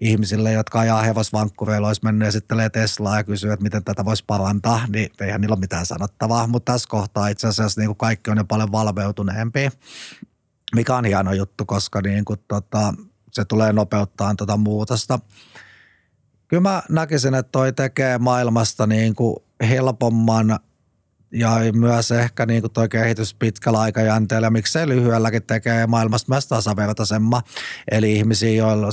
ihmisille, 0.00 0.52
jotka 0.52 0.80
ajaa 0.80 1.02
hevosvankkureilla, 1.02 1.88
olisi 1.88 2.04
mennyt 2.04 2.28
esittelee 2.28 2.70
Teslaa 2.70 3.16
ja 3.16 3.24
kysyy, 3.24 3.52
että 3.52 3.62
miten 3.62 3.84
tätä 3.84 4.04
voisi 4.04 4.24
parantaa, 4.26 4.86
niin 4.88 5.10
eihän 5.20 5.40
niillä 5.40 5.54
ole 5.54 5.60
mitään 5.60 5.86
sanottavaa. 5.86 6.46
Mutta 6.46 6.72
tässä 6.72 6.88
kohtaa 6.88 7.28
itse 7.28 7.46
asiassa 7.46 7.80
niin 7.80 7.88
kuin 7.88 7.96
kaikki 7.96 8.30
on 8.30 8.36
jo 8.36 8.44
paljon 8.44 8.72
valveutuneempi, 8.72 9.68
mikä 10.74 10.96
on 10.96 11.04
hieno 11.04 11.32
juttu, 11.32 11.64
koska 11.64 12.00
niin 12.00 12.24
kuin 12.24 12.40
tota, 12.48 12.94
se 13.32 13.44
tulee 13.44 13.72
nopeuttaa 13.72 14.34
tuota 14.34 14.56
muutosta. 14.56 15.18
Kyllä 16.48 16.60
mä 16.60 16.82
näkisin, 16.88 17.34
että 17.34 17.52
toi 17.52 17.72
tekee 17.72 18.18
maailmasta 18.18 18.86
niin 18.86 19.14
kuin 19.14 19.36
helpomman 19.68 20.58
ja 21.32 21.50
myös 21.72 22.10
ehkä 22.10 22.46
niin 22.46 22.62
kuin 22.62 22.88
kehitys 22.90 23.34
pitkällä 23.34 23.80
aikajänteellä, 23.80 24.50
miksei 24.50 24.88
lyhyelläkin 24.88 25.42
tekee 25.42 25.86
maailmasta 25.86 26.32
myös 26.32 26.46
tasavertaisemman. 26.46 27.42
Eli 27.90 28.12
ihmisiä, 28.12 28.50
joilla 28.50 28.88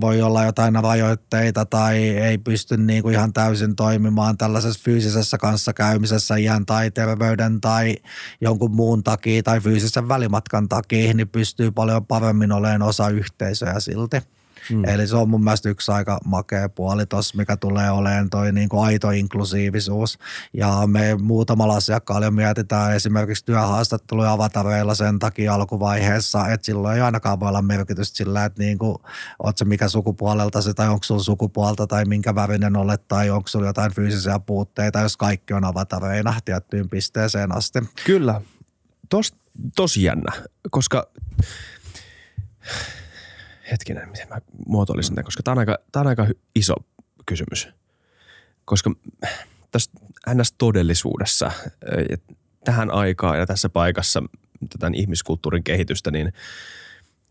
voi 0.00 0.22
olla 0.22 0.44
jotain 0.44 0.74
rajoitteita 0.74 1.64
tai 1.64 1.96
ei 1.96 2.38
pysty 2.38 2.76
niin 2.76 3.02
kuin 3.02 3.14
ihan 3.14 3.32
täysin 3.32 3.76
toimimaan 3.76 4.38
tällaisessa 4.38 4.80
fyysisessä 4.84 5.38
kanssakäymisessä 5.38 6.36
iän 6.36 6.66
tai 6.66 6.90
terveyden 6.90 7.60
tai 7.60 7.96
jonkun 8.40 8.74
muun 8.74 9.02
takia 9.02 9.42
tai 9.42 9.60
fyysisen 9.60 10.08
välimatkan 10.08 10.68
takia, 10.68 11.14
niin 11.14 11.28
pystyy 11.28 11.70
paljon 11.70 12.06
paremmin 12.06 12.52
olemaan 12.52 12.82
osa 12.82 13.08
yhteisöä 13.08 13.80
silti. 13.80 14.35
Mm. 14.72 14.84
Eli 14.84 15.06
se 15.06 15.16
on 15.16 15.30
mun 15.30 15.44
mielestä 15.44 15.68
yksi 15.68 15.92
aika 15.92 16.18
makea 16.24 16.68
puoli 16.68 17.06
tuossa, 17.06 17.36
mikä 17.36 17.56
tulee 17.56 17.90
olemaan 17.90 18.30
toi 18.30 18.52
niin 18.52 18.68
kuin 18.68 18.84
aito 18.84 19.10
inklusiivisuus. 19.10 20.18
Ja 20.52 20.82
me 20.86 21.14
muutamalla 21.14 21.76
asiakkaalla 21.76 22.30
mietitään 22.30 22.94
esimerkiksi 22.94 23.44
työhaastatteluja 23.44 24.32
avatareilla 24.32 24.94
sen 24.94 25.18
takia 25.18 25.54
alkuvaiheessa, 25.54 26.48
että 26.48 26.64
silloin 26.64 26.96
ei 26.96 27.02
ainakaan 27.02 27.40
voi 27.40 27.48
olla 27.48 27.62
merkitystä 27.62 28.16
sillä, 28.16 28.44
että 28.44 28.62
niin 28.62 28.78
kuin, 28.78 28.96
oot 29.42 29.58
se 29.58 29.64
mikä 29.64 29.88
sukupuolelta 29.88 30.62
se 30.62 30.74
tai 30.74 30.88
onko 30.88 31.04
sulla 31.04 31.22
sukupuolta 31.22 31.86
tai 31.86 32.04
minkä 32.04 32.34
värinen 32.34 32.76
olet 32.76 33.08
tai 33.08 33.30
onko 33.30 33.48
sulla 33.48 33.66
jotain 33.66 33.94
fyysisiä 33.94 34.38
puutteita, 34.38 35.00
jos 35.00 35.16
kaikki 35.16 35.54
on 35.54 35.64
avatareina 35.64 36.34
tiettyyn 36.44 36.88
pisteeseen 36.88 37.56
asti. 37.56 37.78
Kyllä. 38.06 38.40
Tos, 39.08 39.34
tosi 39.76 40.02
jännä, 40.02 40.32
koska 40.70 41.06
hetkinen, 43.70 44.10
miten 44.10 44.28
mä 44.28 44.38
muotoilisin 44.66 45.14
tämän, 45.14 45.24
koska 45.24 45.42
tämä 45.42 45.52
on 45.52 45.58
aika, 45.58 45.78
tämä 45.92 46.00
on 46.00 46.06
aika 46.06 46.26
iso 46.54 46.74
kysymys. 47.26 47.68
Koska 48.64 48.90
tässä 49.70 49.90
ns. 50.34 50.54
todellisuudessa 50.58 51.52
tähän 52.64 52.90
aikaan 52.90 53.38
ja 53.38 53.46
tässä 53.46 53.68
paikassa 53.68 54.22
tämän 54.78 54.94
ihmiskulttuurin 54.94 55.64
kehitystä, 55.64 56.10
niin 56.10 56.32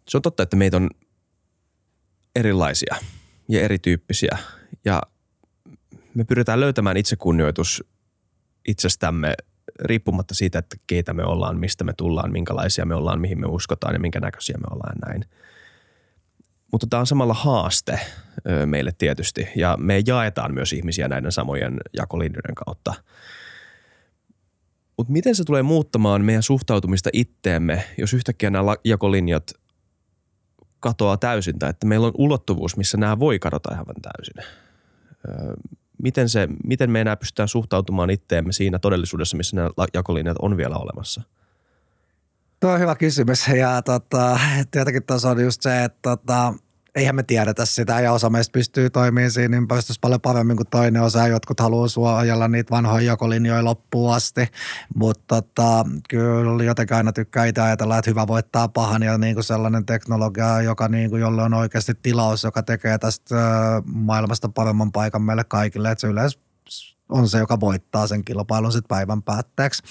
se 0.08 0.18
on 0.18 0.22
totta, 0.22 0.44
että 0.44 0.56
meitä 0.56 0.78
on 0.78 0.90
erilaisia 2.36 2.96
ja 3.50 3.62
erityyppisiä 3.62 4.38
ja 4.86 5.02
me 6.14 6.24
pyritään 6.24 6.60
löytämään 6.60 6.98
itsekunnioitus 6.98 7.84
itsestämme 8.68 9.34
riippumatta 9.80 10.34
siitä, 10.34 10.60
että 10.60 10.78
keitä 10.88 11.14
me 11.14 11.24
ollaan, 11.24 11.60
mistä 11.60 11.84
me 11.84 11.94
tullaan, 11.98 12.32
minkälaisia 12.32 12.86
me 12.86 12.96
ollaan, 12.96 13.22
mihin 13.22 13.40
me 13.40 13.48
uskotaan 13.48 13.96
ja 13.96 14.00
minkä 14.00 14.20
näköisiä 14.20 14.58
me 14.58 14.68
ollaan 14.72 14.96
näin– 15.08 15.26
mutta 16.72 16.88
tämä 16.90 17.00
on 17.00 17.08
samalla 17.08 17.34
haaste 17.34 18.00
meille 18.66 18.92
tietysti 18.98 19.48
ja 19.56 19.78
me 19.80 20.04
jaetaan 20.08 20.54
myös 20.54 20.74
ihmisiä 20.74 21.08
näiden 21.08 21.32
samojen 21.32 21.78
jakolinjojen 21.94 22.56
kautta. 22.56 22.94
Mutta 24.98 25.14
miten 25.14 25.36
se 25.36 25.44
tulee 25.44 25.64
muuttamaan 25.64 26.22
meidän 26.22 26.44
suhtautumista 26.44 27.10
itteemme, 27.14 27.84
jos 27.98 28.14
yhtäkkiä 28.14 28.50
nämä 28.50 28.76
jakolinjat 28.84 29.54
katoaa 30.80 31.18
täysin 31.18 31.60
tai 31.60 31.70
että 31.70 31.88
meillä 31.88 32.08
on 32.08 32.14
ulottuvuus, 32.18 32.78
missä 32.78 32.98
nämä 32.98 33.20
voi 33.20 33.40
kadota 33.40 33.74
ihan 33.74 33.86
täysin. 34.02 34.52
Miten, 36.04 36.30
se, 36.30 36.48
miten 36.64 36.92
me 36.92 37.02
enää 37.02 37.16
pystytään 37.16 37.48
suhtautumaan 37.48 38.10
itteemme 38.10 38.54
siinä 38.54 38.80
todellisuudessa, 38.80 39.38
missä 39.38 39.56
nämä 39.56 39.70
jakolinjat 39.94 40.38
on 40.42 40.58
vielä 40.58 40.76
olemassa– 40.76 41.22
On 42.66 42.80
hyvä 42.80 42.96
kysymys 42.96 43.48
ja 43.48 43.82
tota, 43.82 44.40
tietenkin 44.72 45.04
tuossa 45.04 45.30
on 45.30 45.44
just 45.44 45.62
se, 45.62 45.84
että 45.84 46.00
tota, 46.02 46.54
eihän 46.96 47.16
me 47.16 47.24
tiedetä 47.24 47.66
sitä 47.66 48.02
ja 48.02 48.12
osa 48.12 48.30
meistä 48.30 48.52
pystyy 48.52 48.90
toimimaan 48.90 49.32
siinä 49.32 49.58
ympäristössä 49.58 50.00
paljon 50.02 50.22
paremmin 50.22 50.58
kuin 50.58 50.68
toinen 50.72 51.02
osa. 51.02 51.28
Jotkut 51.28 51.60
haluaa 51.60 51.88
suojella 51.88 52.48
niitä 52.48 52.72
vanhoja 52.72 53.06
jakolinjoja 53.06 53.64
loppuun 53.66 54.14
asti, 54.14 54.48
mutta 54.96 55.42
tota, 55.42 55.86
kyllä 56.10 56.64
jotenkin 56.64 56.98
aina 56.98 57.14
tykkää 57.14 57.46
itse 57.46 57.62
ajatella, 57.62 57.98
että 57.98 58.12
hyvä 58.12 58.28
voittaa 58.28 58.68
pahan 58.68 59.04
ja 59.04 59.18
niin 59.18 59.36
kuin 59.36 59.44
sellainen 59.44 59.86
teknologia, 59.86 60.62
joka 60.62 60.88
niin 60.88 61.10
kuin, 61.10 61.22
jolle 61.22 61.44
on 61.44 61.54
oikeasti 61.54 61.94
tilaus, 62.02 62.44
joka 62.44 62.64
tekee 62.64 62.98
tästä 62.98 63.36
maailmasta 63.86 64.50
paremman 64.50 64.92
paikan 64.92 65.22
meille 65.22 65.44
kaikille, 65.44 65.92
että 65.92 66.02
se 66.02 66.08
yleensä 66.08 66.40
on 67.10 67.30
se, 67.30 67.38
joka 67.38 67.60
voittaa 67.60 68.08
sen 68.08 68.26
kilpailun 68.26 68.72
sitten 68.72 68.88
päivän 68.88 69.24
päätteeksi. 69.24 69.84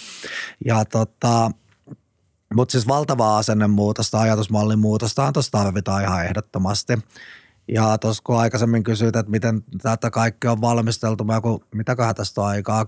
Ja 0.64 0.84
tota, 0.84 1.50
mutta 2.54 2.72
siis 2.72 2.88
valtavaa 2.88 3.38
asennemuutosta, 3.38 4.20
ajatusmallin 4.20 4.78
muutosta 4.78 5.32
tuossa 5.32 5.52
tarvitaan 5.52 6.02
ihan 6.02 6.24
ehdottomasti. 6.24 6.92
Ja 7.68 7.98
tuossa 7.98 8.22
kun 8.26 8.38
aikaisemmin 8.38 8.82
kysyit, 8.82 9.16
että 9.16 9.30
miten 9.30 9.62
tätä 9.82 10.10
kaikkea 10.10 10.52
on 10.52 10.60
valmisteltu, 10.60 11.24
mä 11.24 11.40
kun, 11.40 11.60
mitäköhän 11.74 12.14
tästä 12.14 12.40
on 12.40 12.46
aikaa, 12.46 12.82
10-15 12.84 12.86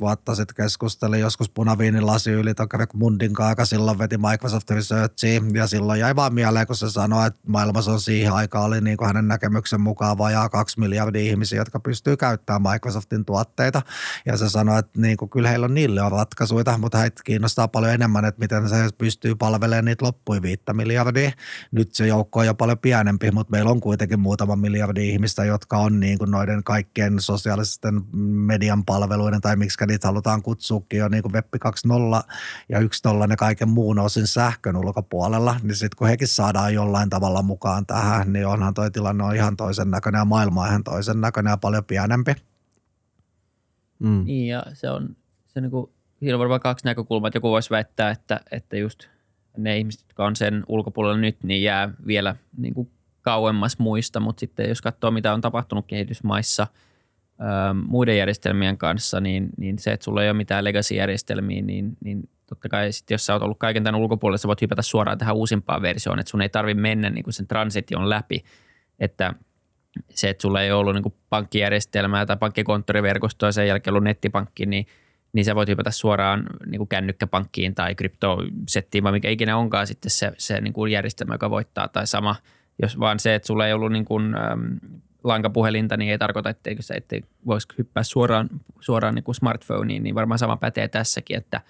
vuotta 0.00 0.34
sitten 0.34 0.54
keskustelin 0.56 1.20
joskus 1.20 1.50
punaviinin 1.50 2.06
lasi 2.06 2.30
yli 2.30 2.54
Greg 2.70 2.94
Mundin 2.94 3.32
kanssa, 3.32 3.64
silloin 3.64 3.98
veti 3.98 4.18
Microsoft 4.18 4.70
Researchiin 4.70 5.54
ja 5.54 5.66
silloin 5.66 6.00
jäi 6.00 6.16
vaan 6.16 6.34
mieleen, 6.34 6.66
kun 6.66 6.76
se 6.76 6.90
sanoi, 6.90 7.26
että 7.26 7.40
maailmassa 7.46 7.92
on 7.92 8.00
siihen 8.00 8.32
aikaan 8.32 8.64
oli 8.64 8.80
niin 8.80 8.96
kuin 8.96 9.06
hänen 9.06 9.28
näkemyksen 9.28 9.80
mukaan 9.80 10.18
vajaa 10.18 10.48
kaksi 10.48 10.80
miljardia 10.80 11.22
ihmisiä, 11.30 11.60
jotka 11.60 11.80
pystyy 11.80 12.16
käyttämään 12.16 12.72
Microsoftin 12.72 13.24
tuotteita 13.24 13.82
ja 14.26 14.36
se 14.36 14.50
sanoi, 14.50 14.78
että 14.78 15.00
niin 15.00 15.16
kuin, 15.16 15.30
kyllä 15.30 15.48
heillä 15.48 15.64
on 15.64 15.74
niille 15.74 16.02
on 16.02 16.12
ratkaisuja, 16.12 16.78
mutta 16.78 16.98
heitä 16.98 17.22
kiinnostaa 17.24 17.68
paljon 17.68 17.92
enemmän, 17.92 18.24
että 18.24 18.40
miten 18.40 18.68
se 18.68 18.76
pystyy 18.98 19.34
palvelemaan 19.34 19.84
niitä 19.84 20.04
loppuja 20.04 20.42
viittä 20.42 20.74
miljardia. 20.74 21.30
Nyt 21.72 21.94
se 21.94 22.06
joukko 22.06 22.40
on 22.40 22.46
jo 22.46 22.54
paljon 22.54 22.78
pienempi, 22.78 23.30
mutta 23.30 23.50
meillä 23.50 23.70
on 23.70 23.73
kuitenkin 23.80 24.20
muutama 24.20 24.56
miljardi 24.56 25.08
ihmistä, 25.08 25.44
jotka 25.44 25.78
on 25.78 26.00
niin 26.00 26.18
kuin 26.18 26.30
noiden 26.30 26.64
kaikkien 26.64 27.20
sosiaalisten 27.20 28.02
median 28.16 28.84
palveluiden 28.84 29.40
tai 29.40 29.56
miksi 29.56 29.86
niitä 29.86 30.08
halutaan 30.08 30.42
kutsuukin 30.42 30.98
jo 30.98 31.08
niin 31.08 31.22
kuin 31.22 31.32
Web 31.32 31.46
2.0 31.54 32.32
ja 32.68 32.80
1.0 32.80 32.86
ja 33.30 33.36
kaiken 33.36 33.68
muun 33.68 33.98
osin 33.98 34.26
sähkön 34.26 34.76
ulkopuolella, 34.76 35.56
niin 35.62 35.76
sitten 35.76 35.96
kun 35.98 36.08
hekin 36.08 36.28
saadaan 36.28 36.74
jollain 36.74 37.10
tavalla 37.10 37.42
mukaan 37.42 37.86
tähän, 37.86 38.32
niin 38.32 38.46
onhan 38.46 38.74
toi 38.74 38.90
tilanne 38.90 39.24
on 39.24 39.36
ihan 39.36 39.56
toisen 39.56 39.90
näköinen 39.90 40.18
ja 40.18 40.24
maailma 40.24 40.62
on 40.62 40.68
ihan 40.68 40.84
toisen 40.84 41.20
näköinen 41.20 41.50
ja 41.50 41.56
paljon 41.56 41.84
pienempi. 41.84 42.34
Mm. 43.98 44.24
Niin 44.24 44.48
ja 44.48 44.62
se 44.72 44.90
on, 44.90 45.16
se 45.46 45.58
on 45.58 45.62
niin 45.62 45.70
kuin, 45.70 45.90
siinä 46.18 46.34
on 46.34 46.38
varmaan 46.38 46.60
kaksi 46.60 46.84
näkökulmaa. 46.84 47.30
Joku 47.34 47.50
voisi 47.50 47.70
väittää, 47.70 48.10
että, 48.10 48.40
että 48.50 48.76
just 48.76 49.08
ne 49.56 49.78
ihmiset, 49.78 50.00
jotka 50.00 50.24
on 50.24 50.36
sen 50.36 50.64
ulkopuolella 50.68 51.16
nyt, 51.16 51.36
niin 51.42 51.62
jää 51.62 51.90
vielä 52.06 52.36
niin 52.56 52.74
kuin 52.74 52.90
kauemmas 53.24 53.78
muista, 53.78 54.20
mutta 54.20 54.40
sitten 54.40 54.68
jos 54.68 54.82
katsoo, 54.82 55.10
mitä 55.10 55.32
on 55.32 55.40
tapahtunut 55.40 55.86
kehitysmaissa 55.86 56.66
ää, 57.38 57.74
muiden 57.74 58.18
järjestelmien 58.18 58.78
kanssa, 58.78 59.20
niin, 59.20 59.48
niin 59.56 59.78
se, 59.78 59.92
että 59.92 60.04
sulla 60.04 60.22
ei 60.22 60.28
ole 60.28 60.36
mitään 60.36 60.64
legacy-järjestelmiä, 60.64 61.62
niin, 61.62 61.96
niin 62.04 62.28
totta 62.46 62.68
kai 62.68 62.92
sitten 62.92 63.14
jos 63.14 63.26
sä 63.26 63.32
oot 63.32 63.42
ollut 63.42 63.58
kaiken 63.58 63.84
tämän 63.84 64.00
ulkopuolella, 64.00 64.38
sä 64.38 64.48
voit 64.48 64.62
hypätä 64.62 64.82
suoraan 64.82 65.18
tähän 65.18 65.34
uusimpaan 65.34 65.82
versioon, 65.82 66.18
että 66.18 66.30
sun 66.30 66.42
ei 66.42 66.48
tarvitse 66.48 66.80
mennä 66.80 67.10
niin 67.10 67.24
kuin 67.24 67.34
sen 67.34 67.46
transition 67.46 68.10
läpi, 68.10 68.44
että 68.98 69.34
se, 70.10 70.28
että 70.28 70.42
sulla 70.42 70.62
ei 70.62 70.72
ollut 70.72 70.94
niin 70.94 71.02
kuin 71.02 71.14
pankkijärjestelmää 71.30 72.26
tai 72.26 72.36
pankkikonttoriverkostoa 72.36 73.52
sen 73.52 73.68
jälkeen 73.68 73.92
ollut 73.92 74.04
nettipankki, 74.04 74.66
niin, 74.66 74.86
niin 75.32 75.44
sä 75.44 75.54
voit 75.54 75.68
hypätä 75.68 75.90
suoraan 75.90 76.46
niin 76.66 76.78
kuin 76.78 76.88
kännykkäpankkiin 76.88 77.74
tai 77.74 77.94
kryptosettiin 77.94 79.04
vai 79.04 79.12
mikä 79.12 79.28
ikinä 79.28 79.56
onkaan 79.56 79.86
sitten 79.86 80.10
se, 80.10 80.32
se 80.38 80.60
niin 80.60 80.72
kuin 80.72 80.92
järjestelmä, 80.92 81.34
joka 81.34 81.50
voittaa 81.50 81.88
tai 81.88 82.06
sama– 82.06 82.36
jos 82.82 83.00
vaan 83.00 83.18
se, 83.18 83.34
että 83.34 83.46
sulla 83.46 83.66
ei 83.66 83.72
ollut 83.72 83.92
niin 83.92 84.04
kuin, 84.04 84.34
äm, 84.36 84.78
lankapuhelinta, 85.24 85.96
niin 85.96 86.10
ei 86.10 86.18
tarkoita, 86.18 86.50
etteikö 86.50 86.82
se, 86.82 86.94
ettei 86.94 87.22
voisi 87.46 87.68
hyppää 87.78 88.02
suoraan, 88.02 88.48
suoraan 88.80 89.14
niin 89.14 89.24
kuin 89.24 89.34
smartphoneen, 89.34 90.02
niin 90.02 90.14
varmaan 90.14 90.38
sama 90.38 90.56
pätee 90.56 90.88
tässäkin, 90.88 91.36
että 91.36 91.60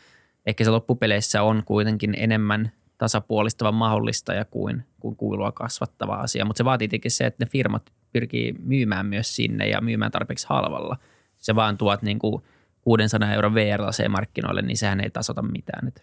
ehkä 0.47 0.65
se 0.65 0.71
loppupeleissä 0.71 1.43
on 1.43 1.63
kuitenkin 1.65 2.15
enemmän 2.17 2.73
tasapuolistava 2.99 3.73
mahdollista 3.73 4.35
ja 4.35 4.45
kuin, 4.45 4.85
kuin 5.01 5.17
kuulua 5.17 5.53
kasvattava 5.53 6.15
asia. 6.15 6.45
Mutta 6.45 6.59
se 6.59 6.65
vaatii 6.65 6.89
tietenkin 6.89 7.11
se, 7.11 7.27
että 7.27 7.45
ne 7.45 7.51
firmat 7.51 7.93
pyrkii 8.13 8.55
myymään 8.59 9.07
myös 9.07 9.37
sinne 9.37 9.69
ja 9.69 9.81
myymään 9.81 10.13
tarpeeksi 10.13 10.47
halvalla. 10.49 10.97
Se 11.39 11.55
vaan 11.55 11.79
tuot 11.79 12.03
niin 12.03 12.19
kuin 12.19 12.43
600 12.81 13.33
euron 13.33 13.55
VR-markkinoille, 13.55 14.63
niin 14.63 14.77
sehän 14.77 15.01
ei 15.01 15.11
tasota 15.11 15.43
mitään. 15.43 15.89
Että 15.89 16.03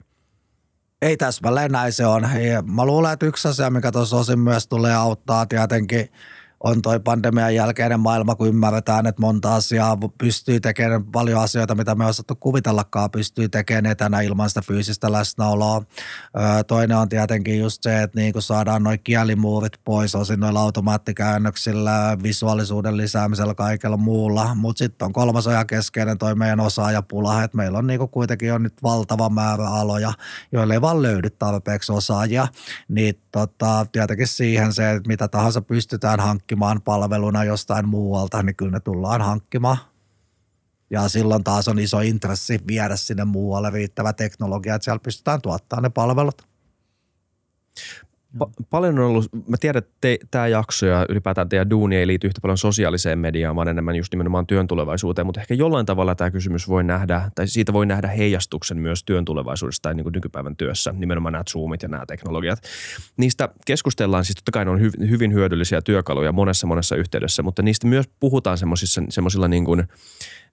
ei 1.02 1.18
täsmälleen 1.18 1.72
näin 1.72 1.94
se 1.94 2.06
on. 2.06 2.24
Ja 2.52 2.62
mä 2.62 2.86
luulen, 2.86 3.14
että 3.14 3.26
yksi 3.26 3.48
asia, 3.48 3.70
mikä 3.70 3.92
tuossa 3.92 4.18
osin 4.18 4.40
myös 4.40 4.68
tulee 4.68 4.96
auttaa 4.96 5.46
tietenkin– 5.46 6.10
on 6.64 6.82
toi 6.82 7.00
pandemian 7.00 7.56
jälkeinen 7.56 8.00
maailma, 8.00 8.36
kun 8.36 8.48
ymmärretään, 8.48 9.08
että 9.08 9.22
monta 9.22 9.56
asiaa 9.56 9.98
pystyy 10.18 10.60
tekemään, 10.60 11.06
paljon 11.06 11.42
asioita, 11.42 11.76
mitä 11.76 11.96
me 11.96 12.06
osattu 12.06 12.36
kuvitellakaan, 12.36 13.12
pystyy 13.12 13.50
tekemään 13.50 13.86
etänä 13.86 14.22
ilman 14.22 14.50
sitä 14.50 14.62
fyysistä 14.62 15.12
läsnäoloa. 15.12 15.84
Toinen 16.68 16.98
on 16.98 17.10
tietenkin 17.10 17.60
just 17.60 17.84
se, 17.84 18.02
että 18.02 18.20
niin 18.20 18.34
kun 18.34 18.42
saadaan 18.42 18.84
noin 18.84 19.00
kielimuurit 19.04 19.74
pois 19.84 20.16
osin 20.16 20.40
noilla 20.40 20.62
automaattikäännöksillä, 20.62 22.18
visuaalisuuden 22.24 22.98
lisäämisellä, 22.98 23.54
kaikella 23.54 23.98
muulla. 23.98 24.56
Mutta 24.56 24.78
sitten 24.78 25.06
on 25.06 25.14
kolmas 25.14 25.48
ajan 25.48 25.68
keskeinen 25.68 26.18
toi 26.18 26.36
meidän 26.36 26.60
osaajapula, 26.60 27.44
että 27.44 27.58
meillä 27.58 27.78
on 27.78 27.88
niin 27.88 28.10
kuitenkin 28.12 28.54
on 28.54 28.64
nyt 28.64 28.84
valtava 28.84 29.30
määrä 29.30 29.68
aloja, 29.68 30.14
joille 30.52 30.74
ei 30.74 30.82
vaan 30.82 31.02
löydy 31.02 31.30
tarpeeksi 31.30 31.92
osaajia. 31.92 32.48
Niin 32.88 33.22
tota, 33.32 33.86
tietenkin 33.92 34.28
siihen 34.28 34.74
se, 34.74 34.92
että 34.92 35.08
mitä 35.08 35.28
tahansa 35.28 35.62
pystytään 35.62 36.20
hankkimaan 36.20 36.51
hankkimaan 36.52 36.82
palveluna 36.82 37.44
jostain 37.44 37.88
muualta, 37.88 38.44
niin 38.44 38.56
kyllä 38.56 38.72
ne 38.72 38.80
tullaan 38.80 39.22
hankkimaan. 39.22 39.78
Ja 40.90 41.10
silloin 41.10 41.44
taas 41.44 41.68
on 41.68 41.80
iso 41.80 42.00
intressi 42.00 42.60
viedä 42.68 42.96
sinne 42.96 43.26
muualle 43.26 43.70
riittävä 43.70 44.14
teknologia, 44.14 44.76
että 44.76 44.84
siellä 44.84 45.00
pystytään 45.00 45.42
tuottamaan 45.42 45.84
ne 45.84 45.90
palvelut. 45.90 46.48
Pa- 48.38 48.50
paljon 48.70 49.00
on 49.00 49.06
ollut, 49.06 49.26
mä 49.48 49.58
tiedän, 49.60 49.84
että 49.84 50.26
tämä 50.32 50.48
jakso 50.48 50.86
ja 50.86 51.06
ylipäätään 51.10 51.50
teidän 51.50 51.70
duuni 51.70 51.96
ei 51.96 52.08
liity 52.08 52.28
yhtä 52.28 52.42
paljon 52.42 52.58
sosiaaliseen 52.58 53.20
mediaan, 53.20 53.56
vaan 53.56 53.68
enemmän 53.68 53.96
just 53.96 54.14
nimenomaan 54.14 54.48
työn 54.48 54.68
tulevaisuuteen, 54.68 55.26
mutta 55.26 55.42
ehkä 55.42 55.54
jollain 55.54 55.86
tavalla 55.86 56.16
tämä 56.16 56.32
kysymys 56.32 56.68
voi 56.68 56.84
nähdä, 56.84 57.32
tai 57.36 57.48
siitä 57.48 57.74
voi 57.74 57.86
nähdä 57.86 58.08
heijastuksen 58.08 58.78
myös 58.78 59.04
työn 59.04 59.26
tulevaisuudessa 59.26 59.82
tai 59.82 59.94
niin 59.94 60.04
kuin 60.04 60.14
nykypäivän 60.14 60.56
työssä, 60.56 60.94
nimenomaan 60.98 61.32
nämä 61.32 61.44
Zoomit 61.50 61.84
ja 61.84 61.90
nämä 61.90 62.06
teknologiat. 62.06 62.60
Niistä 63.18 63.50
keskustellaan, 63.66 64.26
siis 64.26 64.36
totta 64.36 64.52
kai 64.52 64.66
ne 64.66 64.72
on 64.72 64.80
hy- 64.80 65.10
hyvin 65.10 65.34
hyödyllisiä 65.34 65.82
työkaluja 65.82 66.32
monessa 66.32 66.68
monessa 66.68 66.96
yhteydessä, 66.96 67.44
mutta 67.44 67.62
niistä 67.62 67.88
myös 67.88 68.10
puhutaan 68.20 68.58
semmoisilla 69.10 69.48
niin 69.48 69.66
kuin, 69.66 69.80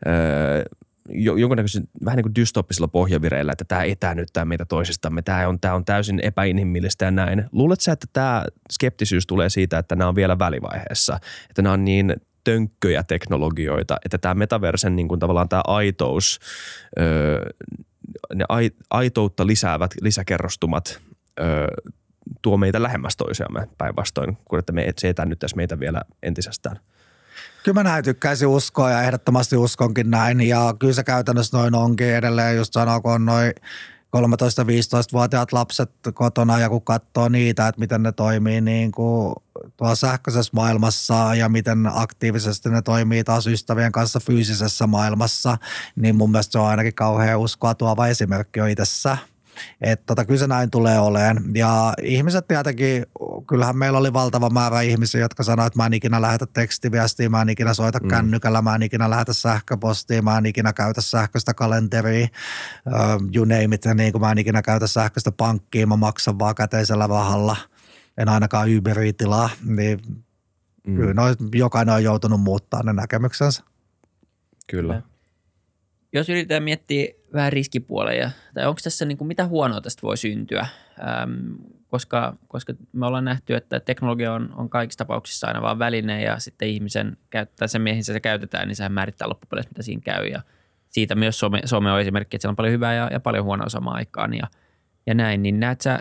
öö, 0.06 0.64
jonkunnäköisen 1.12 1.88
vähän 2.04 2.16
niin 2.16 2.24
kuin 2.24 2.34
dystoppisilla 2.34 2.88
pohjavireillä, 2.88 3.52
että 3.52 3.64
tämä 3.64 3.82
etänyttää 3.82 4.44
meitä 4.44 4.64
toisistamme, 4.64 5.22
tämä 5.22 5.48
on, 5.48 5.60
tämä 5.60 5.74
on 5.74 5.84
täysin 5.84 6.20
epäinhimillistä 6.22 7.04
ja 7.04 7.10
näin. 7.10 7.44
Luuletko 7.52 7.82
sä, 7.82 7.92
että 7.92 8.06
tämä 8.12 8.44
skeptisyys 8.72 9.26
tulee 9.26 9.50
siitä, 9.50 9.78
että 9.78 9.96
nämä 9.96 10.08
on 10.08 10.14
vielä 10.14 10.38
välivaiheessa, 10.38 11.18
että 11.50 11.62
nämä 11.62 11.72
on 11.72 11.84
niin 11.84 12.16
tönkköjä 12.44 13.02
teknologioita, 13.02 13.96
että 14.04 14.18
tämä 14.18 14.34
metaversen 14.34 14.96
niin 14.96 15.08
kuin 15.08 15.20
tavallaan 15.20 15.48
tämä 15.48 15.62
aitous, 15.66 16.40
ne 18.34 18.44
aitoutta 18.90 19.46
lisäävät 19.46 19.90
lisäkerrostumat 20.00 21.00
tuo 22.42 22.56
meitä 22.56 22.82
lähemmäs 22.82 23.16
toisiamme 23.16 23.68
päinvastoin, 23.78 24.36
kun 24.44 24.58
että 24.58 24.72
me, 24.72 24.92
se 24.98 25.08
etännyttäisi 25.08 25.56
meitä 25.56 25.80
vielä 25.80 26.02
entisestään. 26.22 26.76
Kyllä 27.64 27.74
mä 27.74 27.82
näin 27.82 28.04
tykkäisin 28.04 28.48
uskoa 28.48 28.90
ja 28.90 29.02
ehdottomasti 29.02 29.56
uskonkin 29.56 30.10
näin. 30.10 30.40
Ja 30.40 30.74
kyllä 30.78 30.92
se 30.92 31.04
käytännössä 31.04 31.56
noin 31.56 31.74
onkin 31.74 32.14
edelleen, 32.14 32.56
just 32.56 32.72
sanoo, 32.72 33.00
kun 33.00 33.12
on 33.12 33.26
noin 33.26 33.52
13-15-vuotiaat 34.16 35.52
lapset 35.52 35.90
kotona 36.14 36.58
ja 36.58 36.68
kun 36.68 36.82
katsoo 36.82 37.28
niitä, 37.28 37.68
että 37.68 37.78
miten 37.78 38.02
ne 38.02 38.12
toimii 38.12 38.60
niin 38.60 38.92
kuin 38.92 39.34
tuolla 39.76 39.94
sähköisessä 39.94 40.50
maailmassa 40.54 41.34
ja 41.34 41.48
miten 41.48 41.90
aktiivisesti 41.94 42.68
ne 42.68 42.82
toimii 42.82 43.24
taas 43.24 43.46
ystävien 43.46 43.92
kanssa 43.92 44.20
fyysisessä 44.20 44.86
maailmassa, 44.86 45.58
niin 45.96 46.16
mun 46.16 46.30
mielestä 46.30 46.52
se 46.52 46.58
on 46.58 46.66
ainakin 46.66 46.94
kauhean 46.94 47.38
uskoa 47.38 47.74
tuova 47.74 48.06
esimerkki 48.06 48.58
jo 48.58 48.66
itsessä. 48.66 49.18
Että 49.80 50.06
tota, 50.06 50.24
kyllä 50.24 50.38
se 50.38 50.46
näin 50.46 50.70
tulee 50.70 50.98
oleen. 50.98 51.36
Ja 51.54 51.94
ihmiset 52.02 52.48
tietenkin, 52.48 53.06
kyllähän 53.48 53.76
meillä 53.76 53.98
oli 53.98 54.12
valtava 54.12 54.50
määrä 54.50 54.80
ihmisiä, 54.80 55.20
jotka 55.20 55.42
sanoivat, 55.42 55.66
että 55.66 55.78
mä 55.78 55.86
en 55.86 55.94
ikinä 55.94 56.22
lähetä 56.22 56.46
tekstiviestiä, 56.46 57.28
mä 57.28 57.42
en 57.42 57.48
ikinä 57.48 57.74
soita 57.74 57.98
mm. 57.98 58.08
kännykällä, 58.08 58.62
mä 58.62 58.74
en 58.74 58.82
ikinä 58.82 59.10
lähetä 59.10 59.32
sähköpostia, 59.32 60.22
mä 60.22 60.38
en 60.38 60.46
ikinä 60.46 60.72
käytä 60.72 61.00
sähköistä 61.00 61.54
kalenteria, 61.54 62.28
uh, 62.86 63.28
you 63.34 63.44
name 63.44 63.74
it, 63.74 63.84
niin 63.94 64.12
kuin 64.12 64.22
mä 64.22 64.32
en 64.32 64.38
ikinä 64.38 64.62
käytä 64.62 64.86
sähköistä 64.86 65.32
pankkia, 65.32 65.86
mä 65.86 65.96
maksan 65.96 66.38
vaan 66.38 66.54
käteisellä 66.54 67.06
rahalla, 67.06 67.56
en 68.18 68.28
ainakaan 68.28 68.68
Uberitilaa, 68.78 69.50
niin 69.64 70.00
mm. 70.86 70.96
kyllä 70.96 71.14
no, 71.14 71.22
jokainen 71.54 71.94
on 71.94 72.04
joutunut 72.04 72.40
muuttaa 72.40 72.82
ne 72.82 72.92
näkemyksensä. 72.92 73.62
Kyllä. 74.70 75.02
Jos 76.12 76.28
yritetään 76.28 76.62
miettiä 76.62 77.17
vähän 77.32 77.52
riskipuoleja, 77.52 78.30
tai 78.54 78.66
onko 78.66 78.80
tässä 78.84 79.04
niin 79.04 79.18
kuin, 79.18 79.28
mitä 79.28 79.46
huonoa 79.46 79.80
tästä 79.80 80.02
voi 80.02 80.16
syntyä, 80.16 80.66
ähm, 81.00 81.54
koska, 81.88 82.36
koska 82.48 82.74
me 82.92 83.06
ollaan 83.06 83.24
nähty, 83.24 83.54
että 83.54 83.80
teknologia 83.80 84.32
on, 84.32 84.54
on 84.56 84.70
kaikissa 84.70 84.98
tapauksissa 84.98 85.46
aina 85.46 85.62
vain 85.62 85.78
väline 85.78 86.22
ja 86.22 86.38
sitten 86.38 86.68
ihmisen 86.68 87.16
käyttää 87.30 87.68
sen 87.68 87.82
mihin 87.82 88.04
se 88.04 88.20
käytetään, 88.20 88.68
niin 88.68 88.76
sehän 88.76 88.92
määrittää 88.92 89.28
loppupeleissä, 89.28 89.70
mitä 89.70 89.82
siinä 89.82 90.02
käy. 90.04 90.26
Ja 90.26 90.42
siitä 90.88 91.14
myös 91.14 91.38
some, 91.38 91.60
some 91.64 91.92
on 91.92 92.00
esimerkki, 92.00 92.36
että 92.36 92.42
siellä 92.42 92.52
on 92.52 92.56
paljon 92.56 92.72
hyvää 92.72 92.94
ja, 92.94 93.08
ja 93.12 93.20
paljon 93.20 93.44
huonoa 93.44 93.68
samaan 93.68 93.96
aikaan 93.96 94.34
ja, 94.34 94.46
ja 95.06 95.14
näin, 95.14 95.42
niin 95.42 95.60
näet 95.60 95.80
sä, 95.80 95.98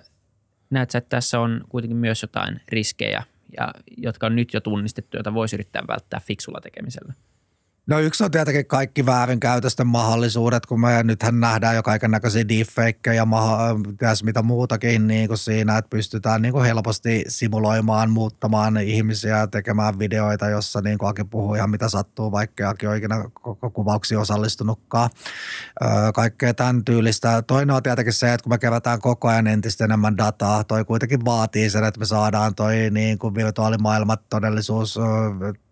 näet 0.69 0.91
sä, 0.91 0.97
että 0.97 1.09
tässä 1.09 1.39
on 1.39 1.61
kuitenkin 1.69 1.97
myös 1.97 2.21
jotain 2.21 2.61
riskejä, 2.69 3.23
ja, 3.57 3.73
jotka 3.97 4.25
on 4.25 4.35
nyt 4.35 4.53
jo 4.53 4.61
tunnistettu, 4.61 5.17
joita 5.17 5.33
voisi 5.33 5.55
yrittää 5.55 5.83
välttää 5.87 6.21
fiksulla 6.25 6.61
tekemisellä? 6.61 7.13
No 7.87 7.99
yksi 7.99 8.23
on 8.23 8.31
tietenkin 8.31 8.65
kaikki 8.65 9.05
väärinkäytösten 9.05 9.87
mahdollisuudet, 9.87 10.65
kun 10.65 10.81
me 10.81 11.03
nythän 11.03 11.39
nähdään 11.39 11.75
jo 11.75 11.83
kaiken 11.83 12.11
näköisiä 12.11 12.47
deepfakeja 12.47 13.25
ja 14.01 14.15
mitä 14.23 14.41
muutakin 14.41 15.07
niin 15.07 15.27
kuin 15.27 15.37
siinä, 15.37 15.77
että 15.77 15.89
pystytään 15.89 16.41
niin 16.41 16.51
kuin 16.51 16.65
helposti 16.65 17.23
simuloimaan, 17.27 18.11
muuttamaan 18.11 18.77
ihmisiä, 18.77 19.47
tekemään 19.47 19.99
videoita, 19.99 20.49
jossa 20.49 20.81
niin 20.81 20.97
kuin 20.97 21.09
Aki 21.09 21.23
puhuu 21.23 21.55
ihan 21.55 21.69
mitä 21.69 21.89
sattuu, 21.89 22.31
vaikka 22.31 22.69
Aki 22.69 22.87
on 22.87 22.97
ikinä 22.97 23.25
koko 23.41 23.85
osallistunutkaan. 24.19 25.09
Öö, 25.83 26.11
kaikkea 26.13 26.53
tämän 26.53 26.85
tyylistä. 26.85 27.41
Toinen 27.41 27.75
on 27.75 27.83
tietenkin 27.83 28.13
se, 28.13 28.33
että 28.33 28.43
kun 28.43 28.53
me 28.53 28.57
kerätään 28.57 29.01
koko 29.01 29.27
ajan 29.27 29.47
entistä 29.47 29.85
enemmän 29.85 30.17
dataa, 30.17 30.63
toi 30.63 30.85
kuitenkin 30.85 31.25
vaatii 31.25 31.69
sen, 31.69 31.83
että 31.83 31.99
me 31.99 32.05
saadaan 32.05 32.55
toi 32.55 32.75
niin 32.91 33.17
kuin 33.17 33.35
virtuaalimaailmat, 33.35 34.29
todellisuus, 34.29 34.99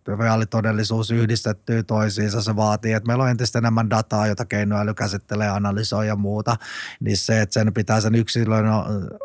reaalitodellisuus 0.08 1.12
yhdistettyy 1.12 1.84
toisiinsa. 1.84 2.42
Se 2.42 2.56
vaatii, 2.56 2.94
että 2.94 3.08
meillä 3.08 3.24
on 3.24 3.30
entistä 3.30 3.60
enemmän 3.60 3.90
dataa, 3.90 4.28
jota 4.28 4.46
keinoäly 4.46 4.94
käsittelee, 4.94 5.50
analysoi 5.50 6.08
ja 6.08 6.16
muuta. 6.16 6.58
Niin 7.00 7.18
se, 7.18 7.42
että 7.42 7.54
sen 7.54 7.74
pitää 7.74 8.02
sen 8.02 8.16
yksilön 8.16 8.66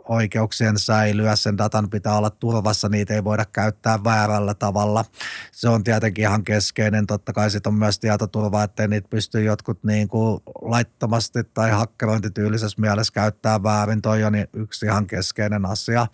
oikeuksien 0.04 0.78
säilyä, 0.78 1.36
sen 1.36 1.58
datan 1.58 1.90
pitää 1.90 2.16
olla 2.16 2.30
turvassa, 2.30 2.88
niitä 2.88 3.14
ei 3.14 3.24
voida 3.24 3.44
käyttää 3.44 4.04
väärällä 4.04 4.54
tavalla. 4.54 5.04
Se 5.52 5.68
on 5.68 5.84
tietenkin 5.84 6.22
ihan 6.22 6.44
keskeinen. 6.44 7.06
Totta 7.06 7.32
kai 7.32 7.50
sitten 7.50 7.70
on 7.70 7.78
myös 7.78 7.98
tietoturva, 7.98 8.62
ettei 8.62 8.88
niitä 8.88 9.08
pysty 9.08 9.44
jotkut 9.44 9.84
niin 9.84 10.08
kuin 10.08 10.40
laittomasti 10.62 11.44
tai 11.44 11.70
hakkerointityylisessä 11.70 12.80
mielessä 12.80 13.12
käyttää 13.12 13.62
väärin. 13.62 14.02
Toi 14.02 14.24
on 14.24 14.34
yksi 14.52 14.86
ihan 14.86 15.06
keskeinen 15.06 15.66
asia. 15.66 16.06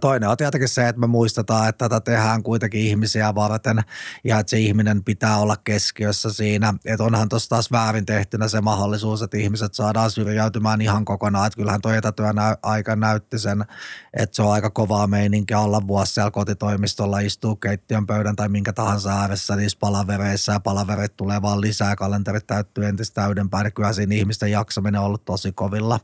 Toinen 0.00 0.28
on 0.28 0.36
tietenkin 0.36 0.68
se, 0.68 0.88
että 0.88 1.00
me 1.00 1.06
muistetaan, 1.06 1.68
että 1.68 1.88
tätä 1.88 2.00
tehdään 2.00 2.42
kuitenkin 2.42 2.80
ihmisiä 2.80 3.34
varten 3.34 3.82
ja 4.24 4.38
että 4.38 4.50
se 4.50 4.58
ihminen 4.58 5.04
pitää 5.04 5.36
olla 5.36 5.56
keskiössä 5.56 6.32
siinä. 6.32 6.74
Että 6.84 7.04
onhan 7.04 7.28
tuossa 7.28 7.48
taas 7.48 7.72
väärin 7.72 8.06
tehtynä 8.06 8.48
se 8.48 8.60
mahdollisuus, 8.60 9.22
että 9.22 9.36
ihmiset 9.36 9.74
saadaan 9.74 10.10
syrjäytymään 10.10 10.80
ihan 10.80 11.04
kokonaan. 11.04 11.46
Että 11.46 11.56
kyllähän 11.56 11.80
tuo 11.80 11.92
etätyön 11.92 12.36
aika 12.62 12.96
näytti 12.96 13.38
sen, 13.38 13.64
että 14.14 14.36
se 14.36 14.42
on 14.42 14.52
aika 14.52 14.70
kovaa 14.70 15.06
meininkiä 15.06 15.58
olla 15.58 15.86
vuosi 15.86 16.14
siellä 16.14 16.30
kotitoimistolla, 16.30 17.18
istuu 17.18 17.56
keittiön 17.56 18.06
pöydän 18.06 18.36
tai 18.36 18.48
minkä 18.48 18.72
tahansa 18.72 19.20
ääressä 19.20 19.56
niissä 19.56 19.78
palavereissa 19.80 20.52
ja 20.52 20.60
palaverit 20.60 21.16
tulee 21.16 21.42
vaan 21.42 21.60
lisää, 21.60 21.96
kalenterit 21.96 22.46
täyttyy 22.46 22.86
entistä 22.86 23.22
täydempään. 23.22 23.72
Kyllä 23.72 23.92
siinä 23.92 24.14
ihmisten 24.14 24.50
jaksaminen 24.50 25.00
on 25.00 25.06
ollut 25.06 25.24
tosi 25.24 25.52
kovilla. 25.52 26.00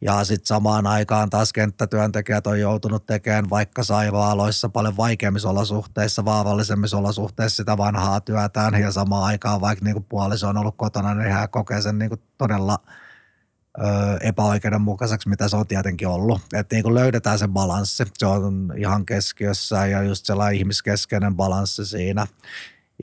Ja 0.00 0.24
sitten 0.24 0.46
samaan 0.46 0.86
aikaan 0.86 1.30
taas 1.30 1.52
kenttätyöntekijät 1.52 2.46
on 2.46 2.60
joutunut 2.60 3.06
tekemään 3.06 3.17
tekemään 3.18 3.50
vaikka 3.50 3.82
sairaaloissa 3.82 4.68
paljon 4.68 4.96
vaikeimmissa 4.96 5.50
olosuhteissa, 5.50 6.24
vaarallisemmissa 6.24 6.96
olosuhteissa 6.96 7.56
sitä 7.56 7.76
vanhaa 7.76 8.20
työtään 8.20 8.80
ja 8.80 8.92
samaan 8.92 9.24
aikaan 9.24 9.60
vaikka 9.60 9.84
niin 9.84 9.94
kuin 9.94 10.06
puoliso 10.08 10.48
on 10.48 10.56
ollut 10.56 10.76
kotona, 10.76 11.14
niin 11.14 11.32
hän 11.32 11.50
kokee 11.50 11.82
sen 11.82 11.98
niin 11.98 12.08
kuin 12.08 12.22
todella 12.38 12.78
ö, 13.78 13.84
epäoikeudenmukaiseksi, 14.20 15.28
mitä 15.28 15.48
se 15.48 15.56
on 15.56 15.66
tietenkin 15.66 16.08
ollut. 16.08 16.40
Että 16.54 16.76
niin 16.76 16.82
kuin 16.82 16.94
löydetään 16.94 17.38
se 17.38 17.48
balanssi, 17.48 18.04
se 18.18 18.26
on 18.26 18.72
ihan 18.76 19.06
keskiössä 19.06 19.86
ja 19.86 20.02
just 20.02 20.26
sellainen 20.26 20.58
ihmiskeskeinen 20.58 21.36
balanssi 21.36 21.86
siinä. 21.86 22.26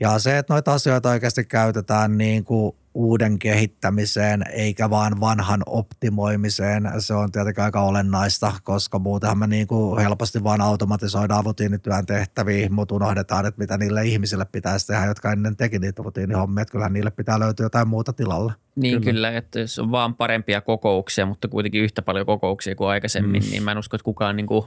Ja 0.00 0.18
se, 0.18 0.38
että 0.38 0.54
noita 0.54 0.72
asioita 0.72 1.10
oikeasti 1.10 1.44
käytetään 1.44 2.18
niin 2.18 2.44
kuin 2.44 2.76
uuden 2.96 3.38
kehittämiseen 3.38 4.42
eikä 4.52 4.90
vaan 4.90 5.20
vanhan 5.20 5.62
optimoimiseen. 5.66 6.92
Se 6.98 7.14
on 7.14 7.32
tietenkin 7.32 7.64
aika 7.64 7.80
olennaista, 7.80 8.52
koska 8.62 8.98
muutenhan 8.98 9.38
me 9.38 9.46
niin 9.46 9.66
kuin 9.66 10.00
helposti 10.00 10.44
vaan 10.44 10.60
automatisoidaan 10.60 11.44
rutiinityön 11.44 12.06
tehtäviä, 12.06 12.68
mutta 12.70 12.94
unohdetaan, 12.94 13.46
että 13.46 13.58
mitä 13.58 13.78
niille 13.78 14.04
ihmisille 14.04 14.44
pitäisi 14.52 14.86
tehdä, 14.86 15.06
jotka 15.06 15.32
ennen 15.32 15.56
teki 15.56 15.78
niitä 15.78 16.02
rutiinihommia, 16.02 16.62
että 16.62 16.72
kyllähän 16.72 16.92
niille 16.92 17.10
pitää 17.10 17.40
löytyä 17.40 17.66
jotain 17.66 17.88
muuta 17.88 18.12
tilalle. 18.12 18.52
Niin 18.76 18.92
kyllä. 18.92 19.04
kyllä, 19.04 19.36
että 19.36 19.60
jos 19.60 19.78
on 19.78 19.90
vaan 19.90 20.14
parempia 20.14 20.60
kokouksia, 20.60 21.26
mutta 21.26 21.48
kuitenkin 21.48 21.82
yhtä 21.82 22.02
paljon 22.02 22.26
kokouksia 22.26 22.74
kuin 22.74 22.88
aikaisemmin, 22.88 23.42
mm. 23.42 23.50
niin 23.50 23.62
mä 23.62 23.72
en 23.72 23.78
usko, 23.78 23.96
että 23.96 24.04
kukaan 24.04 24.36
niin 24.36 24.46
kuin 24.46 24.66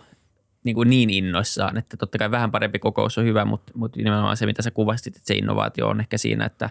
niin, 0.64 0.76
kuin 0.76 0.90
niin 0.90 1.10
innoissaan, 1.10 1.78
että 1.78 1.98
totta 1.98 2.18
kai 2.18 2.32
vähän 2.32 2.52
parempi 2.52 2.80
kokous 2.80 3.18
on 3.18 3.26
hyvä, 3.26 3.46
mutta, 3.46 3.72
mutta 3.76 3.98
nimenomaan 3.98 4.38
se, 4.38 4.46
mitä 4.46 4.62
sä 4.62 4.72
kuvasit, 4.72 5.08
että 5.08 5.28
se 5.28 5.34
innovaatio 5.34 5.88
on 5.88 6.00
ehkä 6.00 6.18
siinä, 6.18 6.46
että 6.46 6.70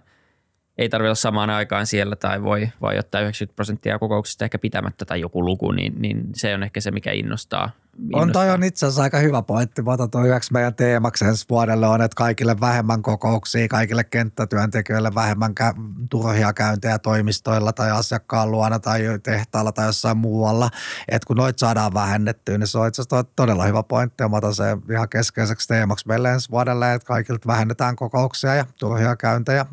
ei 0.79 0.89
tarvitse 0.89 1.09
olla 1.09 1.15
samaan 1.15 1.51
aikaan 1.51 1.87
siellä 1.87 2.17
tai 2.17 2.43
voi, 2.43 2.69
voi 2.81 2.99
ottaa 2.99 3.21
90 3.21 3.57
prosenttia 3.57 3.99
kokouksista 3.99 4.45
ehkä 4.45 4.59
pitämättä 4.59 5.05
tai 5.05 5.21
joku 5.21 5.45
luku, 5.45 5.73
niin, 5.73 5.95
niin 5.99 6.23
se 6.35 6.55
on 6.55 6.63
ehkä 6.63 6.81
se, 6.81 6.91
mikä 6.91 7.13
innostaa. 7.13 7.71
Innostaa. 7.99 8.23
On 8.23 8.33
toi 8.33 8.51
on 8.51 8.65
itse 8.65 8.87
asiassa 8.87 9.03
aika 9.03 9.19
hyvä 9.19 9.43
pointti. 9.43 9.83
Mä 9.83 9.93
otan 9.93 10.27
yhdeksi 10.27 10.53
meidän 10.53 10.75
teemaksi 10.75 11.25
ensi 11.25 11.45
vuodelle 11.51 11.87
on, 11.87 12.03
että 12.03 12.15
kaikille 12.15 12.61
vähemmän 12.61 13.03
kokouksia, 13.03 13.69
kaikille 13.69 14.05
kenttätyöntekijöille 14.05 15.15
vähemmän 15.15 15.55
kä- 15.61 15.83
turhia 16.11 16.53
käyntejä 16.53 16.99
toimistoilla 16.99 17.73
tai 17.73 17.91
asiakkaan 17.91 18.51
luona 18.51 18.79
tai 18.79 19.03
tehtaalla 19.23 19.73
tai 19.73 19.87
jossain 19.87 20.17
muualla. 20.17 20.71
Että 21.09 21.27
kun 21.27 21.37
noit 21.37 21.59
saadaan 21.59 21.95
vähennettyä, 21.95 22.59
niin 22.59 22.67
se 22.67 22.79
on 22.79 22.89
itse 22.89 23.03
asiassa 23.03 23.25
todella 23.37 23.65
hyvä 23.65 23.83
pointti 23.83 24.23
ja 24.23 24.29
mä 24.29 24.37
otan 24.37 24.55
se 24.55 24.77
ihan 24.91 25.09
keskeiseksi 25.09 25.69
teemaksi 25.69 26.09
meille 26.09 26.33
ensi 26.33 26.51
vuodelle, 26.51 26.95
että 26.95 27.07
kaikilta 27.07 27.47
vähennetään 27.47 27.97
kokouksia 27.97 28.55
ja 28.55 28.67
turhia 28.79 29.17
käyntejä 29.17 29.67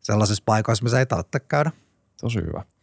sellaisissa 0.00 0.42
paikoissa, 0.46 0.82
missä 0.82 0.98
ei 0.98 1.06
tarvitse 1.06 1.40
käydä. 1.40 1.70
Tosi 2.20 2.38
hyvä. 2.38 2.77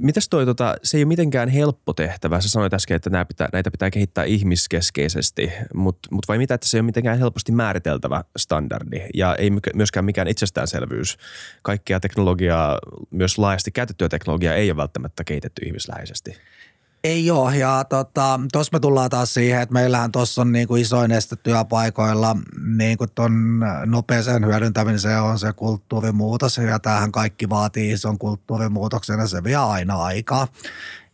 Mitäs 0.00 0.28
toi, 0.28 0.46
tota, 0.46 0.76
se 0.82 0.96
ei 0.96 1.02
ole 1.02 1.08
mitenkään 1.08 1.48
helppo 1.48 1.92
tehtävä. 1.92 2.40
Sä 2.40 2.48
sanoit 2.48 2.74
äsken, 2.74 2.94
että 2.94 3.10
nämä 3.10 3.24
pitää, 3.24 3.48
näitä 3.52 3.70
pitää 3.70 3.90
kehittää 3.90 4.24
ihmiskeskeisesti, 4.24 5.52
mutta 5.74 6.08
mut 6.10 6.28
vai 6.28 6.38
mitä, 6.38 6.54
että 6.54 6.68
se 6.68 6.76
ei 6.76 6.80
ole 6.80 6.86
mitenkään 6.86 7.18
helposti 7.18 7.52
määriteltävä 7.52 8.24
standardi 8.36 9.02
ja 9.14 9.36
ei 9.36 9.50
myöskään 9.74 10.04
mikään 10.04 10.28
itsestäänselvyys. 10.28 11.18
Kaikkea 11.62 12.00
teknologiaa, 12.00 12.78
myös 13.10 13.38
laajasti 13.38 13.70
käytettyä 13.70 14.08
teknologiaa 14.08 14.54
ei 14.54 14.70
ole 14.70 14.76
välttämättä 14.76 15.24
kehitetty 15.24 15.62
ihmisläheisesti. 15.66 16.36
Ei 17.04 17.30
ole 17.30 17.56
ja 17.56 17.84
tota, 17.88 18.40
me 18.72 18.80
tullaan 18.80 19.10
taas 19.10 19.34
siihen, 19.34 19.62
että 19.62 19.72
meillähän 19.72 20.12
tuossa 20.12 20.42
on 20.42 20.52
niinku 20.52 20.76
isoin 20.76 21.12
este 21.12 21.36
työpaikoilla 21.36 22.36
niinku 22.76 23.06
ton 23.06 23.32
nopeeseen 23.86 24.46
hyödyntämiseen 24.46 25.22
on 25.22 25.38
se 25.38 25.52
kulttuurimuutos 25.52 26.56
ja 26.56 26.78
tämähän 26.78 27.12
kaikki 27.12 27.48
vaatii 27.48 27.92
ison 27.92 28.18
kulttuurimuutoksen 28.18 29.18
ja 29.18 29.26
se 29.26 29.44
vie 29.44 29.56
aina 29.56 30.02
aikaa. 30.02 30.48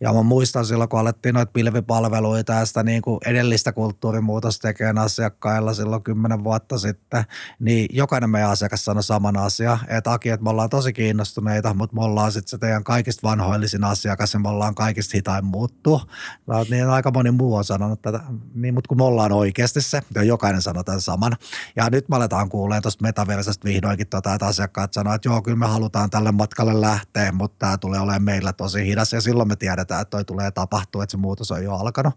Ja 0.01 0.13
mä 0.13 0.23
muistan 0.23 0.67
silloin, 0.67 0.89
kun 0.89 1.01
alettiin 1.01 1.35
noita 1.35 1.53
pilvipalveluita 1.53 2.53
ja 2.53 2.67
sitä 2.67 2.83
niin 2.83 3.03
kuin 3.03 3.19
edellistä 3.27 3.73
kulttuurimuutosta 3.73 4.69
tekemään 4.69 4.99
asiakkailla 4.99 5.75
silloin 5.75 6.03
kymmenen 6.03 6.45
vuotta 6.45 6.79
sitten, 6.79 7.25
niin 7.61 7.89
jokainen 7.93 8.31
meidän 8.31 8.51
asiakas 8.51 8.85
sanoi 8.85 9.03
saman 9.03 9.37
asian, 9.37 9.79
että 9.89 10.13
Aki, 10.13 10.29
että 10.29 10.45
me 10.45 10.51
ollaan 10.51 10.71
tosi 10.71 10.93
kiinnostuneita, 10.93 11.75
mutta 11.75 11.97
me 11.97 12.03
ollaan 12.03 12.33
sitten 12.33 12.51
se 12.51 12.59
teidän 12.59 12.85
kaikista 12.85 13.29
vanhoillisin 13.29 13.85
asiakas 13.85 14.35
ja 14.35 14.41
me 14.41 14.49
ollaan 14.49 14.75
kaikista 14.75 15.17
hitain 15.17 15.45
muuttua. 15.45 16.01
No, 16.47 16.67
niin 16.71 16.89
aika 16.89 17.11
moni 17.11 17.31
muu 17.31 17.55
on 17.55 17.65
sanonut 17.65 18.03
tätä, 18.03 18.21
niin, 18.55 18.75
mutta 18.75 18.89
kun 18.89 18.97
me 18.97 19.05
ollaan 19.05 19.33
oikeasti 19.33 19.81
se, 19.81 20.03
ja 20.15 20.23
jokainen 20.23 20.63
sanoo 20.63 20.85
tämän 20.85 21.01
saman. 21.01 21.33
Ja 21.77 21.91
nyt 21.91 22.09
me 22.09 22.17
aletaan 22.17 22.49
kuulee 22.49 22.81
tuosta 22.81 23.03
metaversesta 23.03 23.65
vihdoinkin 23.65 24.07
tota, 24.07 24.35
että 24.35 24.47
asiakkaat 24.47 24.93
sanoo, 24.93 25.15
että 25.15 25.29
joo, 25.29 25.43
kyllä 25.43 25.59
me 25.59 25.67
halutaan 25.67 26.11
tälle 26.11 26.33
matkalle 26.33 26.81
lähteä, 26.81 27.33
mutta 27.33 27.57
tämä 27.59 27.79
tulee 27.79 28.01
olemaan 28.01 28.23
meillä 28.23 28.53
tosi 28.53 28.87
hidas 28.87 29.13
ja 29.13 29.21
silloin 29.21 29.49
me 29.49 29.57
tiedetään, 29.57 29.88
tiedetään, 29.89 30.03
että 30.03 30.11
toi 30.11 30.25
tulee 30.25 30.51
tapahtua, 30.51 31.03
että 31.03 31.11
se 31.11 31.17
muutos 31.17 31.51
on 31.51 31.65
jo 31.65 31.75
alkanut. 31.75 32.15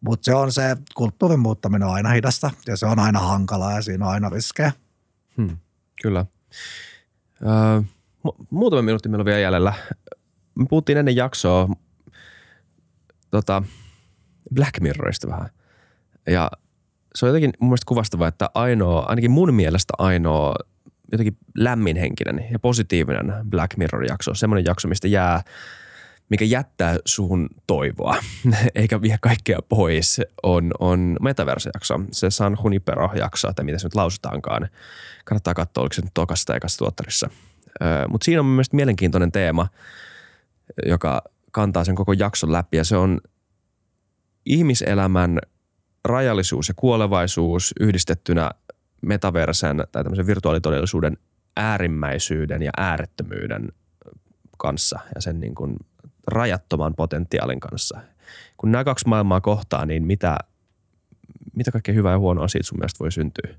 Mutta 0.00 0.24
se 0.24 0.34
on 0.34 0.52
se, 0.52 0.76
kulttuurin 0.94 1.40
muuttaminen 1.40 1.88
on 1.88 1.94
aina 1.94 2.10
hidasta 2.10 2.50
ja 2.66 2.76
se 2.76 2.86
on 2.86 2.98
aina 2.98 3.18
hankalaa 3.18 3.72
ja 3.72 3.82
siinä 3.82 4.06
on 4.06 4.12
aina 4.12 4.28
riskejä. 4.28 4.72
Hmm, 5.36 5.56
kyllä. 6.02 6.26
Öö, 7.42 7.82
muutama 8.50 8.82
minuutti 8.82 9.08
meillä 9.08 9.22
on 9.22 9.26
vielä 9.26 9.38
jäljellä. 9.38 9.72
Me 10.54 10.66
puhuttiin 10.68 10.98
ennen 10.98 11.16
jaksoa 11.16 11.68
tota, 13.30 13.62
Black 14.54 14.80
Mirrorista 14.80 15.28
vähän. 15.28 15.50
Ja 16.26 16.50
se 17.14 17.26
on 17.26 17.28
jotenkin 17.28 17.52
mun 17.60 17.68
mielestä 17.68 17.88
kuvastavaa, 17.88 18.28
että 18.28 18.50
ainoa, 18.54 19.00
ainakin 19.00 19.30
mun 19.30 19.54
mielestä 19.54 19.94
ainoa 19.98 20.54
jotenkin 21.12 21.36
lämminhenkinen 21.54 22.46
ja 22.50 22.58
positiivinen 22.58 23.34
Black 23.50 23.76
Mirror-jakso, 23.76 24.34
semmoinen 24.34 24.64
jakso, 24.64 24.88
mistä 24.88 25.08
jää– 25.08 25.42
mikä 26.28 26.44
jättää 26.44 26.96
suhun 27.04 27.48
toivoa, 27.66 28.16
eikä 28.74 29.02
vie 29.02 29.18
kaikkea 29.20 29.58
pois, 29.68 30.20
on, 30.42 30.70
on 30.78 31.16
metaverse-jakso. 31.20 32.00
Se 32.12 32.30
San 32.30 32.56
Junipero-jakso, 32.64 33.52
tai 33.52 33.64
mitä 33.64 33.78
se 33.78 33.86
nyt 33.86 33.94
lausutaankaan. 33.94 34.68
Kannattaa 35.24 35.54
katsoa, 35.54 35.82
oliko 35.82 35.94
se 35.94 36.02
nyt 36.02 36.14
tokasta 36.14 36.52
ja 36.52 36.60
tuottarissa. 36.78 37.30
Mutta 38.08 38.24
siinä 38.24 38.40
on 38.40 38.46
mielestäni 38.46 38.76
mielenkiintoinen 38.76 39.32
teema, 39.32 39.68
joka 40.86 41.22
kantaa 41.52 41.84
sen 41.84 41.94
koko 41.94 42.12
jakson 42.12 42.52
läpi, 42.52 42.76
ja 42.76 42.84
se 42.84 42.96
on 42.96 43.20
ihmiselämän 44.46 45.38
rajallisuus 46.04 46.68
ja 46.68 46.74
kuolevaisuus 46.74 47.74
yhdistettynä 47.80 48.50
metaversen 49.02 49.84
tai 49.92 50.04
tämmöisen 50.04 50.26
virtuaalitodellisuuden 50.26 51.16
äärimmäisyyden 51.56 52.62
ja 52.62 52.70
äärettömyyden 52.76 53.68
kanssa 54.58 54.98
ja 55.14 55.20
sen 55.20 55.40
niin 55.40 55.54
kuin 55.54 55.76
rajattoman 56.26 56.94
potentiaalin 56.94 57.60
kanssa. 57.60 58.00
Kun 58.56 58.72
nämä 58.72 58.84
kaksi 58.84 59.08
maailmaa 59.08 59.40
kohtaa, 59.40 59.86
niin 59.86 60.06
mitä, 60.06 60.38
mitä 61.56 61.70
kaikkea 61.72 61.94
hyvää 61.94 62.12
ja 62.12 62.18
huonoa 62.18 62.48
siitä 62.48 62.66
sun 62.66 62.78
mielestä 62.78 62.98
voi 62.98 63.12
syntyä? 63.12 63.54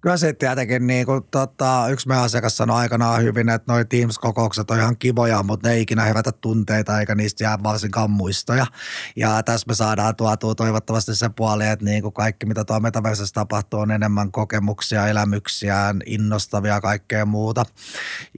Kyllä 0.00 0.16
se 0.16 0.32
tietenkin, 0.32 0.86
niin 0.86 1.06
kuin, 1.06 1.22
tota, 1.30 1.86
yksi 1.90 2.08
meidän 2.08 2.24
asiakas 2.24 2.56
sanoi 2.56 2.76
aikanaan 2.76 3.22
hyvin, 3.22 3.48
että 3.48 3.72
noi 3.72 3.84
Teams-kokoukset 3.84 4.70
on 4.70 4.78
ihan 4.78 4.96
kivoja, 4.96 5.42
mutta 5.42 5.68
ne 5.68 5.74
ei 5.74 5.82
ikinä 5.82 6.04
herätä 6.04 6.32
tunteita 6.32 7.00
eikä 7.00 7.14
niistä 7.14 7.44
jää 7.44 7.62
varsinkaan 7.62 8.10
muistoja. 8.10 8.66
Ja 9.16 9.42
tässä 9.42 9.64
me 9.68 9.74
saadaan 9.74 10.16
tuotua 10.16 10.54
toivottavasti 10.54 11.14
se 11.14 11.30
puoli, 11.36 11.66
että 11.66 11.84
niin 11.84 12.02
kuin 12.02 12.12
kaikki 12.12 12.46
mitä 12.46 12.64
tuo 12.64 12.80
metaversessa 12.80 13.34
tapahtuu 13.34 13.80
on 13.80 13.90
enemmän 13.90 14.32
kokemuksia, 14.32 15.08
elämyksiä, 15.08 15.94
innostavia 16.06 16.80
kaikkea 16.80 17.26
muuta. 17.26 17.64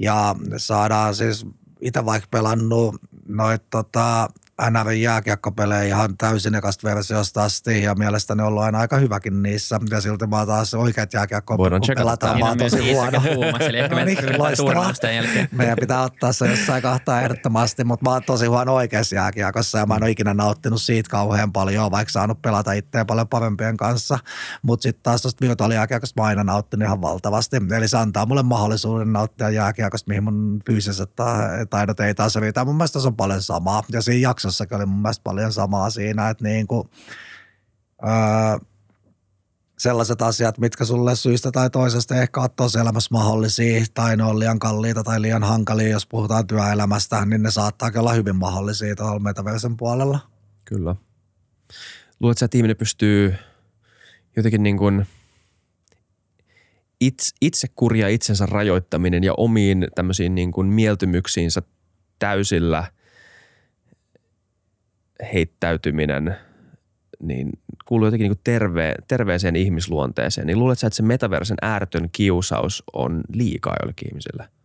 Ja 0.00 0.34
saadaan 0.56 1.14
siis 1.14 1.46
itse 1.80 2.04
vaikka 2.04 2.28
pelannut 2.30 2.94
noita 3.26 3.64
tota, 3.70 4.28
NRin 4.70 5.02
jääkiekkopelejä 5.02 5.82
ihan 5.82 6.16
täysin 6.16 6.54
ekasta 6.54 6.88
versiosta 6.88 7.44
asti 7.44 7.82
ja 7.82 7.94
mielestäni 7.94 8.42
on 8.42 8.48
ollut 8.48 8.62
aina 8.62 8.78
aika 8.78 8.96
hyväkin 8.96 9.42
niissä. 9.42 9.80
Ja 9.90 10.00
silti 10.00 10.26
mä 10.26 10.46
taas 10.46 10.74
oikeat 10.74 11.12
jääkiekko 11.12 11.58
Voidaan 11.58 11.82
pelataan. 11.94 12.38
Mä 12.38 12.48
oon 12.48 12.58
tosi 12.58 12.92
huono. 12.92 13.22
no 13.90 14.04
niin, 14.04 15.48
Meidän 15.52 15.76
pitää 15.80 16.02
ottaa 16.02 16.32
se 16.32 16.50
jossain 16.50 16.82
kahtaa 16.82 17.20
ehdottomasti, 17.20 17.84
mutta 17.84 18.04
mä 18.04 18.12
oon 18.12 18.22
tosi 18.22 18.46
huono 18.46 18.74
oikeassa 18.74 19.14
jääkiekossa 19.14 19.78
ja 19.78 19.86
mä 19.86 19.96
en 19.96 20.02
ole 20.02 20.10
ikinä 20.10 20.34
nauttinut 20.34 20.82
siitä 20.82 21.10
kauhean 21.10 21.52
paljon, 21.52 21.90
vaikka 21.90 22.12
saanut 22.12 22.42
pelata 22.42 22.72
itseä 22.72 23.04
paljon 23.04 23.28
parempien 23.28 23.76
kanssa. 23.76 24.18
Mutta 24.62 24.82
sitten 24.82 25.02
taas 25.02 25.22
tuosta 25.22 25.46
virtuaalijääkiekosta 25.46 26.22
mä 26.22 26.26
aina 26.26 26.44
nauttinut 26.44 26.86
ihan 26.86 27.02
valtavasti. 27.02 27.56
Eli 27.76 27.88
se 27.88 27.96
antaa 27.98 28.26
mulle 28.26 28.42
mahdollisuuden 28.42 29.12
nauttia 29.12 29.50
jääkiekosta, 29.50 30.08
mihin 30.08 30.24
mun 30.24 30.60
fyysiset 30.66 31.10
taidot 31.70 32.00
ei 32.00 32.14
taas 32.14 32.36
riitä. 32.36 32.64
Mun 32.64 32.76
mielestä 32.76 33.00
se 33.00 33.06
on 33.06 33.16
paljon 33.16 33.42
samaa. 33.42 33.82
Ja 33.92 34.02
siinä 34.02 34.28
jaksossa 34.28 34.49
jaksossakin 34.50 34.76
oli 34.76 34.86
mun 34.86 35.02
mielestä 35.02 35.22
paljon 35.24 35.52
samaa 35.52 35.90
siinä, 35.90 36.30
että 36.30 36.44
niin 36.44 36.66
kuin, 36.66 36.88
öö, 38.02 38.66
sellaiset 39.78 40.22
asiat, 40.22 40.58
mitkä 40.58 40.84
sulle 40.84 41.16
syystä 41.16 41.50
tai 41.52 41.70
toisesta 41.70 42.14
ehkä 42.14 42.40
ole 42.40 42.50
tosi 42.56 42.78
elämässä 42.78 43.08
mahdollisia 43.12 43.84
tai 43.94 44.16
ne 44.16 44.24
on 44.24 44.38
liian 44.38 44.58
kalliita 44.58 45.04
tai 45.04 45.22
liian 45.22 45.42
hankalia, 45.42 45.88
jos 45.88 46.06
puhutaan 46.06 46.46
työelämästä, 46.46 47.24
niin 47.24 47.42
ne 47.42 47.50
saattaa 47.50 47.90
olla 47.96 48.12
hyvin 48.12 48.36
mahdollisia 48.36 48.96
tuolla 48.96 49.18
metaversen 49.18 49.76
puolella. 49.76 50.18
Kyllä. 50.64 50.96
Luuletko, 52.20 52.44
että 52.44 52.58
ihminen 52.58 52.76
pystyy 52.76 53.34
jotenkin 54.36 54.62
niin 54.62 54.78
kuin 54.78 55.06
itse, 57.00 57.30
itse 57.40 57.68
itsensä 58.10 58.46
rajoittaminen 58.46 59.24
ja 59.24 59.34
omiin 59.36 59.88
tämmöisiin 59.94 60.34
niin 60.34 60.52
kuin 60.52 60.66
mieltymyksiinsä 60.66 61.62
täysillä– 62.18 62.84
heittäytyminen 65.32 66.36
niin 67.20 67.50
kuuluu 67.84 68.06
jotenkin 68.06 68.28
niin 68.28 68.40
terve, 68.44 68.94
terveeseen 69.08 69.56
ihmisluonteeseen, 69.56 70.46
niin 70.46 70.58
luuletko 70.58 70.86
että 70.86 70.96
se 70.96 71.02
metaversen 71.02 71.56
ääretön 71.62 72.08
kiusaus 72.12 72.82
on 72.92 73.20
liikaa 73.32 73.76
jollekin 73.82 74.08
ihmisille– 74.08 74.48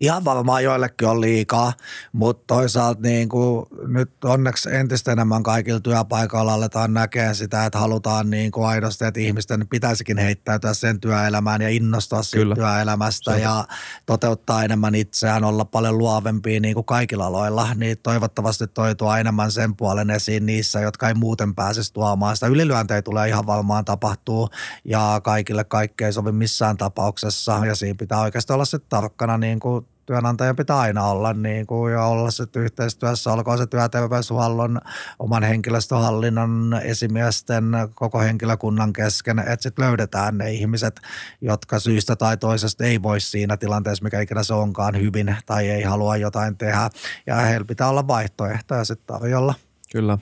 Ihan 0.00 0.24
varmaan 0.24 0.64
joillekin 0.64 1.08
on 1.08 1.20
liikaa, 1.20 1.72
mutta 2.12 2.44
toisaalta 2.46 3.00
niin 3.02 3.28
kuin 3.28 3.66
nyt 3.86 4.10
onneksi 4.24 4.74
entistä 4.74 5.12
enemmän 5.12 5.42
kaikilla 5.42 5.80
työpaikoilla 5.80 6.54
aletaan 6.54 6.94
näkee 6.94 7.34
sitä, 7.34 7.64
että 7.64 7.78
halutaan 7.78 8.30
niin 8.30 8.50
kuin 8.50 8.66
aidosti, 8.66 9.04
että 9.04 9.20
ihmisten 9.20 9.68
pitäisikin 9.68 10.18
heittäytyä 10.18 10.74
sen 10.74 11.00
työelämään 11.00 11.62
ja 11.62 11.68
innostua 11.68 12.22
siitä 12.22 12.54
työelämästä 12.54 13.32
Se. 13.32 13.40
ja 13.40 13.64
toteuttaa 14.06 14.64
enemmän 14.64 14.94
itseään, 14.94 15.44
olla 15.44 15.64
paljon 15.64 15.98
luovempia 15.98 16.60
niin 16.60 16.74
kuin 16.74 16.84
kaikilla 16.84 17.26
aloilla. 17.26 17.68
Niin 17.74 17.98
toivottavasti 18.02 18.66
toi 18.66 18.94
tuo 18.94 19.16
enemmän 19.16 19.52
sen 19.52 19.76
puolen 19.76 20.10
esiin 20.10 20.46
niissä, 20.46 20.80
jotka 20.80 21.08
ei 21.08 21.14
muuten 21.14 21.54
pääsisi 21.54 21.92
tuomaan 21.92 22.36
sitä. 22.36 22.46
Ylilyöntejä 22.46 23.02
tulee 23.02 23.28
ihan 23.28 23.46
varmaan 23.46 23.84
tapahtuu 23.84 24.48
ja 24.84 25.20
kaikille 25.24 25.64
kaikkea 25.64 26.06
ei 26.06 26.12
sovi 26.12 26.32
missään 26.32 26.76
tapauksessa 26.76 27.66
ja 27.66 27.74
siinä 27.74 27.96
pitää 27.98 28.20
oikeasti 28.20 28.52
olla 28.52 28.64
sitten 28.64 28.90
tarkkana 28.90 29.38
niin 29.38 29.60
kuin 29.60 29.85
työnantajan 30.06 30.56
pitää 30.56 30.78
aina 30.78 31.04
olla 31.04 31.32
niin 31.32 31.66
kuin, 31.66 31.92
ja 31.92 32.04
olla 32.04 32.30
se 32.30 32.44
yhteistyössä, 32.56 33.32
olkoon 33.32 33.58
se 33.58 33.66
työterveyshuollon, 33.66 34.80
oman 35.18 35.42
henkilöstöhallinnon, 35.42 36.80
esimiesten, 36.82 37.64
koko 37.94 38.20
henkilökunnan 38.20 38.92
kesken, 38.92 39.38
että 39.38 39.62
sitten 39.62 39.84
löydetään 39.84 40.38
ne 40.38 40.52
ihmiset, 40.52 41.00
jotka 41.40 41.78
syystä 41.78 42.16
tai 42.16 42.36
toisesta 42.36 42.84
ei 42.84 43.02
voi 43.02 43.20
siinä 43.20 43.56
tilanteessa, 43.56 44.04
mikä 44.04 44.20
ikinä 44.20 44.42
se 44.42 44.54
onkaan 44.54 45.00
hyvin 45.00 45.36
tai 45.46 45.70
ei 45.70 45.82
halua 45.82 46.16
jotain 46.16 46.56
tehdä. 46.56 46.90
Ja 47.26 47.36
heillä 47.36 47.64
pitää 47.64 47.88
olla 47.88 48.06
vaihtoehtoja 48.06 48.84
sitten 48.84 49.06
tarjolla. 49.06 49.54
Kyllä 49.92 50.18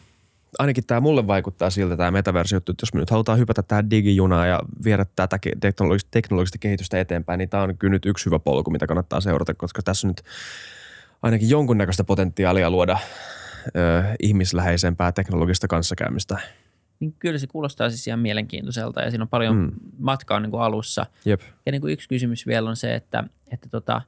ainakin 0.59 0.86
tämä 0.86 1.00
mulle 1.00 1.26
vaikuttaa 1.26 1.70
siltä 1.70 1.96
tämä 1.96 2.11
metaversio, 2.11 2.59
että 2.59 2.72
jos 2.82 2.94
me 2.94 3.00
nyt 3.00 3.11
halutaan 3.11 3.38
hypätä 3.38 3.62
tähän 3.62 3.90
digijunaan 3.90 4.48
ja 4.48 4.61
viedä 4.84 5.07
tätä 5.16 5.38
teknologista, 5.61 6.09
teknologista 6.11 6.59
kehitystä 6.59 7.00
eteenpäin, 7.00 7.38
niin 7.38 7.48
tämä 7.48 7.62
on 7.62 7.78
kyllä 7.78 7.92
nyt 7.92 8.07
yksi 8.07 8.26
hyvä 8.26 8.38
polku, 8.38 8.70
mitä 8.70 8.86
kannattaa 8.86 9.20
seurata, 9.20 9.55
koska 9.55 9.82
tässä 9.82 10.07
on 10.07 10.09
nyt 10.09 10.22
ainakin 11.22 11.50
jonkunnäköistä 11.50 12.05
potentiaalia 12.05 12.70
luoda 12.70 12.98
ö, 13.66 14.02
ihmisläheisempää 14.22 15.12
teknologista 15.12 15.68
kanssakäymistä. 15.68 16.38
Niin 17.00 17.14
kyllä 17.18 17.38
se 17.38 17.46
kuulostaa 17.46 17.90
siis 17.90 18.07
ihan 18.07 18.20
mielenkiintoiselta 18.20 19.02
ja 19.02 19.11
siinä 19.11 19.22
on 19.22 19.28
paljon 19.28 19.57
mm. 19.57 19.70
matkaa 19.98 20.40
niin 20.40 20.50
kuin 20.50 20.62
alussa. 20.62 21.07
Jep. 21.24 21.40
Ja 21.66 21.72
niin 21.72 21.80
kuin 21.80 21.92
yksi 21.92 22.09
kysymys 22.09 22.46
vielä 22.46 22.70
on 22.70 22.76
se, 22.76 22.94
että, 22.94 23.24
että 23.50 23.68
tota, 23.68 24.02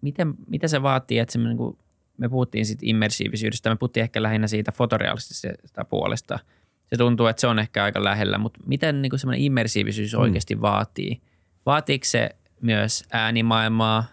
miten, 0.00 0.34
mitä 0.46 0.68
se 0.68 0.82
vaatii, 0.82 1.18
että 1.18 1.38
niin 1.38 1.56
kuin, 1.56 1.78
me 2.20 2.28
puhuttiin 2.28 2.66
siitä 2.66 2.80
immersiivisyydestä, 2.84 3.70
me 3.70 3.76
puhuttiin 3.76 4.02
ehkä 4.02 4.22
lähinnä 4.22 4.48
siitä 4.48 4.72
fotorealistisesta 4.72 5.84
puolesta. 5.84 6.38
Se 6.86 6.96
tuntuu, 6.96 7.26
että 7.26 7.40
se 7.40 7.46
on 7.46 7.58
ehkä 7.58 7.84
aika 7.84 8.04
lähellä, 8.04 8.38
mutta 8.38 8.60
miten 8.66 9.02
niin 9.02 9.10
kuin 9.10 9.20
semmoinen 9.20 9.44
immersiivisyys 9.44 10.14
mm. 10.14 10.20
oikeasti 10.20 10.60
vaatii? 10.60 11.20
Vaatiiko 11.66 12.04
se 12.04 12.30
myös 12.60 13.04
äänimaailmaa, 13.12 14.04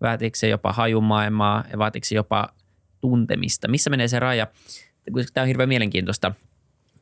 vaatiiko 0.00 0.36
se 0.36 0.48
jopa 0.48 0.72
hajumaailmaa 0.72 1.64
ja 1.72 1.78
vaatiiko 1.78 2.04
se 2.04 2.14
jopa 2.14 2.48
tuntemista? 3.00 3.68
Missä 3.68 3.90
menee 3.90 4.08
se 4.08 4.18
raja? 4.18 4.46
Tämä 5.34 5.42
on 5.42 5.48
hirveän 5.48 5.68
mielenkiintoista. 5.68 6.32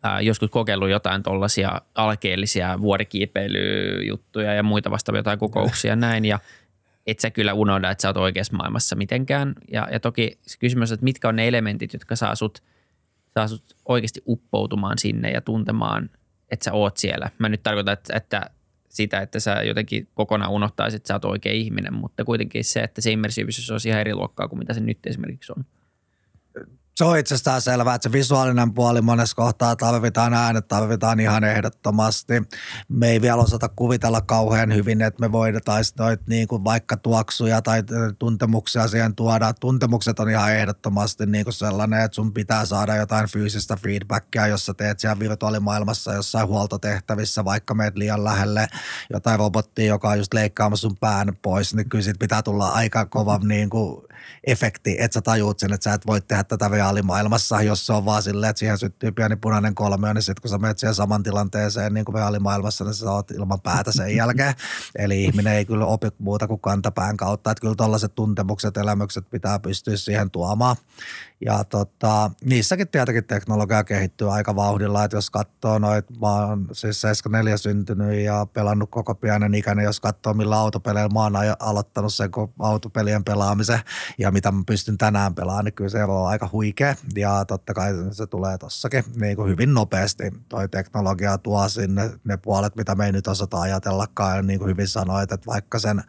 Ää, 0.02 0.20
joskus 0.20 0.50
kokeillut 0.50 0.90
jotain 0.90 1.22
tuollaisia 1.22 1.80
alkeellisia 1.94 2.80
vuorikiipeilyjuttuja 2.80 4.54
ja 4.54 4.62
muita 4.62 4.90
vastaavia 4.90 5.18
jotain 5.18 5.38
kokouksia 5.38 5.96
näin 6.06 6.24
ja 6.24 6.38
et 7.08 7.20
sä 7.20 7.30
kyllä 7.30 7.52
unohda, 7.52 7.90
että 7.90 8.02
sä 8.02 8.08
oot 8.08 8.16
oikeassa 8.16 8.56
maailmassa 8.56 8.96
mitenkään. 8.96 9.54
Ja, 9.72 9.88
ja 9.92 10.00
toki 10.00 10.38
se 10.40 10.58
kysymys 10.58 10.90
on, 10.90 10.94
että 10.94 11.04
mitkä 11.04 11.28
on 11.28 11.36
ne 11.36 11.48
elementit, 11.48 11.92
jotka 11.92 12.16
saa 12.16 12.34
sut, 12.34 12.62
saa 13.28 13.48
sut 13.48 13.76
oikeasti 13.84 14.22
uppoutumaan 14.26 14.98
sinne 14.98 15.30
ja 15.30 15.40
tuntemaan, 15.40 16.10
että 16.50 16.64
sä 16.64 16.72
oot 16.72 16.96
siellä. 16.96 17.30
Mä 17.38 17.48
nyt 17.48 17.62
tarkoitan, 17.62 17.92
että, 17.92 18.16
että 18.16 18.50
sitä, 18.88 19.20
että 19.20 19.40
sä 19.40 19.62
jotenkin 19.62 20.08
kokonaan 20.14 20.50
unohtaisit, 20.50 20.96
että 20.96 21.08
sä 21.08 21.14
oot 21.14 21.24
oikea 21.24 21.52
ihminen, 21.52 21.94
mutta 21.94 22.24
kuitenkin 22.24 22.64
se, 22.64 22.80
että 22.80 23.00
se 23.00 23.10
immersiivisyys 23.10 23.70
on 23.70 23.78
ihan 23.86 24.00
eri 24.00 24.14
luokkaa 24.14 24.48
kuin 24.48 24.58
mitä 24.58 24.74
se 24.74 24.80
nyt 24.80 24.98
esimerkiksi 25.06 25.52
on 25.56 25.64
se 26.98 27.04
on 27.04 27.18
itsestään 27.18 27.62
selvää, 27.62 27.94
että 27.94 28.08
se 28.08 28.12
visuaalinen 28.12 28.74
puoli 28.74 29.02
monessa 29.02 29.36
kohtaa 29.36 29.76
tarvitaan 29.76 30.34
äänet, 30.34 30.68
tarvitaan 30.68 31.20
ihan 31.20 31.44
ehdottomasti. 31.44 32.32
Me 32.88 33.08
ei 33.10 33.20
vielä 33.20 33.42
osata 33.42 33.68
kuvitella 33.68 34.20
kauhean 34.20 34.74
hyvin, 34.74 35.02
että 35.02 35.20
me 35.20 35.32
voidaan 35.32 35.84
noit 35.98 36.26
niin 36.26 36.48
kuin 36.48 36.64
vaikka 36.64 36.96
tuoksuja 36.96 37.62
tai 37.62 37.82
tuntemuksia 38.18 38.88
siihen 38.88 39.14
tuoda. 39.14 39.52
Tuntemukset 39.52 40.20
on 40.20 40.30
ihan 40.30 40.52
ehdottomasti 40.52 41.26
niin 41.26 41.44
kuin 41.44 41.54
sellainen, 41.54 42.00
että 42.00 42.14
sun 42.14 42.34
pitää 42.34 42.64
saada 42.64 42.96
jotain 42.96 43.28
fyysistä 43.28 43.76
feedbackia, 43.76 44.46
jos 44.46 44.66
sä 44.66 44.74
teet 44.74 45.00
siellä 45.00 45.18
virtuaalimaailmassa 45.18 46.12
jossain 46.12 46.48
huoltotehtävissä, 46.48 47.44
vaikka 47.44 47.74
meet 47.74 47.96
liian 47.96 48.24
lähelle 48.24 48.68
jotain 49.12 49.38
robottia, 49.38 49.86
joka 49.86 50.08
on 50.08 50.18
just 50.18 50.34
leikkaamassa 50.34 50.88
sun 50.88 50.96
pään 51.00 51.36
pois, 51.42 51.74
niin 51.74 51.88
kyllä 51.88 52.04
siitä 52.04 52.18
pitää 52.18 52.42
tulla 52.42 52.68
aika 52.68 53.06
kova 53.06 53.38
niin 53.42 53.70
kuin 53.70 54.07
efekti, 54.46 54.96
että 54.98 55.14
sä 55.14 55.22
tajuut 55.22 55.58
sen, 55.58 55.72
että 55.72 55.84
sä 55.84 55.94
et 55.94 56.06
voi 56.06 56.20
tehdä 56.20 56.44
tätä 56.44 56.68
reaalimaailmassa, 56.68 57.62
jos 57.62 57.86
se 57.86 57.92
on 57.92 58.04
vaan 58.04 58.22
silleen, 58.22 58.50
että 58.50 58.58
siihen 58.60 58.78
syttyy 58.78 59.12
pieni 59.12 59.36
punainen 59.36 59.74
kolmio, 59.74 60.12
niin 60.12 60.22
sitten 60.22 60.42
kun 60.42 60.50
sä 60.50 60.58
menet 60.58 60.78
siihen 60.78 60.94
saman 60.94 61.22
tilanteeseen 61.22 61.94
niin 61.94 62.04
kuin 62.04 62.14
reaalimaailmassa, 62.14 62.84
niin 62.84 62.94
sä 62.94 63.12
oot 63.12 63.30
ilman 63.30 63.60
päätä 63.60 63.92
sen 63.92 64.16
jälkeen. 64.16 64.54
Eli 64.98 65.24
ihminen 65.24 65.52
ei 65.52 65.64
kyllä 65.64 65.86
opi 65.86 66.08
muuta 66.18 66.46
kuin 66.46 66.60
kantapään 66.60 67.16
kautta, 67.16 67.50
että 67.50 67.60
kyllä 67.60 67.74
tällaiset 67.74 68.14
tuntemukset, 68.14 68.76
elämykset 68.76 69.30
pitää 69.30 69.58
pystyä 69.58 69.96
siihen 69.96 70.30
tuomaan. 70.30 70.76
Ja 71.40 71.64
tota, 71.64 72.30
niissäkin 72.44 72.88
tietenkin 72.88 73.24
teknologia 73.24 73.84
kehittyy 73.84 74.32
aika 74.34 74.56
vauhdilla, 74.56 75.04
että 75.04 75.16
jos 75.16 75.30
katsoo 75.30 75.78
noit, 75.78 76.20
mä 76.20 76.46
oon 76.46 76.68
siis 76.72 77.00
74 77.00 77.56
syntynyt 77.56 78.20
ja 78.20 78.46
pelannut 78.52 78.90
koko 78.90 79.14
pienen 79.14 79.54
ikäinen, 79.54 79.84
jos 79.84 80.00
katsoo 80.00 80.34
millä 80.34 80.58
autopeleillä 80.58 81.14
mä 81.14 81.22
oon 81.22 81.32
aloittanut 81.60 82.14
sen 82.14 82.30
autopelien 82.58 83.24
pelaamisen 83.24 83.80
ja 84.18 84.30
mitä 84.30 84.52
mä 84.52 84.62
pystyn 84.66 84.98
tänään 84.98 85.34
pelaamaan, 85.34 85.64
niin 85.64 85.74
kyllä 85.74 85.90
se 85.90 86.04
on 86.04 86.28
aika 86.28 86.48
huikea. 86.52 86.94
Ja 87.16 87.44
totta 87.44 87.74
kai 87.74 87.92
se 88.10 88.26
tulee 88.26 88.58
tossakin 88.58 89.04
niin 89.20 89.36
kuin 89.36 89.50
hyvin 89.50 89.74
nopeasti. 89.74 90.22
Toi 90.48 90.68
teknologia 90.68 91.38
tuo 91.38 91.68
sinne 91.68 92.10
ne 92.24 92.36
puolet, 92.36 92.76
mitä 92.76 92.94
me 92.94 93.06
ei 93.06 93.12
nyt 93.12 93.26
osata 93.26 93.60
ajatellakaan. 93.60 94.36
Ja 94.36 94.42
niin 94.42 94.58
kuin 94.58 94.70
hyvin 94.70 94.88
sanoit, 94.88 95.32
että 95.32 95.46
vaikka 95.46 95.78
sen 95.78 96.02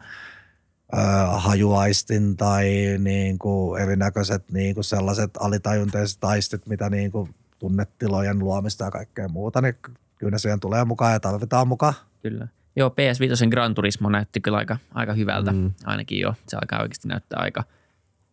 hajuaistin 1.36 2.36
tai 2.36 2.70
niin 2.98 3.38
kuin 3.38 3.82
erinäköiset 3.82 4.44
niin 4.52 4.74
kuin 4.74 4.84
sellaiset 4.84 5.30
alitajunteiset 5.40 6.24
aistit, 6.24 6.66
mitä 6.66 6.90
niin 6.90 7.12
kuin 7.12 7.34
tunnetilojen 7.58 8.38
luomista 8.38 8.84
ja 8.84 8.90
kaikkea 8.90 9.28
muuta, 9.28 9.60
niin 9.60 9.74
kyllä 10.18 10.30
ne 10.30 10.38
siihen 10.38 10.60
tulee 10.60 10.84
mukaan 10.84 11.12
ja 11.12 11.20
tarvitaan 11.20 11.68
mukaan. 11.68 11.94
Kyllä. 12.22 12.48
Joo, 12.76 12.88
PS5 12.88 13.48
Gran 13.50 13.74
Turismo 13.74 14.08
näytti 14.08 14.40
kyllä 14.40 14.58
aika, 14.58 14.76
aika 14.94 15.12
hyvältä, 15.12 15.52
mm. 15.52 15.72
ainakin 15.84 16.20
jo. 16.20 16.34
Se 16.48 16.56
alkaa 16.56 16.82
oikeasti 16.82 17.08
näyttää 17.08 17.40
aika, 17.42 17.64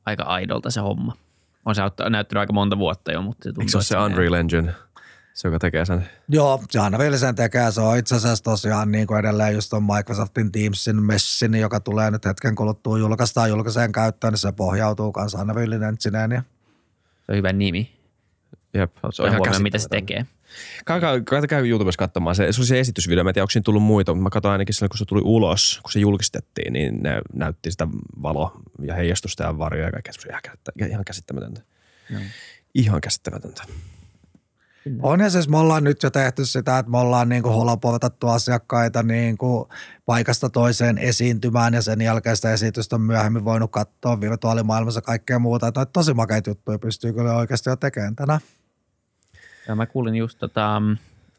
aika 0.06 0.24
aidolta 0.24 0.72
se 0.72 0.80
homma. 0.80 1.18
On 1.66 1.76
se 1.76 1.82
näyttänyt 2.10 2.40
aika 2.40 2.54
monta 2.54 2.78
vuotta 2.78 3.12
jo, 3.12 3.22
mutta 3.22 3.44
se 3.44 3.50
tuntuu, 3.50 3.62
Eikö 3.62 3.82
se 3.82 3.88
se 3.88 3.98
Unreal 3.98 4.34
Engine? 4.34 4.74
Se, 5.38 5.48
joka 5.48 5.60
tekee 5.60 5.86
sen. 5.86 6.10
Joo, 6.30 6.64
Jana 6.74 6.98
sen 7.18 7.36
tekee. 7.36 7.72
Se 7.72 7.82
on 7.82 7.98
itse 7.98 8.16
asiassa 8.16 8.44
tosiaan 8.44 8.92
niin 8.92 9.08
kuin 9.08 9.20
edelleen 9.20 9.54
just 9.54 9.74
on 9.74 9.84
Microsoftin 9.84 10.52
Teamsin 10.52 11.04
messin, 11.04 11.56
joka 11.56 11.80
tulee 11.80 12.12
nyt 12.12 12.26
hetken 12.26 12.56
kuluttua 12.56 12.98
julkaistaan 12.98 13.50
julkaiseen 13.50 13.92
käyttöön, 13.92 14.34
niin 14.34 14.40
se 14.40 14.52
pohjautuu 14.52 15.12
kanssa 15.12 15.42
Unreal 15.42 15.72
Engineen. 15.72 16.32
Ja... 16.32 16.42
Se 17.26 17.32
on 17.32 17.38
hyvä 17.38 17.54
nimi. 17.54 17.98
Jep, 18.74 18.92
se 19.12 19.22
on 19.22 19.28
ihan 19.28 19.40
huomioon, 19.40 19.64
mitä 19.64 19.78
se 19.78 19.90
tekee. 19.90 20.26
Käy, 20.86 21.48
käy 21.48 21.70
YouTubessa 21.70 22.00
katsomaan. 22.00 22.36
Se, 22.36 22.52
se 22.52 22.62
oli 22.62 22.68
se 22.68 22.80
esitysvideo. 22.80 23.24
Mä 23.24 23.30
en 23.30 23.34
tiedä, 23.34 23.44
onko 23.44 23.52
siinä 23.52 23.64
tullut 23.64 23.84
muita, 23.84 24.14
mutta 24.14 24.24
mä 24.24 24.30
katsoin 24.30 24.52
ainakin 24.52 24.76
silloin, 24.76 24.90
kun 24.90 24.98
se 24.98 25.06
tuli 25.06 25.22
ulos, 25.24 25.80
kun 25.84 25.92
se 25.92 26.00
julkistettiin, 26.00 26.74
niin 26.74 27.04
ne 27.04 27.22
näytti 27.34 27.72
sitä 27.72 27.88
valo- 28.24 28.62
ja 28.82 28.94
heijastusta 28.94 29.44
ja 29.44 29.58
varjoja 29.58 29.88
ja 29.88 29.92
kaikkea. 29.92 30.14
Se 30.14 30.30
ihan, 30.30 30.92
ihan 30.92 31.06
käsittämätöntä. 31.06 31.62
No. 32.10 32.20
Ihan 32.74 33.02
käsittämätöntä. 33.02 33.64
On 35.02 35.20
ja 35.20 35.30
siis 35.30 35.50
me 35.50 35.58
ollaan 35.58 35.84
nyt 35.84 36.04
jo 36.04 36.10
tehty 36.10 36.46
sitä, 36.46 36.80
että 36.80 36.92
me 36.92 36.98
ollaan 36.98 37.30
niin 37.30 37.44
holopovatattu 37.44 38.28
asiakkaita 38.28 39.04
niin 39.04 39.38
kuin 39.38 39.70
paikasta 40.06 40.50
toiseen 40.50 40.98
esiintymään 40.98 41.74
ja 41.74 41.82
sen 41.82 42.02
jälkeen 42.02 42.36
sitä 42.36 42.54
esitystä 42.54 42.96
on 42.96 43.02
myöhemmin 43.02 43.46
voinut 43.46 43.72
katsoa 43.72 44.22
virtuaalimaailmassa 44.22 45.02
kaikkea 45.02 45.40
muuta. 45.40 45.68
Että 45.68 45.86
tosi 45.86 46.14
makeita 46.14 46.50
juttuja 46.50 46.80
pystyy 46.80 47.14
kyllä 47.14 47.36
oikeasti 47.36 47.70
jo 47.70 47.76
tekemään 47.76 48.16
tänään. 48.16 48.40
Ja 49.68 49.76
mä 49.76 49.86
kuulin 49.86 50.16
just 50.16 50.40
tota, 50.40 50.82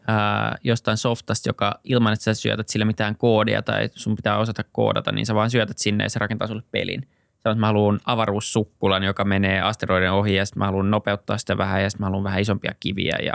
ää, 0.06 0.58
jostain 0.64 0.96
softasta, 0.96 1.48
joka 1.48 1.80
ilman, 1.84 2.12
että 2.12 2.24
sä 2.24 2.34
syötät 2.34 2.68
sille 2.68 2.84
mitään 2.84 3.16
koodia 3.16 3.62
tai 3.62 3.90
sun 3.94 4.16
pitää 4.16 4.38
osata 4.38 4.64
koodata, 4.72 5.12
niin 5.12 5.26
sä 5.26 5.34
vaan 5.34 5.50
syötät 5.50 5.78
sinne 5.78 6.04
ja 6.04 6.10
se 6.10 6.18
rakentaa 6.18 6.48
sulle 6.48 6.62
pelin– 6.72 7.08
sanoin, 7.48 7.56
että 7.56 7.60
mä 7.60 7.66
haluan 7.66 8.00
avaruussukkulan, 8.04 9.02
joka 9.02 9.24
menee 9.24 9.60
asteroiden 9.60 10.12
ohi 10.12 10.34
ja 10.34 10.46
sitten 10.46 10.58
mä 10.58 10.66
haluan 10.66 10.90
nopeuttaa 10.90 11.38
sitä 11.38 11.58
vähän 11.58 11.82
ja 11.82 11.90
sitten 11.90 12.04
mä 12.04 12.06
haluan 12.06 12.24
vähän 12.24 12.40
isompia 12.40 12.72
kiviä 12.80 13.18
ja, 13.22 13.34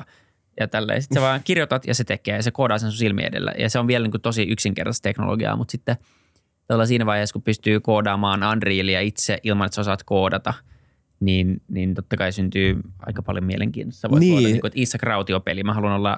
ja 0.59 0.67
tälleen. 0.67 1.01
Sitten 1.01 1.21
sä 1.21 1.27
vaan 1.27 1.41
kirjoitat 1.43 1.87
ja 1.87 1.95
se 1.95 2.03
tekee 2.03 2.35
ja 2.35 2.43
se 2.43 2.51
koodaa 2.51 2.77
sen 2.77 2.91
sun 2.91 2.97
silmien 2.97 3.27
edellä. 3.27 3.51
Ja 3.59 3.69
se 3.69 3.79
on 3.79 3.87
vielä 3.87 4.03
niin 4.03 4.11
kuin 4.11 4.21
tosi 4.21 4.43
yksinkertaista 4.43 5.03
teknologiaa, 5.03 5.55
mutta 5.55 5.71
sitten 5.71 5.97
siinä 6.85 7.05
vaiheessa, 7.05 7.33
kun 7.33 7.41
pystyy 7.41 7.79
koodaamaan 7.79 8.43
Unrealia 8.43 9.01
itse 9.01 9.39
ilman, 9.43 9.65
että 9.65 9.75
sä 9.75 9.81
osaat 9.81 10.03
koodata, 10.03 10.53
niin, 11.19 11.61
niin 11.67 11.93
totta 11.93 12.17
kai 12.17 12.31
syntyy 12.31 12.79
aika 12.99 13.21
paljon 13.21 13.45
mielenkiintoista. 13.45 14.09
Voit 14.09 14.19
niin. 14.19 14.33
Koodata, 14.33 14.47
niin 14.47 14.61
kuin, 14.61 14.69
että 14.69 14.79
Isaac 14.79 15.03
Rautio-peli, 15.03 15.63
mä 15.63 15.73
haluan 15.73 15.93
olla 15.93 16.17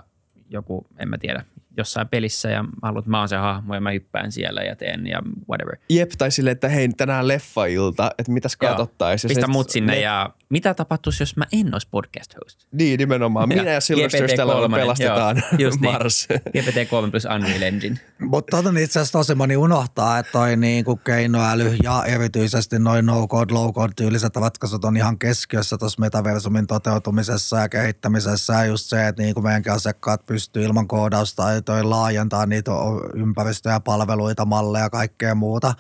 joku, 0.50 0.88
en 1.00 1.10
mä 1.10 1.18
tiedä, 1.18 1.44
jossain 1.78 2.08
pelissä 2.08 2.50
ja 2.50 2.64
mä 2.64 2.70
haluan, 2.82 3.00
että 3.00 3.12
mä 3.12 3.20
oon 3.20 3.30
se 3.30 3.36
hahmo 3.36 3.76
ja 3.76 3.82
mä 3.82 3.92
hyppään 3.92 4.32
siellä 4.32 4.62
ja 4.62 4.76
teen 4.76 5.08
ja 5.08 5.22
whatever. 5.50 5.78
Jep, 5.90 6.12
tai 6.18 6.32
silleen, 6.32 6.52
että 6.52 6.70
hei 6.70 6.90
tänään 6.90 7.28
leffailta, 7.28 8.12
että 8.18 8.32
mitäs 8.32 8.56
katsottaisiin. 8.56 9.30
Pistä 9.30 9.48
mut 9.48 9.70
sinne 9.70 9.94
ne... 9.94 10.00
ja 10.00 10.30
mitä 10.50 10.74
tapahtuisi, 10.74 11.24
jos 11.24 11.38
mä 11.38 11.46
en 11.52 11.74
olisi 11.74 11.88
podcast 11.92 12.34
host? 12.44 12.60
Niin, 12.72 12.98
nimenomaan. 12.98 13.48
Minä 13.50 13.64
ja, 13.64 13.72
ja 13.72 13.82
Sylvester 13.82 14.30
Stallone 14.30 14.78
pelastetaan 14.78 15.38
joo, 15.38 15.60
just 15.60 15.82
Mars. 15.82 16.28
Niin. 16.54 16.66
GPT-3 16.66 17.12
plus 17.12 17.26
Unreal 17.36 17.62
Engine. 17.62 18.00
Mutta 18.20 18.58
tota 18.58 18.80
itse 18.80 19.00
asiassa 19.00 19.20
tosi 19.20 19.36
moni 19.36 19.58
unohtaa, 19.58 20.20
että 20.20 20.32
toi 20.32 20.58
niinku 20.58 20.96
keinoäly 20.96 21.76
ja 21.84 22.04
erityisesti 22.06 22.80
noin 22.80 23.06
no-code, 23.06 23.54
low-code 23.54 23.94
tyyliset 23.96 24.36
ratkaisut 24.36 24.86
on 24.86 24.98
ihan 24.98 25.20
keskiössä 25.20 25.78
tuossa 25.78 26.02
metaversumin 26.02 26.68
toteutumisessa 26.68 27.60
ja 27.60 27.70
kehittämisessä. 27.70 28.54
Ja 28.54 28.66
just 28.66 28.90
se, 28.90 29.08
että 29.08 29.22
niinku 29.22 29.42
meidänkin 29.42 29.72
asiakkaat 29.72 30.26
pystyy 30.26 30.64
ilman 30.64 30.88
koodausta 30.88 31.44
tai 31.44 31.62
toi 31.62 31.84
laajentaa 31.84 32.46
niitä 32.46 32.72
ympäristöjä, 33.14 33.80
palveluita, 33.80 34.46
malleja 34.46 34.86
ja 34.86 34.90
kaikkea 34.90 35.36
muuta. 35.36 35.74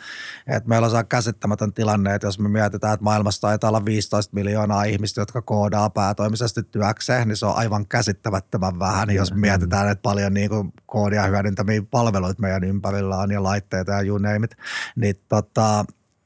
Et 0.47 0.68
meillä 0.68 0.86
on 0.86 0.91
se 0.91 1.03
käsittämätön 1.03 1.74
tilanne, 1.74 2.16
että 2.16 2.28
jos 2.28 2.39
me 2.39 2.49
mietitään, 2.49 2.93
että 2.93 3.03
maailmassa 3.03 3.41
taitaa 3.41 3.68
olla 3.68 3.86
15 3.86 4.36
miljoonaa 4.36 4.55
ihmistä, 4.88 5.22
jotka 5.22 5.41
koodaa 5.41 5.89
päätoimisesti 5.89 6.64
työkseen, 6.64 7.28
niin 7.28 7.38
se 7.38 7.45
on 7.45 7.56
aivan 7.56 7.88
käsittämättömän 7.88 8.80
vähän, 8.80 9.10
jos 9.10 9.32
mm-hmm. 9.32 9.41
mietitään, 9.41 9.89
että 9.89 10.01
paljon 10.01 10.34
niin 10.34 10.49
kuin 10.49 10.74
koodia 10.86 11.24
hyödyntämiä 11.24 11.82
palveluita 11.91 12.41
meidän 12.41 12.64
ympärillä 12.64 13.18
on 13.18 13.32
ja 13.32 13.43
laitteita 13.43 13.91
ja 13.91 14.01
you 14.01 14.18
name 14.18 14.45
it. 14.45 14.56
Niin 14.95 15.16
tota, 15.30 15.86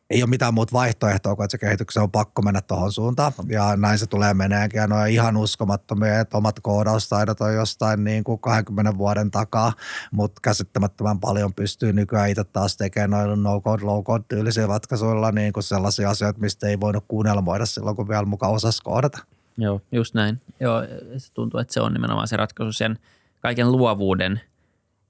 ei 0.10 0.24
ole 0.24 0.30
mitään 0.30 0.54
muuta 0.54 0.74
vaihtoehtoa 0.74 1.36
kuin, 1.36 1.44
että 1.44 1.52
se 1.52 1.58
kehityksen 1.58 2.04
on 2.04 2.12
pakko 2.12 2.42
mennä 2.42 2.62
tuohon 2.62 2.92
suuntaan. 2.92 3.32
Ja 3.48 3.76
näin 3.76 4.00
se 4.00 4.08
tulee 4.08 4.34
meneekin. 4.34 4.78
Ja 4.78 4.88
ne 4.88 5.10
ihan 5.10 5.38
uskomattomia, 5.38 6.20
että 6.20 6.38
omat 6.38 6.60
koodaustaidot 6.60 7.42
on 7.42 7.54
jostain 7.54 8.04
niin 8.04 8.24
kuin 8.24 8.40
20 8.40 8.98
vuoden 8.98 9.32
takaa, 9.32 9.74
mutta 10.12 10.40
käsittämättömän 10.44 11.20
paljon 11.20 11.54
pystyy 11.54 11.94
nykyään 11.94 12.30
itse 12.30 12.44
taas 12.44 12.78
tekemään 12.78 13.10
noilla 13.10 13.36
no-code, 13.36 13.84
low-code 13.84 14.24
tyylisillä 14.28 14.68
ratkaisuilla 14.68 15.32
niin 15.32 15.54
kuin 15.54 15.64
sellaisia 15.64 16.10
asioita, 16.10 16.40
mistä 16.40 16.68
ei 16.68 16.80
voinut 16.80 17.06
kuunnelmoida 17.08 17.66
silloin, 17.66 17.96
kun 17.96 18.10
vielä 18.10 18.26
mukaan 18.26 18.54
osasi 18.54 18.84
koodata. 18.84 19.20
Joo, 19.58 19.82
just 19.92 20.14
näin. 20.14 20.42
Joo, 20.60 20.82
se 21.18 21.34
tuntuu, 21.34 21.60
että 21.60 21.74
se 21.74 21.82
on 21.82 21.94
nimenomaan 21.94 22.28
se 22.28 22.38
ratkaisu 22.38 22.74
sen 22.74 23.00
kaiken 23.40 23.72
luovuuden 23.72 24.42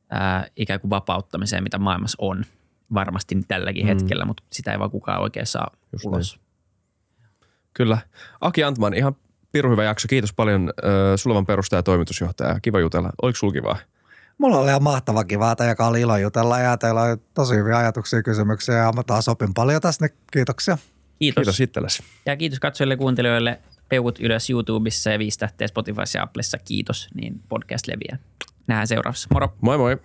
ää, 0.10 0.48
ikään 0.56 0.80
kuin 0.80 0.90
vapauttamiseen, 0.90 1.64
mitä 1.64 1.78
maailmassa 1.78 2.18
on– 2.20 2.46
varmasti 2.94 3.38
tälläkin 3.48 3.86
mm. 3.86 3.88
hetkellä, 3.88 4.26
mutta 4.26 4.44
sitä 4.52 4.72
ei 4.72 4.80
vaan 4.80 4.92
kukaan 4.92 5.22
oikein 5.22 5.46
saa 5.46 5.72
Just 5.92 6.06
ulos. 6.06 6.40
Kyllä. 7.74 7.98
Aki 8.42 8.64
Antman, 8.64 8.94
ihan 8.94 9.16
pirun 9.52 9.72
hyvä 9.72 9.84
jakso. 9.84 10.08
Kiitos 10.08 10.34
paljon 10.34 10.74
äh, 10.84 10.92
Sulevan 11.16 11.46
perustaja 11.46 11.78
ja 11.78 11.84
toimitusjohtaja. 11.84 12.60
Kiva 12.60 12.80
jutella. 12.80 13.10
Oliko 13.22 13.36
sulla 13.36 13.54
kivaa? 13.54 13.78
Mulla 14.38 14.58
oli 14.58 14.70
ihan 14.70 14.84
mahtava 14.84 15.24
kivaa, 15.24 15.56
joka 15.68 15.88
oli 15.88 16.02
ilo 16.02 16.18
jutella 16.18 16.60
ja 16.60 16.78
teillä 16.78 17.02
oli 17.02 17.18
tosi 17.34 17.56
hyviä 17.56 17.78
ajatuksia, 17.78 18.24
kysymyksiä 18.24 18.76
ja 18.76 18.92
mä 18.92 19.04
taas 19.04 19.28
opin 19.28 19.54
paljon 19.54 19.82
tästä, 19.82 20.06
niin 20.06 20.18
kiitoksia. 20.34 20.78
Kiitos. 21.20 21.42
Kiitos 21.42 21.60
itsellesi. 21.60 22.04
Ja 22.26 22.38
kiitos 22.38 22.60
katsojille 22.60 22.94
ja 22.94 22.98
kuuntelijoille. 22.98 23.60
Peukut 23.90 24.20
ylös 24.20 24.50
YouTubessa 24.50 25.10
ja 25.10 25.20
viisi 25.20 25.40
tähteä 25.40 25.68
Spotifyssa 25.68 26.20
ja 26.20 26.24
Applessa. 26.24 26.58
Kiitos, 26.58 27.08
niin 27.14 27.42
podcast 27.50 27.88
leviää. 27.88 28.18
Nähdään 28.68 28.88
seuraavassa. 28.88 29.28
Moro! 29.34 29.54
Moi 29.62 29.78
moi. 29.78 29.98